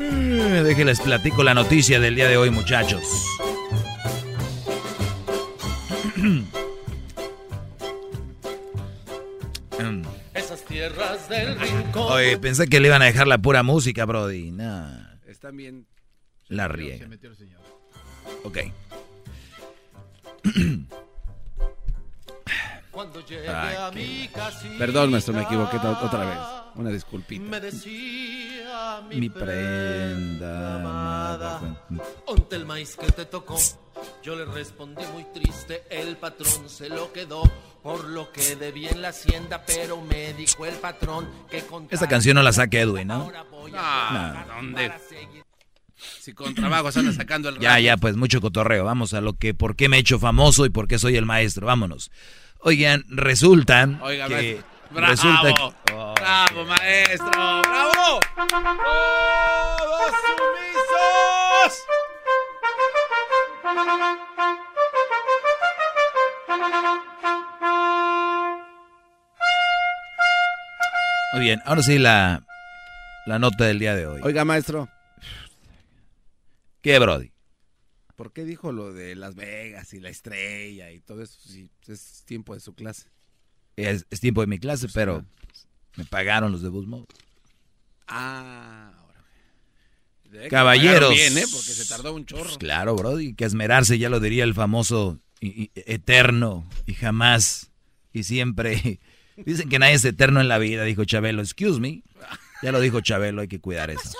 [0.00, 3.04] Eh, Déjenles platico la noticia del día de hoy, muchachos.
[10.34, 12.12] Esas tierras del rincón.
[12.12, 14.50] Oye, pensé que le iban a dejar la pura música, Brody.
[14.52, 15.86] Nah, Están bien.
[16.48, 17.08] la Se riega.
[17.08, 17.60] metió el señor.
[18.44, 18.58] Ok.
[22.90, 26.38] Cuando llegué Ay, a mi casita, Perdón, maestro, me equivoqué otra vez.
[26.74, 27.44] Una disculpita.
[27.44, 31.86] Me decía mi, Mi prenda amada.
[32.26, 33.58] Ponte el maíz que te tocó.
[34.22, 37.42] Yo le respondí muy triste, el patrón se lo quedó.
[37.82, 42.06] Por lo que debí en la hacienda, pero me dijo el patrón que con Esta
[42.06, 43.28] canción no la saque Edwin, ¿no?
[43.28, 44.92] No, ¿a dónde?
[45.96, 48.84] Si con trabajo anda sacando el Ya, ya, pues mucho cotorreo.
[48.84, 51.26] Vamos a lo que, por qué me he hecho famoso y por qué soy el
[51.26, 51.66] maestro.
[51.66, 52.12] Vámonos.
[52.60, 54.34] Oigan, resulta Oiga, que...
[54.34, 54.71] maestro.
[54.92, 55.92] Bravo, Resulta que...
[56.20, 58.20] bravo, maestro, bravo.
[59.78, 61.86] ¡Todos sumisos!
[71.32, 72.44] Muy bien, ahora sí la,
[73.26, 74.20] la nota del día de hoy.
[74.22, 74.88] Oiga, maestro,
[76.82, 77.32] ¿Qué, Brody?
[78.16, 81.40] ¿por qué dijo lo de Las Vegas y la estrella y todo eso?
[81.40, 83.08] Si es tiempo de su clase.
[83.76, 85.24] Es, es tiempo de mi clase, pero
[85.96, 87.06] me pagaron los de Busmo.
[88.08, 90.48] Ah, ahora.
[90.48, 91.10] Caballeros.
[91.14, 91.44] Bien, ¿eh?
[91.50, 92.44] Porque se tardó un chorro.
[92.44, 97.70] Pues claro, Brody, que esmerarse, ya lo diría el famoso y- y- eterno y jamás
[98.12, 99.00] y siempre.
[99.36, 101.42] Dicen que nadie es eterno en la vida, dijo Chabelo.
[101.42, 102.02] Excuse me.
[102.62, 104.10] Ya lo dijo Chabelo, hay que cuidar eso.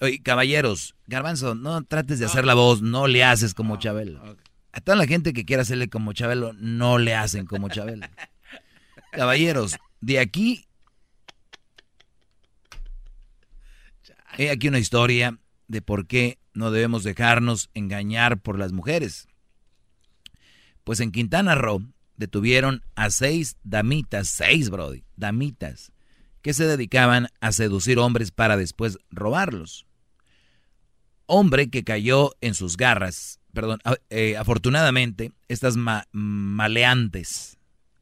[0.00, 4.36] Oye, caballeros, Garbanzo, no trates de hacer la voz, no le haces como Chabelo.
[4.72, 8.06] A toda la gente que quiera hacerle como Chabelo, no le hacen como Chabelo.
[9.18, 10.64] Caballeros, de aquí.
[14.36, 19.26] He aquí una historia de por qué no debemos dejarnos engañar por las mujeres.
[20.84, 21.82] Pues en Quintana Roo
[22.16, 25.90] detuvieron a seis damitas, seis, Brody, damitas,
[26.40, 29.84] que se dedicaban a seducir hombres para después robarlos.
[31.26, 33.80] Hombre que cayó en sus garras, perdón,
[34.10, 37.57] eh, afortunadamente, estas ma- maleantes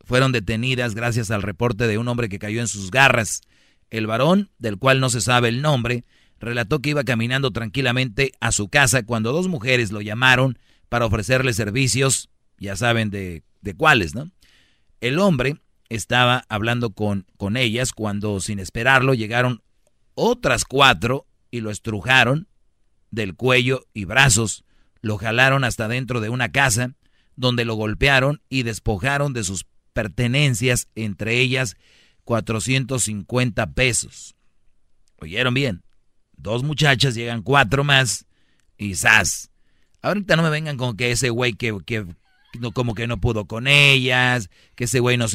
[0.07, 3.43] fueron detenidas gracias al reporte de un hombre que cayó en sus garras.
[3.91, 6.05] El varón, del cual no se sabe el nombre,
[6.39, 10.59] relató que iba caminando tranquilamente a su casa cuando dos mujeres lo llamaron
[10.89, 14.31] para ofrecerle servicios, ya saben de, de cuáles, ¿no?
[15.01, 15.57] El hombre
[15.89, 19.63] estaba hablando con, con ellas cuando, sin esperarlo, llegaron
[20.15, 22.49] otras cuatro y lo estrujaron
[23.11, 24.65] del cuello y brazos,
[25.01, 26.95] lo jalaron hasta dentro de una casa,
[27.35, 29.67] donde lo golpearon y despojaron de sus
[29.97, 31.79] pertenencias, entre ellas
[32.25, 34.37] 450 pesos.
[35.19, 35.83] ¿Oyeron bien?
[36.37, 38.27] Dos muchachas, llegan cuatro más
[38.77, 39.51] y ¡zas!
[40.03, 42.07] Ahorita no me vengan con que ese güey que, que
[42.75, 45.27] como que no pudo con ellas, que ese güey no...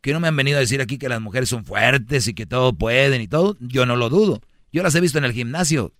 [0.00, 2.46] Que no me han venido a decir aquí que las mujeres son fuertes y que
[2.46, 3.56] todo pueden y todo.
[3.58, 4.42] Yo no lo dudo.
[4.70, 5.94] Yo las he visto en el gimnasio.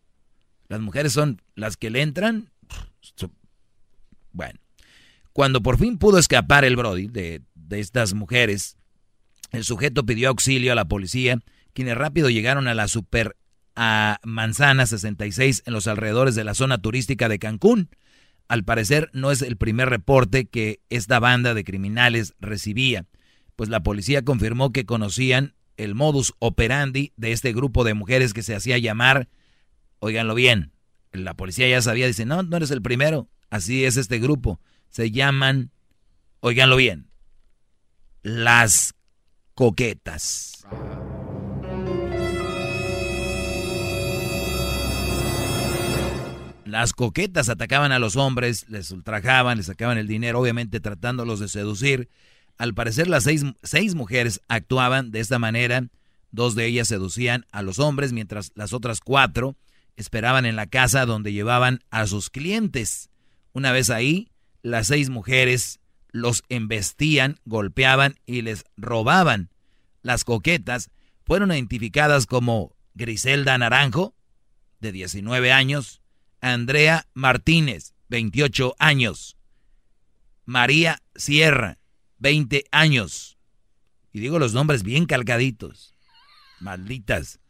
[0.68, 2.50] Las mujeres son las que le entran.
[4.30, 4.60] Bueno,
[5.34, 8.76] cuando por fin pudo escapar el Brody de, de estas mujeres,
[9.50, 11.38] el sujeto pidió auxilio a la policía,
[11.72, 13.36] quienes rápido llegaron a la super
[13.76, 17.88] a Manzana 66 en los alrededores de la zona turística de Cancún.
[18.46, 23.06] Al parecer no es el primer reporte que esta banda de criminales recibía,
[23.56, 28.42] pues la policía confirmó que conocían el modus operandi de este grupo de mujeres que
[28.42, 29.28] se hacía llamar,
[29.98, 30.72] oiganlo bien,
[31.12, 35.10] la policía ya sabía, dice, no, no eres el primero, así es este grupo, se
[35.10, 35.70] llaman,
[36.40, 37.08] oiganlo bien,
[38.24, 38.94] las
[39.54, 40.64] coquetas.
[46.64, 51.48] Las coquetas atacaban a los hombres, les ultrajaban, les sacaban el dinero, obviamente tratándolos de
[51.48, 52.08] seducir.
[52.56, 55.86] Al parecer las seis, seis, mujeres actuaban de esta manera.
[56.30, 59.54] Dos de ellas seducían a los hombres, mientras las otras cuatro
[59.96, 63.10] esperaban en la casa donde llevaban a sus clientes.
[63.52, 64.30] Una vez ahí,
[64.62, 65.78] las seis mujeres
[66.14, 69.50] los embestían, golpeaban y les robaban.
[70.00, 70.90] Las coquetas
[71.24, 74.14] fueron identificadas como Griselda Naranjo,
[74.78, 76.02] de 19 años,
[76.40, 79.36] Andrea Martínez, 28 años.
[80.44, 81.78] María Sierra,
[82.18, 83.36] 20 años.
[84.12, 85.96] Y digo los nombres bien calcaditos.
[86.60, 87.40] Malditas.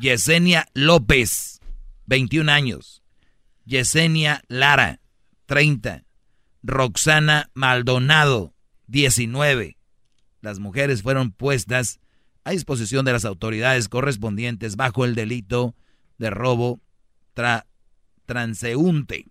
[0.00, 1.60] Yesenia López,
[2.06, 3.04] 21 años.
[3.66, 5.00] Yesenia Lara,
[5.46, 6.02] 30.
[6.62, 8.54] Roxana Maldonado,
[8.88, 9.76] 19.
[10.42, 12.00] Las mujeres fueron puestas
[12.44, 15.74] a disposición de las autoridades correspondientes bajo el delito
[16.18, 16.80] de robo
[17.34, 17.66] tra
[18.26, 19.26] transeúnte.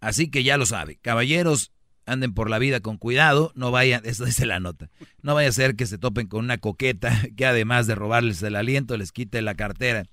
[0.00, 1.72] Así que ya lo sabe, caballeros,
[2.06, 4.90] anden por la vida con cuidado, no vayan, esto dice la nota,
[5.22, 8.56] no vaya a ser que se topen con una coqueta que además de robarles el
[8.56, 10.04] aliento les quite la cartera.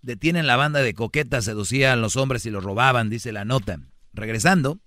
[0.00, 3.80] Detienen la banda de coquetas, seducían a los hombres y los robaban, dice la nota.
[4.12, 4.80] Regresando,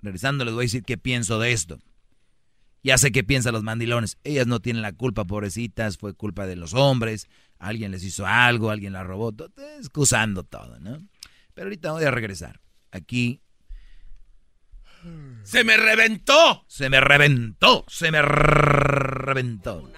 [0.00, 1.78] regresando les voy a decir qué pienso de esto.
[2.84, 4.18] Ya sé qué piensan los mandilones.
[4.24, 7.28] Ellas no tienen la culpa, pobrecitas, fue culpa de los hombres.
[7.58, 9.32] Alguien les hizo algo, alguien la robó.
[9.78, 10.98] Excusando todo, ¿no?
[11.54, 12.60] Pero ahorita voy a regresar.
[12.90, 13.40] Aquí.
[15.44, 16.64] ¡Se me reventó!
[16.68, 19.90] Se me reventó, se me reventó.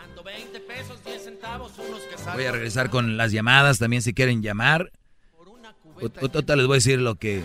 [2.34, 4.92] Voy a regresar con las llamadas también si quieren llamar.
[6.00, 7.42] Ahorita les voy a decir lo que...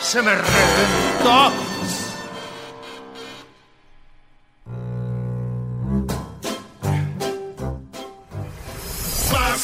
[0.00, 1.68] ¡Se me reventó!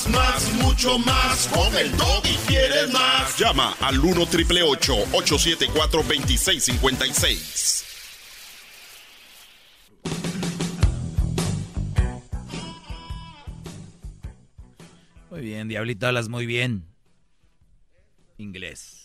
[0.08, 1.48] más, mucho más.
[1.48, 1.90] Con el
[2.24, 3.38] y quieres más.
[3.38, 7.84] Llama al 1 triple 874 2656.
[15.30, 16.86] Muy bien, Diablito, hablas muy bien.
[18.38, 19.03] Inglés.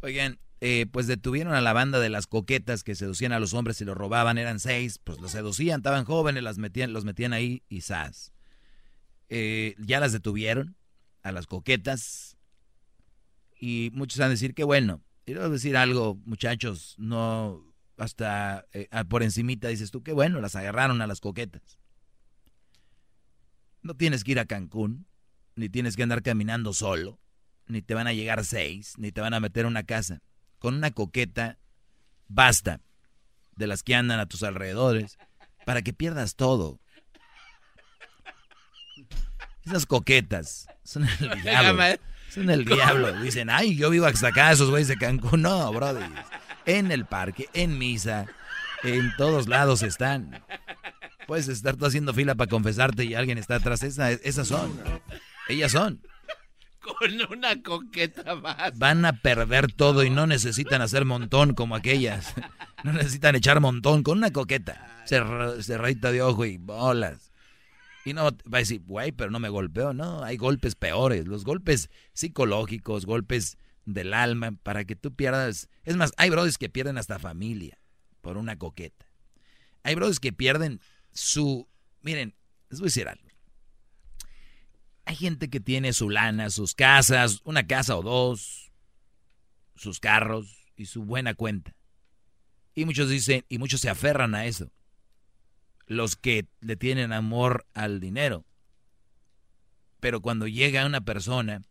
[0.00, 3.80] Oigan, eh, pues detuvieron a la banda de las coquetas que seducían a los hombres
[3.80, 4.38] y los robaban.
[4.38, 8.32] Eran seis, pues los seducían, estaban jóvenes, las metían, los metían ahí y zas.
[9.28, 10.76] Eh, ya las detuvieron,
[11.22, 12.36] a las coquetas.
[13.60, 15.02] Y muchos van a decir que bueno.
[15.28, 17.68] A decir algo, muchachos, no
[17.98, 21.78] hasta eh, por encimita dices tú, que bueno, las agarraron a las coquetas.
[23.82, 25.06] No tienes que ir a Cancún,
[25.56, 27.18] ni tienes que andar caminando solo,
[27.68, 30.20] ni te van a llegar seis, ni te van a meter una casa.
[30.58, 31.58] Con una coqueta
[32.26, 32.80] basta
[33.56, 35.18] de las que andan a tus alrededores
[35.64, 36.80] para que pierdas todo.
[39.64, 41.98] Esas coquetas son el diablo.
[42.30, 43.12] Son el diablo.
[43.20, 45.42] Dicen, ay, yo vivo hasta acá, esos güeyes de Cancún.
[45.42, 46.08] No, brother.
[46.66, 48.26] En el parque, en misa,
[48.82, 50.42] en todos lados están.
[51.26, 53.82] Puedes estar tú haciendo fila para confesarte y alguien está atrás.
[53.82, 54.78] esas son.
[55.48, 56.00] Ellas son.
[56.98, 58.78] Con una coqueta más.
[58.78, 62.34] Van a perder todo y no necesitan hacer montón como aquellas.
[62.84, 65.02] No necesitan echar montón con una coqueta.
[65.06, 67.32] Cerradita de ojo y bolas.
[68.04, 69.92] Y no va a decir, güey, pero no me golpeó.
[69.92, 71.26] No, hay golpes peores.
[71.26, 75.68] Los golpes psicológicos, golpes del alma, para que tú pierdas.
[75.84, 77.80] Es más, hay brothers que pierden hasta familia
[78.20, 79.06] por una coqueta.
[79.82, 80.80] Hay brothers que pierden
[81.12, 81.68] su.
[82.00, 82.34] Miren,
[82.70, 83.27] les voy a decir algo.
[85.08, 88.70] Hay gente que tiene su lana, sus casas, una casa o dos,
[89.74, 91.74] sus carros y su buena cuenta.
[92.74, 94.70] Y muchos dicen, y muchos se aferran a eso
[95.86, 98.44] los que le tienen amor al dinero.
[99.98, 101.62] Pero cuando llega una persona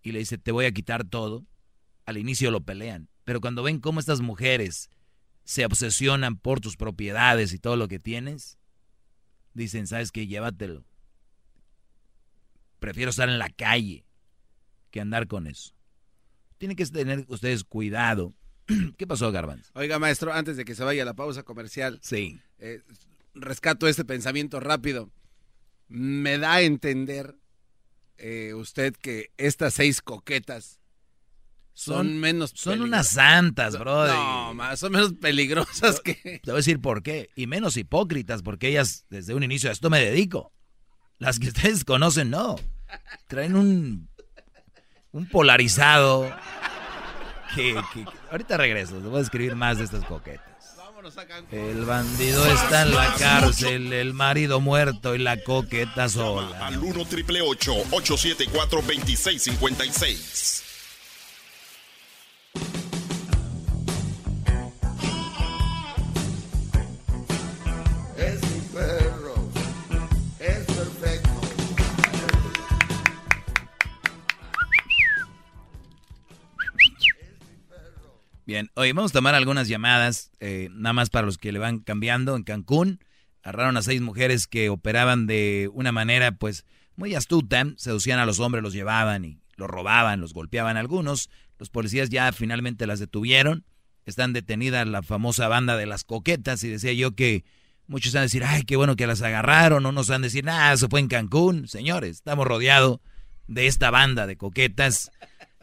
[0.00, 1.44] y le dice, te voy a quitar todo,
[2.06, 3.08] al inicio lo pelean.
[3.24, 4.88] Pero cuando ven cómo estas mujeres
[5.42, 8.56] se obsesionan por tus propiedades y todo lo que tienes,
[9.52, 10.28] dicen, ¿sabes qué?
[10.28, 10.84] Llévatelo.
[12.80, 14.04] Prefiero estar en la calle
[14.90, 15.74] que andar con eso.
[16.58, 18.34] Tienen que tener ustedes cuidado.
[18.98, 19.70] ¿Qué pasó, Garbanz?
[19.74, 22.00] Oiga, maestro, antes de que se vaya a la pausa comercial.
[22.02, 22.40] Sí.
[22.58, 22.82] Eh,
[23.34, 25.10] rescato este pensamiento rápido.
[25.88, 27.36] Me da a entender
[28.16, 30.80] eh, usted que estas seis coquetas
[31.72, 34.14] son, menos Son unas santas, brother.
[34.14, 36.14] No, más, son menos peligrosas que...
[36.14, 37.30] Te voy a decir por qué.
[37.34, 40.52] Y menos hipócritas, porque ellas desde un inicio a esto me dedico.
[41.20, 42.56] Las que ustedes conocen, no.
[43.28, 44.08] Traen un,
[45.12, 46.28] un polarizado.
[47.54, 50.46] Que, que- ahorita regreso, les voy a escribir más de estas coquetas.
[51.50, 56.66] El bandido está en la cárcel, el marido muerto y la coqueta sola.
[56.66, 60.64] Al 1 triple 874 2656.
[78.50, 81.78] Bien, hoy vamos a tomar algunas llamadas, eh, nada más para los que le van
[81.78, 82.34] cambiando.
[82.34, 82.98] En Cancún
[83.44, 86.64] agarraron a seis mujeres que operaban de una manera, pues,
[86.96, 87.64] muy astuta.
[87.76, 91.30] Seducían a los hombres, los llevaban y los robaban, los golpeaban algunos.
[91.60, 93.64] Los policías ya finalmente las detuvieron.
[94.04, 97.44] Están detenidas la famosa banda de las coquetas y decía yo que
[97.86, 99.86] muchos van a decir, ay, qué bueno que las agarraron.
[99.86, 101.68] Unos van a decir, nada, eso fue en Cancún.
[101.68, 102.98] Señores, estamos rodeados
[103.46, 105.12] de esta banda de coquetas.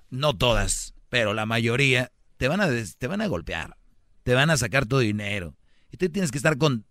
[0.10, 3.78] No todas, pero la mayoría te van a, des- te van a golpear,
[4.24, 5.56] te van a sacar tu dinero.
[5.92, 6.86] Y tú tienes que estar con,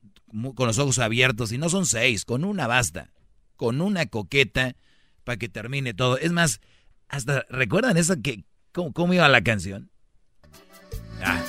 [0.54, 3.12] con los ojos abiertos, y no son seis, con una basta,
[3.56, 4.76] con una coqueta
[5.24, 6.18] para que termine todo.
[6.18, 6.60] Es más,
[7.08, 9.90] hasta, ¿recuerdan esa que, cómo, cómo iba la canción?
[11.22, 11.42] Ah,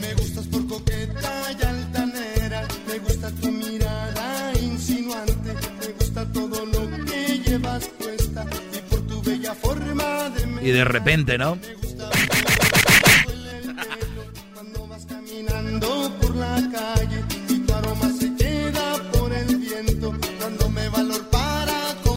[0.00, 7.04] Me gustas por coqueta y altanera, me gusta tu mirada insinuante, me gusta todo lo
[7.06, 8.46] que llevas puesta
[8.76, 11.58] y por tu bella forma de y de repente, ¿no?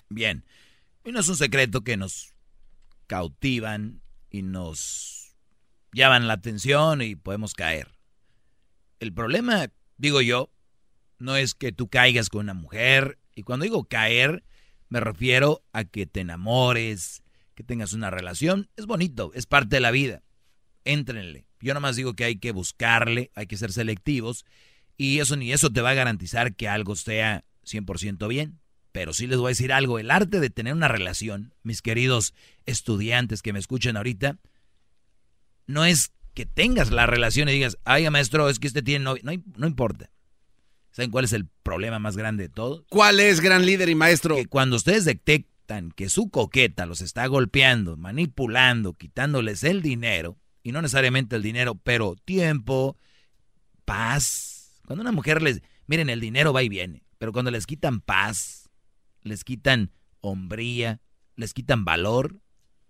[0.09, 0.45] Bien.
[1.03, 2.33] Y no es un secreto que nos
[3.07, 5.35] cautivan y nos
[5.91, 7.89] llaman la atención y podemos caer.
[8.99, 9.67] El problema,
[9.97, 10.49] digo yo,
[11.19, 13.19] no es que tú caigas con una mujer.
[13.35, 14.43] Y cuando digo caer,
[14.89, 17.23] me refiero a que te enamores,
[17.55, 18.69] que tengas una relación.
[18.77, 20.23] Es bonito, es parte de la vida.
[20.85, 21.45] Éntrenle.
[21.63, 24.45] Yo nomás digo que hay que buscarle, hay que ser selectivos.
[24.97, 28.59] Y eso ni eso te va a garantizar que algo sea 100% bien.
[28.91, 32.33] Pero sí les voy a decir algo, el arte de tener una relación, mis queridos
[32.65, 34.37] estudiantes que me escuchan ahorita,
[35.65, 39.23] no es que tengas la relación y digas, ay maestro, es que este tiene novio.
[39.23, 40.11] No, no importa.
[40.91, 42.85] ¿Saben cuál es el problema más grande de todo?
[42.89, 44.35] ¿Cuál es, gran líder y maestro?
[44.35, 50.71] Que cuando ustedes detectan que su coqueta los está golpeando, manipulando, quitándoles el dinero, y
[50.71, 52.97] no necesariamente el dinero, pero tiempo,
[53.85, 54.81] paz.
[54.87, 58.69] Cuando una mujer les, miren, el dinero va y viene, pero cuando les quitan paz,
[59.21, 59.91] les quitan
[60.21, 61.01] hombría,
[61.35, 62.39] les quitan valor,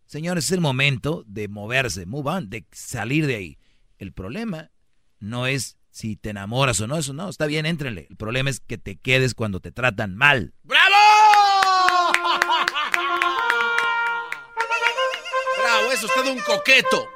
[0.05, 3.57] señores, es el momento de moverse, move on, de salir de ahí.
[3.97, 4.71] El problema
[5.19, 8.07] no es si te enamoras o no, eso no, está bien, éntrenle.
[8.09, 10.53] El problema es que te quedes cuando te tratan mal.
[10.63, 10.83] Bravo,
[15.93, 17.07] es usted un coqueto.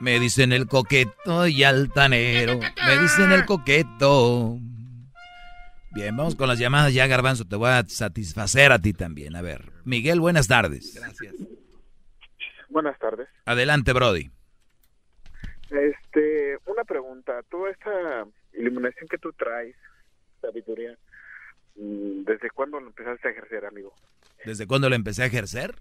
[0.00, 2.58] Me dicen el coqueto y altanero.
[2.58, 4.58] Me dicen el coqueto.
[5.92, 7.46] Bien, vamos con las llamadas ya, Garbanzo.
[7.46, 9.36] Te voy a satisfacer a ti también.
[9.36, 10.94] A ver, Miguel, buenas tardes.
[10.94, 11.34] Gracias.
[12.68, 13.28] Buenas tardes.
[13.44, 14.30] Adelante, Brody.
[15.70, 17.42] Este, una pregunta.
[17.50, 19.74] Toda esta iluminación que tú traes,
[20.40, 20.96] sabiduría,
[21.76, 23.92] mm, ¿desde cuándo lo empezaste a ejercer, amigo?
[24.44, 25.74] ¿Desde cuándo lo empecé a ejercer?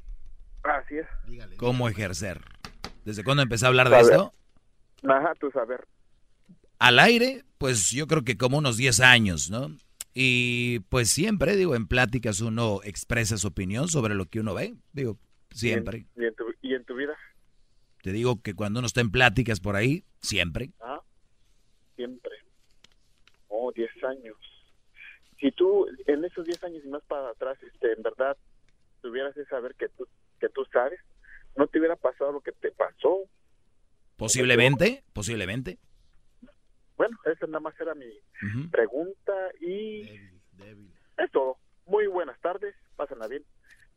[0.64, 1.08] Así es.
[1.58, 2.41] ¿Cómo ejercer?
[3.10, 4.36] ¿Desde cuándo empecé a hablar de esto?
[5.02, 5.84] Ajá, tu saber.
[6.77, 9.76] Al aire, pues yo creo que como unos 10 años, ¿no?
[10.14, 14.76] Y pues siempre, digo, en pláticas uno expresa su opinión sobre lo que uno ve.
[14.94, 15.18] Digo,
[15.49, 16.06] siempre.
[16.15, 17.18] ¿Y en, tu, y en tu vida?
[18.03, 20.69] Te digo que cuando uno está en pláticas por ahí, siempre.
[20.80, 21.02] Ah,
[21.95, 22.34] siempre.
[23.48, 24.38] Oh, 10 años.
[25.40, 28.38] Si tú, en esos 10 años y más para atrás, este, en verdad,
[29.02, 30.07] tuvieras ese saber que tú,
[30.40, 30.99] que tú sabes,
[31.55, 33.21] no te hubiera pasado lo que te pasó.
[34.17, 35.77] Posiblemente, posiblemente.
[36.97, 38.07] Bueno, esa nada más era mi
[38.71, 40.01] pregunta y
[41.17, 41.57] es todo.
[41.85, 43.43] Muy buenas tardes, pásenla bien.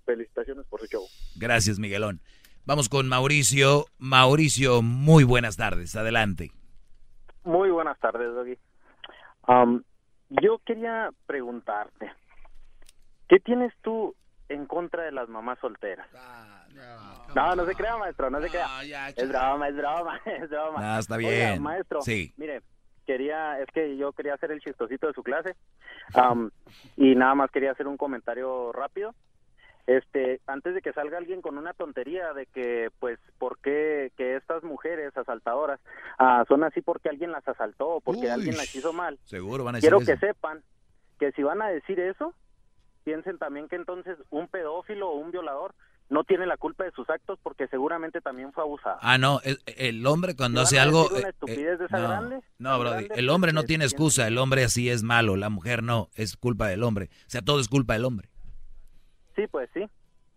[0.04, 1.04] felicitaciones por su show.
[1.36, 2.20] Gracias, Miguelón.
[2.64, 3.86] Vamos con Mauricio.
[3.98, 5.96] Mauricio, muy buenas tardes.
[5.96, 6.50] Adelante.
[7.44, 8.56] Muy buenas tardes, Doggy.
[10.40, 12.10] Yo quería preguntarte,
[13.28, 14.14] ¿qué tienes tú
[14.52, 16.08] en contra de las mamás solteras?
[17.34, 18.66] no, no se crea, maestro, no se crea.
[19.16, 20.96] es broma, es broma, es broma.
[20.96, 21.62] Ah, está Oiga, bien.
[21.62, 22.32] maestro, Sí.
[22.36, 22.62] mire,
[23.06, 25.56] quería, es que yo quería hacer el chistosito de su clase
[26.96, 29.14] y nada más quería hacer un comentario rápido.
[29.84, 34.36] Este, antes de que salga alguien con una tontería de que, pues, ¿por qué que
[34.36, 35.80] estas mujeres asaltadoras
[36.18, 39.18] ah, son así porque alguien las asaltó o porque Uy, alguien las hizo mal?
[39.24, 40.12] Seguro van a decir Quiero eso.
[40.12, 40.62] que sepan
[41.18, 42.32] que si van a decir eso,
[43.04, 45.74] piensen también que entonces un pedófilo o un violador
[46.10, 48.98] no tiene la culpa de sus actos porque seguramente también fue abusado.
[49.00, 51.08] Ah, no, el, el hombre cuando ¿Si hace algo...
[51.16, 52.40] eh, estupidez de esa no, grande?
[52.58, 55.82] no, grande, el hombre no que tiene excusa, el hombre así es malo, la mujer
[55.82, 57.08] no, es culpa del hombre.
[57.26, 58.28] O sea, todo es culpa del hombre.
[59.36, 59.88] Sí, pues sí.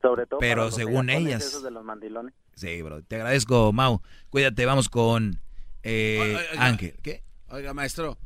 [0.01, 1.43] Sobre todo Pero para los según ellas.
[1.45, 2.33] esos de los mandilones.
[2.53, 3.01] Sí, bro.
[3.03, 4.01] Te agradezco, Mau.
[4.29, 5.39] Cuídate, vamos con
[5.83, 6.65] eh, Oiga, oiga.
[6.65, 6.95] Ángel.
[7.01, 7.23] ¿Qué?
[7.49, 8.17] Oiga, maestro, eh,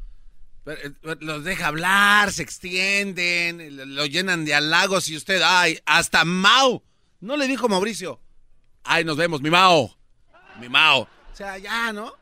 [1.21, 6.83] los deja hablar, se extienden, lo- lo llenan de halagos y usted, ay, hasta Mao.
[7.19, 8.21] No le dijo Mauricio,
[8.83, 9.95] ay, nos vemos, mi Mao,
[10.59, 11.01] mi Mao.
[11.01, 12.13] O sea, ya, ¿no?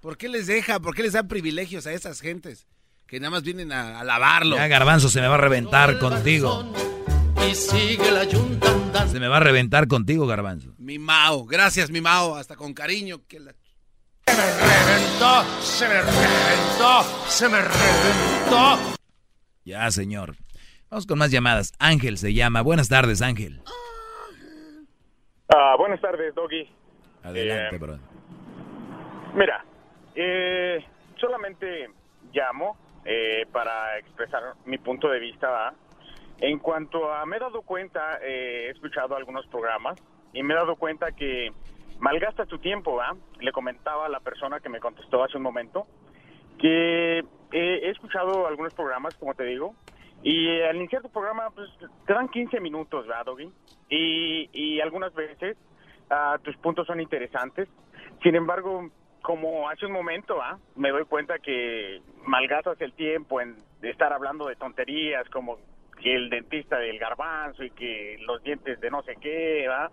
[0.00, 2.66] ¿Por qué les deja, por qué les dan privilegios a esas gentes
[3.06, 4.56] que nada más vienen a alabarlo?
[4.56, 6.72] Ya, Garbanzo, se me va a reventar contigo.
[7.50, 10.74] Y sigue la yunta Se me va a reventar contigo, Garbanzo.
[10.78, 13.22] Mi Mao, gracias, mi Mao, hasta con cariño.
[13.26, 13.54] Que la...
[14.30, 18.96] reventó, se me reventó, se me reventó.
[19.64, 20.34] Ya, señor.
[20.90, 21.72] Vamos con más llamadas.
[21.78, 22.62] Ángel se llama.
[22.62, 23.60] Buenas tardes, Ángel.
[25.54, 26.68] Ah, buenas tardes, Doggy.
[27.22, 27.98] Adelante, Eh, bro.
[29.34, 29.64] Mira,
[30.14, 30.84] eh,
[31.20, 31.90] solamente
[32.32, 35.74] llamo eh, para expresar mi punto de vista.
[36.40, 39.98] En cuanto a, me he dado cuenta, eh, he escuchado algunos programas
[40.32, 41.52] y me he dado cuenta que
[41.98, 42.96] malgasta tu tiempo.
[42.96, 43.16] ¿va?
[43.40, 45.86] Le comentaba a la persona que me contestó hace un momento
[46.58, 49.74] que eh, he escuchado algunos programas, como te digo,
[50.22, 51.70] y al iniciar tu programa, pues
[52.06, 53.50] te dan 15 minutos, ¿verdad, Doggy?
[53.88, 55.56] Y, y algunas veces
[56.10, 57.68] ah, tus puntos son interesantes.
[58.22, 58.90] Sin embargo,
[59.22, 60.58] como hace un momento, ¿ah?
[60.74, 65.58] me doy cuenta que malgastas el tiempo en estar hablando de tonterías como
[66.02, 69.90] que el dentista del garbanzo y que los dientes de no sé qué, ¿va?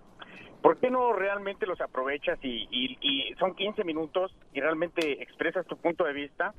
[0.65, 5.65] ¿Por qué no realmente los aprovechas y, y- y son 15 minutos y realmente expresas
[5.67, 6.53] tu punto de vista?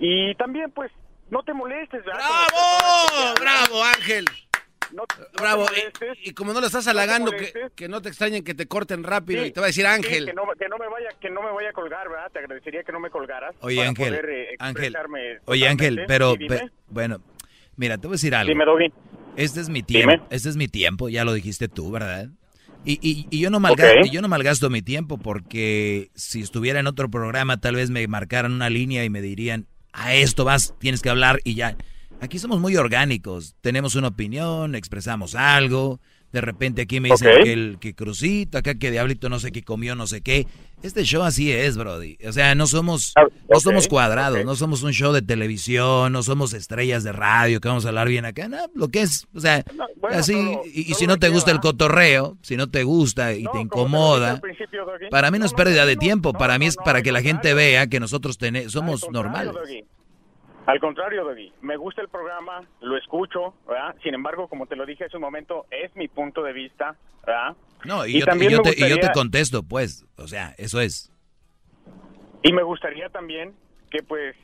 [0.00, 0.90] Y también, pues,
[1.30, 2.20] no te molestes, ¿verdad?
[2.50, 3.34] ¡Bravo!
[3.40, 4.24] ¡Bravo, Ángel!
[4.92, 5.04] No,
[5.40, 5.66] Bravo.
[6.24, 6.30] Y-.
[6.30, 7.72] Y, como no lo estás No halagando, que, molestes.
[7.76, 9.90] que no te extrañen que te corten rápido Sí, y te va a decir sí,
[9.90, 10.26] Ángel.
[10.26, 12.30] que, no, que no me vaya, que no me vaya a colgar, ¿verdad?
[12.32, 13.54] Te agradecería que no me colgaras.
[13.60, 14.96] Oye, para Ángel, poder, eh, Ángel,
[15.46, 17.22] Oye, Ángel, pero, Sí, pe- bueno,
[17.76, 18.48] mira, te voy a decir algo.
[18.50, 18.92] Dime, Doggy.
[19.36, 20.24] Este es mi tiempo, Dime.
[20.30, 22.26] este es mi tiempo, ya lo dijiste tú, ¿verdad?
[22.84, 26.86] Y, y- y yo no malgasto, yo no malgasto mi tiempo porque si estuviera en
[26.88, 31.00] otro programa tal vez me marcaran una línea y me dirían, a esto vas, tienes
[31.02, 31.76] que hablar y ya.
[32.20, 36.00] Aquí somos muy orgánicos, tenemos una opinión, expresamos algo,
[36.32, 39.62] de repente aquí me dicen que el que crucito, acá que diablito no sé qué
[39.62, 40.46] comió, no sé qué.
[40.82, 42.16] Este show así es, Brody.
[42.26, 46.22] O sea, no somos, no ok, somos cuadrados, no somos un show de televisión, no
[46.22, 49.40] somos estrellas de radio que vamos a hablar bien acá, no, lo que es, o
[49.40, 49.62] sea,
[49.96, 51.60] bueno, así, y, si no te gusta el va.
[51.60, 54.40] cotorreo, si no te gusta y te incomoda,
[55.10, 56.68] para mí no es No, no, pérdida no, de no, tiempo, no, para mí no,
[56.70, 58.38] es no, para que la gente vea que nosotros
[58.68, 59.54] somos normales.
[60.66, 61.52] Al contrario, Doggy.
[61.60, 63.96] Me gusta el programa, lo escucho, ¿verdad?
[64.02, 67.56] Sin embargo, como te lo dije hace un momento, es mi punto de vista, ¿verdad?
[67.84, 70.28] No, y, Y yo, y también yo te, y yo te gustaría- contesto, pues, o
[70.28, 71.10] sea, eso es.
[72.44, 73.54] Y me gustaría también
[73.90, 74.36] que, pues,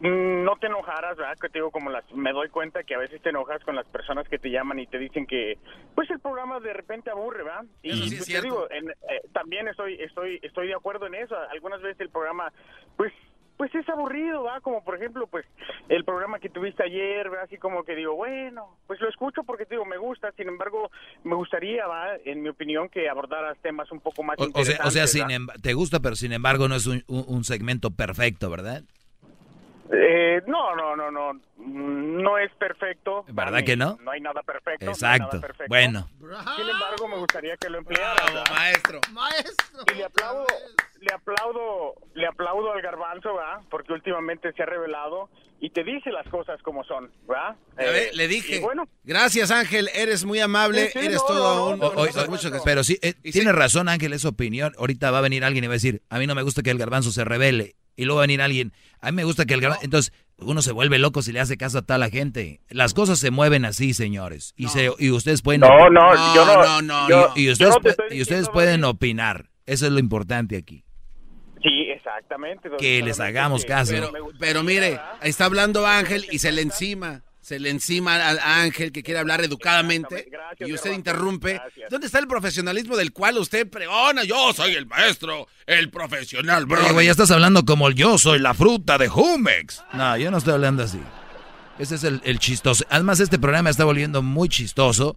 [0.00, 1.36] no te enojaras, ¿verdad?
[1.40, 3.86] Que te digo, como las, me doy cuenta que a veces te enojas con las
[3.86, 5.58] personas que te llaman y te dicen que,
[5.94, 7.64] pues, el programa de repente aburre, ¿verdad?
[7.82, 11.06] Y Eso sí es pues, te digo, en- eh, también estoy, estoy, estoy de acuerdo
[11.06, 11.36] en eso.
[11.50, 12.52] Algunas veces el programa,
[12.96, 13.12] pues,
[13.56, 14.60] pues es aburrido, ¿va?
[14.60, 15.44] Como por ejemplo, pues
[15.88, 17.42] el programa que tuviste ayer, ¿va?
[17.42, 20.90] Así como que digo, bueno, pues lo escucho porque te digo, me gusta, sin embargo,
[21.24, 22.16] me gustaría, ¿va?
[22.24, 25.36] En mi opinión, que abordaras temas un poco más O, o sea, o sea interesantes,
[25.36, 28.82] em- te gusta, pero sin embargo no es un, un- un segmento perfecto, ¿verdad?
[29.92, 33.24] Eh, no, no, no, no, no es perfecto.
[33.28, 33.98] ¿Verdad mí que no?
[34.02, 34.86] No hay nada perfecto.
[34.86, 35.26] no Exacto.
[35.26, 35.68] nada perfecto.
[35.68, 36.08] Bueno.
[36.56, 38.26] Sin embargo, me gustaría que lo emplearas.
[38.26, 38.44] ¿verdad?
[38.50, 39.00] maestro.
[39.12, 39.82] Maestro.
[39.92, 40.46] Y le aplaudo,
[41.00, 43.60] le aplaudo, le aplaudo al garbanzo, ¿verdad?
[43.70, 45.28] Porque últimamente se ha revelado
[45.60, 47.56] y te dice las cosas como son, ¿verdad?
[47.78, 48.60] Eh, le dije.
[48.60, 49.88] bueno, Gracias, Ángel.
[49.94, 50.86] Eres muy amable.
[50.88, 52.62] Sí, sí, eres no, todo no, un.
[52.64, 54.74] pero sí, eh, tiene sí- razón Ángel, es opinión.
[54.78, 56.70] Ahorita va a venir alguien y va a decir, a mí no me gusta que
[56.70, 57.76] el garbanzo se revele.
[57.96, 59.84] Y luego va a venir alguien, a mí me gusta que el garbanzo...
[59.84, 62.60] Entonces, uno se vuelve loco si le hace caso a toda la gente.
[62.68, 64.52] Las cosas se mueven así, señores.
[64.56, 65.62] Y, se, y ustedes pueden...
[65.62, 69.48] No, no, yo no- yo- y, y ustedes, no y ustedes pueden opinar.
[69.64, 70.84] Eso es lo importante aquí.
[71.62, 72.68] Sí, exactamente.
[72.78, 73.92] Que les hagamos que- caso.
[73.92, 77.22] pero Pero, mire, está hablando Ángel y se le encima.
[77.46, 80.28] Se le encima al Ángel que quiere hablar educadamente
[80.58, 81.62] y usted interrumpe.
[81.88, 84.24] ¿Dónde está el profesionalismo del cual usted pregona?
[84.24, 86.80] Yo soy el maestro, el profesional, bro.
[86.82, 89.84] Oye, güey, ya estás hablando como yo soy la fruta de Jumex.
[89.92, 90.98] No, yo no estoy hablando así.
[91.78, 92.84] Ese es el, el chistoso.
[92.90, 95.16] Además, este programa está volviendo muy chistoso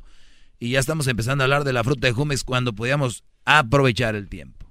[0.59, 4.29] y ya estamos empezando a hablar de la fruta de Jumex cuando podíamos aprovechar el
[4.29, 4.68] tiempo.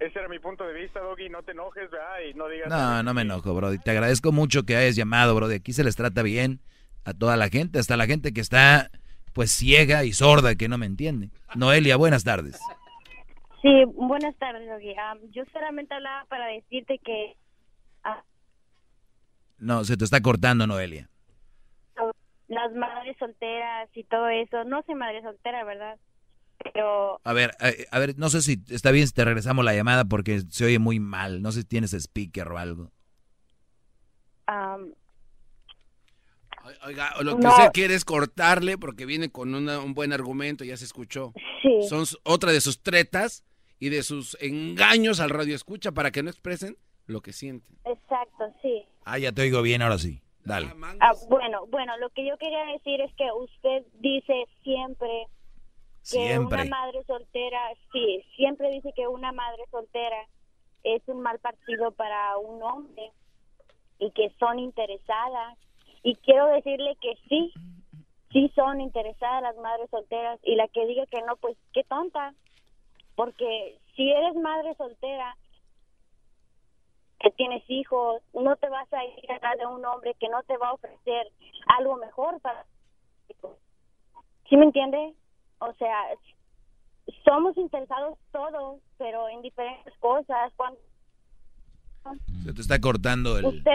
[0.00, 1.28] Ese era mi punto de vista, Doggy.
[1.28, 2.16] No te enojes, ¿verdad?
[2.28, 2.68] Y no digas...
[2.68, 3.78] No, no me enojo, Brody.
[3.78, 5.56] Te agradezco mucho que hayas llamado, Brody.
[5.56, 6.60] Aquí se les trata bien
[7.04, 8.90] a toda la gente, hasta la gente que está
[9.32, 11.30] pues ciega y sorda, que no me entiende.
[11.54, 12.58] Noelia, buenas tardes.
[13.62, 14.94] Sí, buenas tardes, Doggy.
[14.98, 17.36] Am, yo solamente hablaba para decirte que
[18.04, 18.22] ah,
[19.58, 21.08] No, se te está cortando, Noelia.
[22.48, 25.98] las madres solteras y todo eso, no soy madre soltera, ¿verdad?
[26.62, 29.74] Pero A ver, a, a ver, no sé si está bien si te regresamos la
[29.74, 31.40] llamada porque se oye muy mal.
[31.42, 32.90] No sé si tienes speaker o algo.
[36.84, 37.50] Oiga, lo que No.
[37.50, 41.32] usted quiere es cortarle porque viene con una- un buen argumento, ya se escuchó.
[41.62, 41.82] Sí.
[41.88, 43.44] Son otra de sus tretas
[43.78, 46.76] y de sus engaños al radio escucha para que no expresen
[47.06, 47.76] lo que sienten.
[47.84, 48.84] exacto, sí.
[49.04, 50.20] Ah, ya te oigo bien ahora sí.
[50.44, 50.72] Dale.
[51.00, 55.08] Ah, bueno, bueno, lo que yo quería decir es que usted dice siempre
[56.10, 57.60] que una madre soltera,
[57.92, 60.26] sí, siempre dice que una madre soltera
[60.82, 63.12] es un mal partido para un hombre
[63.98, 65.58] y que son interesadas.
[66.02, 67.52] Y quiero decirle que sí,
[68.32, 72.34] sí son interesadas las madres solteras y la que diga que no, pues qué tonta.
[73.14, 75.36] Porque si eres madre soltera,
[77.18, 80.56] que tienes hijos, no te vas a ir atrás de un hombre que no te
[80.56, 81.30] va a ofrecer
[81.78, 82.64] algo mejor para
[84.48, 85.14] ¿Sí me entiende?
[85.60, 85.96] O sea,
[87.24, 90.52] somos interesados todos, pero en diferentes cosas.
[90.56, 90.78] Cuando
[92.44, 93.70] Se te está cortando el, usted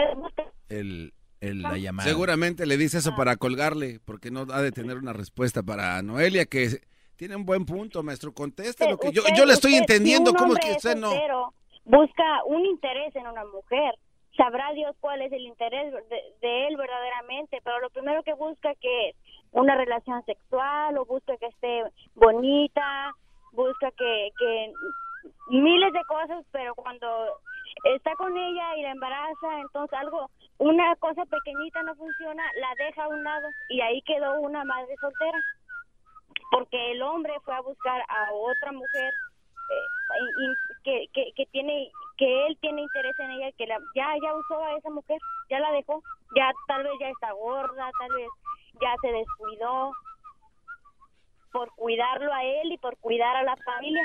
[0.68, 2.08] el, el- la llamada.
[2.08, 6.44] Seguramente le dice eso para colgarle, porque no ha de tener una respuesta para Noelia,
[6.46, 6.80] que
[7.16, 8.32] tiene un buen punto, maestro.
[8.34, 10.30] Conteste lo que yo, Usted- yo le estoy usted, entendiendo.
[10.32, 11.10] si ¿Cómo es que usted no?
[11.84, 13.94] busca un interés en una mujer?
[14.36, 18.74] Sabrá Dios cuál es el interés de, de él verdaderamente, pero lo primero que busca
[18.74, 19.16] que es
[19.56, 21.82] una relación sexual o busca que esté
[22.14, 23.14] bonita,
[23.52, 24.72] busca que, que
[25.48, 27.06] miles de cosas, pero cuando
[27.84, 33.04] está con ella y la embaraza, entonces algo, una cosa pequeñita no funciona, la deja
[33.04, 35.38] a un lado y ahí quedó una madre soltera.
[36.50, 39.10] Porque el hombre fue a buscar a otra mujer
[39.70, 40.54] eh,
[40.84, 44.62] que, que, que tiene que él tiene interés en ella que la, ya ya usó
[44.62, 45.18] a esa mujer
[45.50, 46.02] ya la dejó
[46.34, 48.28] ya tal vez ya está gorda tal vez
[48.80, 49.92] ya se descuidó
[51.52, 54.02] por cuidarlo a él y por cuidar a la familia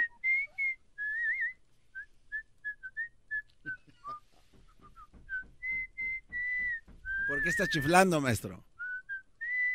[7.28, 8.64] ¿Por qué está chiflando, maestro?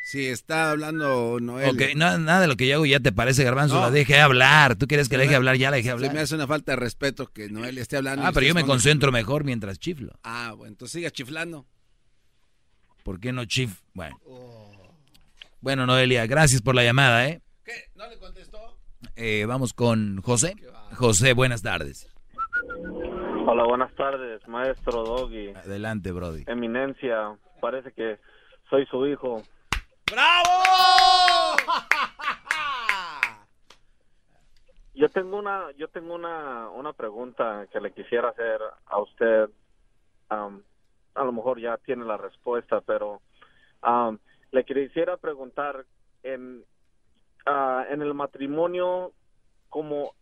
[0.05, 1.73] Si está hablando Noelia.
[1.73, 3.75] Ok, no- nada de lo que yo hago ya te parece, Garbanzo.
[3.77, 3.81] No.
[3.81, 4.77] La dejé hablar.
[4.77, 5.57] ¿Tú quieres que Se le deje hablar?
[5.57, 6.15] Ya la dejé Se hablar.
[6.15, 8.25] me hace una falta de respeto que Noelia esté hablando.
[8.25, 10.13] Ah, pero yo me concentro mejor mientras chiflo.
[10.23, 11.67] Ah, bueno, entonces siga chiflando.
[13.03, 13.81] ¿Por qué no chif?
[13.95, 14.17] Bueno.
[15.61, 17.41] Bueno, Noelia, gracias por la llamada, ¿eh?
[17.65, 17.73] ¿Qué?
[17.95, 18.59] ¿No le contestó?
[19.17, 20.55] Eh, vamos con José.
[20.95, 22.09] José, buenas tardes.
[23.47, 25.51] Hola, buenas tardes, maestro Doggy.
[25.55, 26.45] Adelante, Brody.
[26.47, 28.19] Eminencia, parece que
[28.69, 29.43] soy su hijo.
[30.11, 30.51] ¡Bravo!
[34.95, 39.51] Yo tengo una, yo tengo una, una pregunta que le quisiera hacer a usted.
[40.31, 40.49] A
[41.23, 43.21] lo mejor ya tiene la respuesta, pero
[44.53, 45.85] le quisiera preguntar
[46.23, 46.65] en,
[47.47, 49.13] ah, en el matrimonio,
[49.69, 50.15] como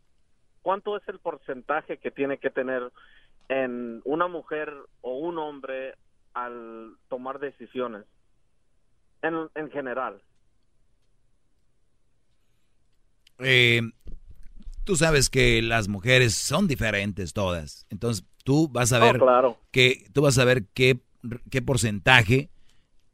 [0.63, 2.91] cuánto es el porcentaje que tiene que tener
[3.49, 4.73] en una mujer
[5.03, 5.95] o un hombre
[6.33, 8.05] al tomar decisiones
[9.23, 10.21] en, en general.
[13.39, 13.83] Eh,
[14.85, 17.87] tú sabes que las mujeres son diferentes todas.
[17.91, 19.59] Entonces, tú vas a Oh, ver claro.
[19.71, 21.01] que tú vas a ver qué,
[21.51, 22.51] qué porcentaje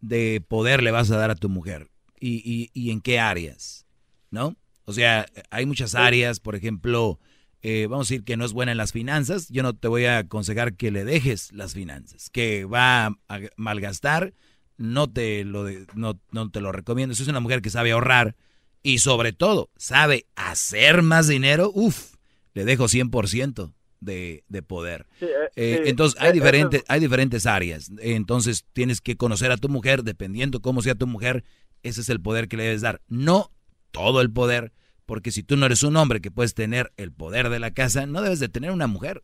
[0.01, 3.87] de poder le vas a dar a tu mujer y, y- y en qué áreas,
[4.31, 4.57] ¿no?
[4.85, 7.19] O sea, hay muchas áreas, por ejemplo,
[7.63, 10.07] eh, vamos a decir que no es buena en las finanzas, yo no te voy
[10.07, 14.33] a aconsejar que le dejes las finanzas, que va a malgastar,
[14.79, 17.15] no te lo, de- no, no te lo recomiendo.
[17.15, 18.35] Si es una mujer que sabe ahorrar
[18.83, 22.15] y sobre todo sabe hacer más dinero, uff,
[22.55, 23.73] le dejo 100%.
[24.01, 25.07] De, poder.
[25.21, 27.91] eh, Eh, sí, entonces, eh, hay eso diferentes, hay diferentes áreas.
[28.01, 31.45] Entonces, tienes que conocer a tu mujer, dependiendo cómo sea tu mujer,
[31.83, 33.01] ese es el poder que le debes dar.
[33.09, 33.51] No
[33.91, 34.73] todo el poder,
[35.07, 38.07] porque si tú no eres un hombre que puedes tener el poder de la casa,
[38.07, 39.23] no debes de tener una mujer.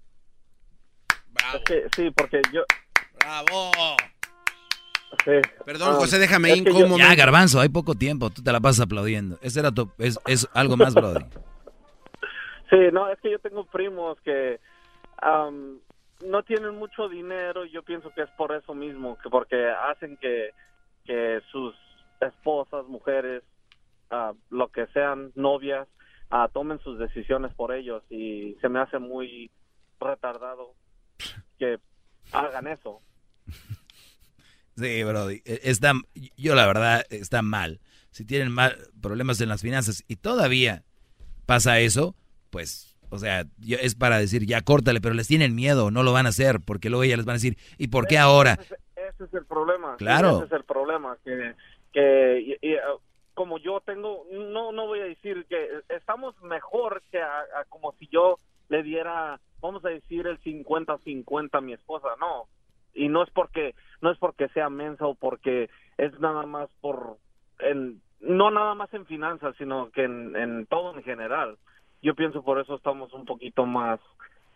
[1.54, 2.62] Es que, sí, porque yo...
[3.20, 3.70] ¡Bravo!
[5.24, 5.30] Sí.
[5.64, 6.98] Perdón, Ah, José, déjame ir un yo-.
[6.98, 9.38] Ya, Garbanzo, hay poco tiempo, tú te la pasas aplaudiendo.
[9.42, 11.24] Ese era tu, es, es algo más, Brody.
[12.70, 14.60] Sí, no, es que yo tengo primos que
[16.24, 20.16] no tienen mucho dinero y yo pienso que es por eso mismo, que porque hacen
[20.16, 20.50] que,
[21.04, 21.74] que sus
[22.20, 23.42] esposas, mujeres,
[24.10, 25.86] ah, lo que sean, novias,
[26.30, 29.50] ah, tomen sus decisiones por ellos y se me hace muy
[30.00, 30.74] retardado
[31.58, 31.78] que
[32.32, 33.00] hagan eso.
[34.76, 35.42] Sí, Brody.
[35.44, 35.92] e- Está,
[36.36, 37.80] yo la verdad, está mal.
[38.10, 40.84] Si tienen mal, problemas en las finanzas y todavía
[41.46, 42.14] pasa eso,
[42.56, 46.24] pues, o sea, es para decir, ya córtale, pero les tienen miedo, no lo van
[46.24, 48.54] a hacer, porque luego ellas les van a decir, ¿y por qué ahora?
[48.96, 49.96] Ese es el problema.
[49.98, 50.36] Claro.
[50.38, 51.18] ese es el problema.
[51.22, 51.54] Que,
[51.92, 52.98] que y- y, uh,
[53.34, 57.92] como yo tengo, no no voy a decir que estamos mejor que a, a como
[57.98, 58.38] si yo
[58.70, 62.08] le diera, vamos a decir, el 50-50 a mi esposa.
[62.18, 62.48] No.
[62.94, 65.68] Y no es porque no es porque sea mensa o porque
[65.98, 67.18] es nada más por
[67.58, 71.58] en no nada más en finanzas, sino que en, en todo en general.
[72.06, 73.98] Yo pienso por eso estamos un poquito más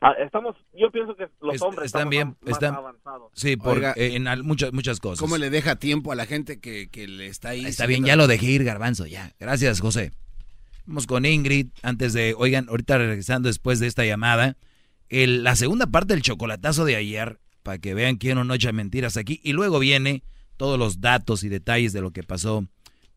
[0.01, 3.33] ah, estamos yo pienso que los Es- hombres están bien, más están, avanzados.
[3.35, 5.19] sí, por, Oiga, eh, en al- muchas, muchas cosas.
[5.21, 7.67] ¿Cómo le deja tiempo a la gente que, que le está ahí?
[7.67, 9.33] Está bien, ya lo dejé ir, Garbanzo, ya.
[9.41, 10.13] Gracias, José.
[10.87, 14.57] Vamos con Ingrid, antes de, oigan, ahorita regresando después de esta llamada,
[15.09, 19.17] el- la segunda parte del chocolatazo de ayer, para que vean quién no echa mentiras
[19.17, 20.23] aquí, y luego viene
[20.57, 22.65] todos los datos y detalles de lo que pasó,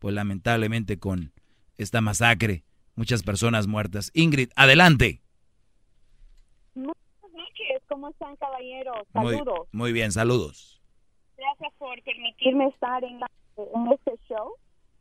[0.00, 1.32] pues lamentablemente con
[1.78, 2.62] esta masacre,
[2.96, 4.10] muchas personas muertas.
[4.14, 5.20] Ingrid, adelante.
[6.74, 6.96] Buenas
[7.32, 8.96] noches, ¿cómo están caballeros?
[9.14, 9.68] Muy, Saludos.
[9.72, 10.80] muy bien, saludos.
[11.36, 14.54] Gracias por permitirme estar en, la- en este show.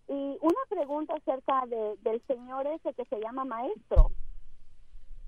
[0.09, 4.11] Y una pregunta acerca de, del señor ese que se llama maestro.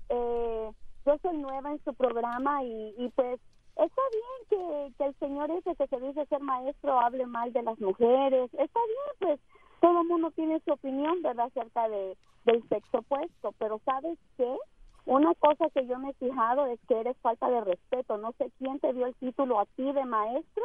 [0.08, 0.70] Eh,
[1.06, 3.40] yo soy nueva en su programa y, y pues
[3.76, 7.62] está bien que, que el señor ese que se dice ser maestro hable mal de
[7.62, 8.50] las mujeres.
[8.54, 9.40] Está bien, pues
[9.80, 13.52] todo mundo tiene su opinión, ¿verdad?, acerca de, del sexo opuesto.
[13.58, 14.56] Pero ¿sabes qué?
[15.04, 18.16] Una cosa que yo me he fijado es que eres falta de respeto.
[18.18, 20.64] No sé quién te dio el título a ti de maestro.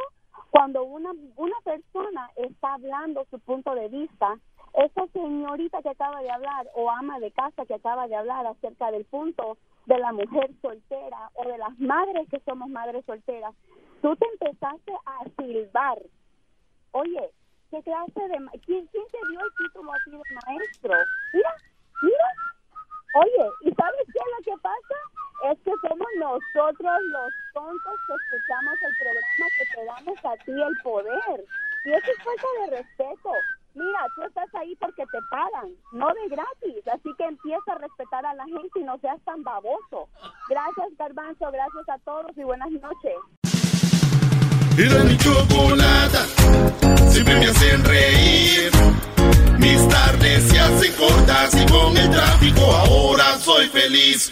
[0.50, 4.40] Cuando una, una persona está hablando su punto de vista,
[4.74, 8.92] esa señorita que acaba de hablar o ama de casa que acaba de hablar acerca
[8.92, 13.54] del punto de la mujer soltera o de las madres que somos madres solteras,
[14.02, 16.00] tú te empezaste a silbar.
[16.92, 17.32] Oye,
[17.72, 18.38] ¿qué clase de...
[18.66, 20.94] ¿Quién, quién te dio el título a ti de maestro?
[21.34, 21.54] Mira,
[22.04, 22.30] mira.
[23.16, 24.98] Oye, ¿y sabes qué es lo que pasa?
[25.52, 30.52] Es que somos nosotros los tontos que escuchamos el programa que te damos a ti
[30.52, 31.46] el poder.
[31.86, 33.32] Y eso es falta de respeto.
[33.74, 36.88] Mira, tú estás ahí porque te pagan, no de gratis.
[36.88, 40.08] Así que empieza a respetar a la gente y no seas tan baboso.
[40.50, 41.52] Gracias, Garbanzo.
[41.52, 43.16] Gracias a todos y buenas noches.
[44.78, 46.26] Mi chocolata,
[47.12, 48.72] siempre me hacen reír.
[49.60, 54.32] Mis tardes se hacen cortas y con el tráfico ahora soy feliz.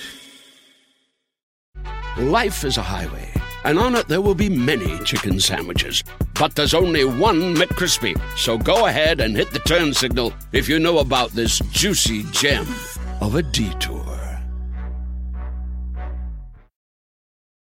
[2.18, 3.32] Life is a highway,
[3.64, 6.04] and on it there will be many chicken sandwiches.
[6.40, 8.20] But there's only one McCrispy.
[8.38, 12.66] So go ahead and hit the turn signal if you know about this juicy gem
[13.22, 14.29] of a detour.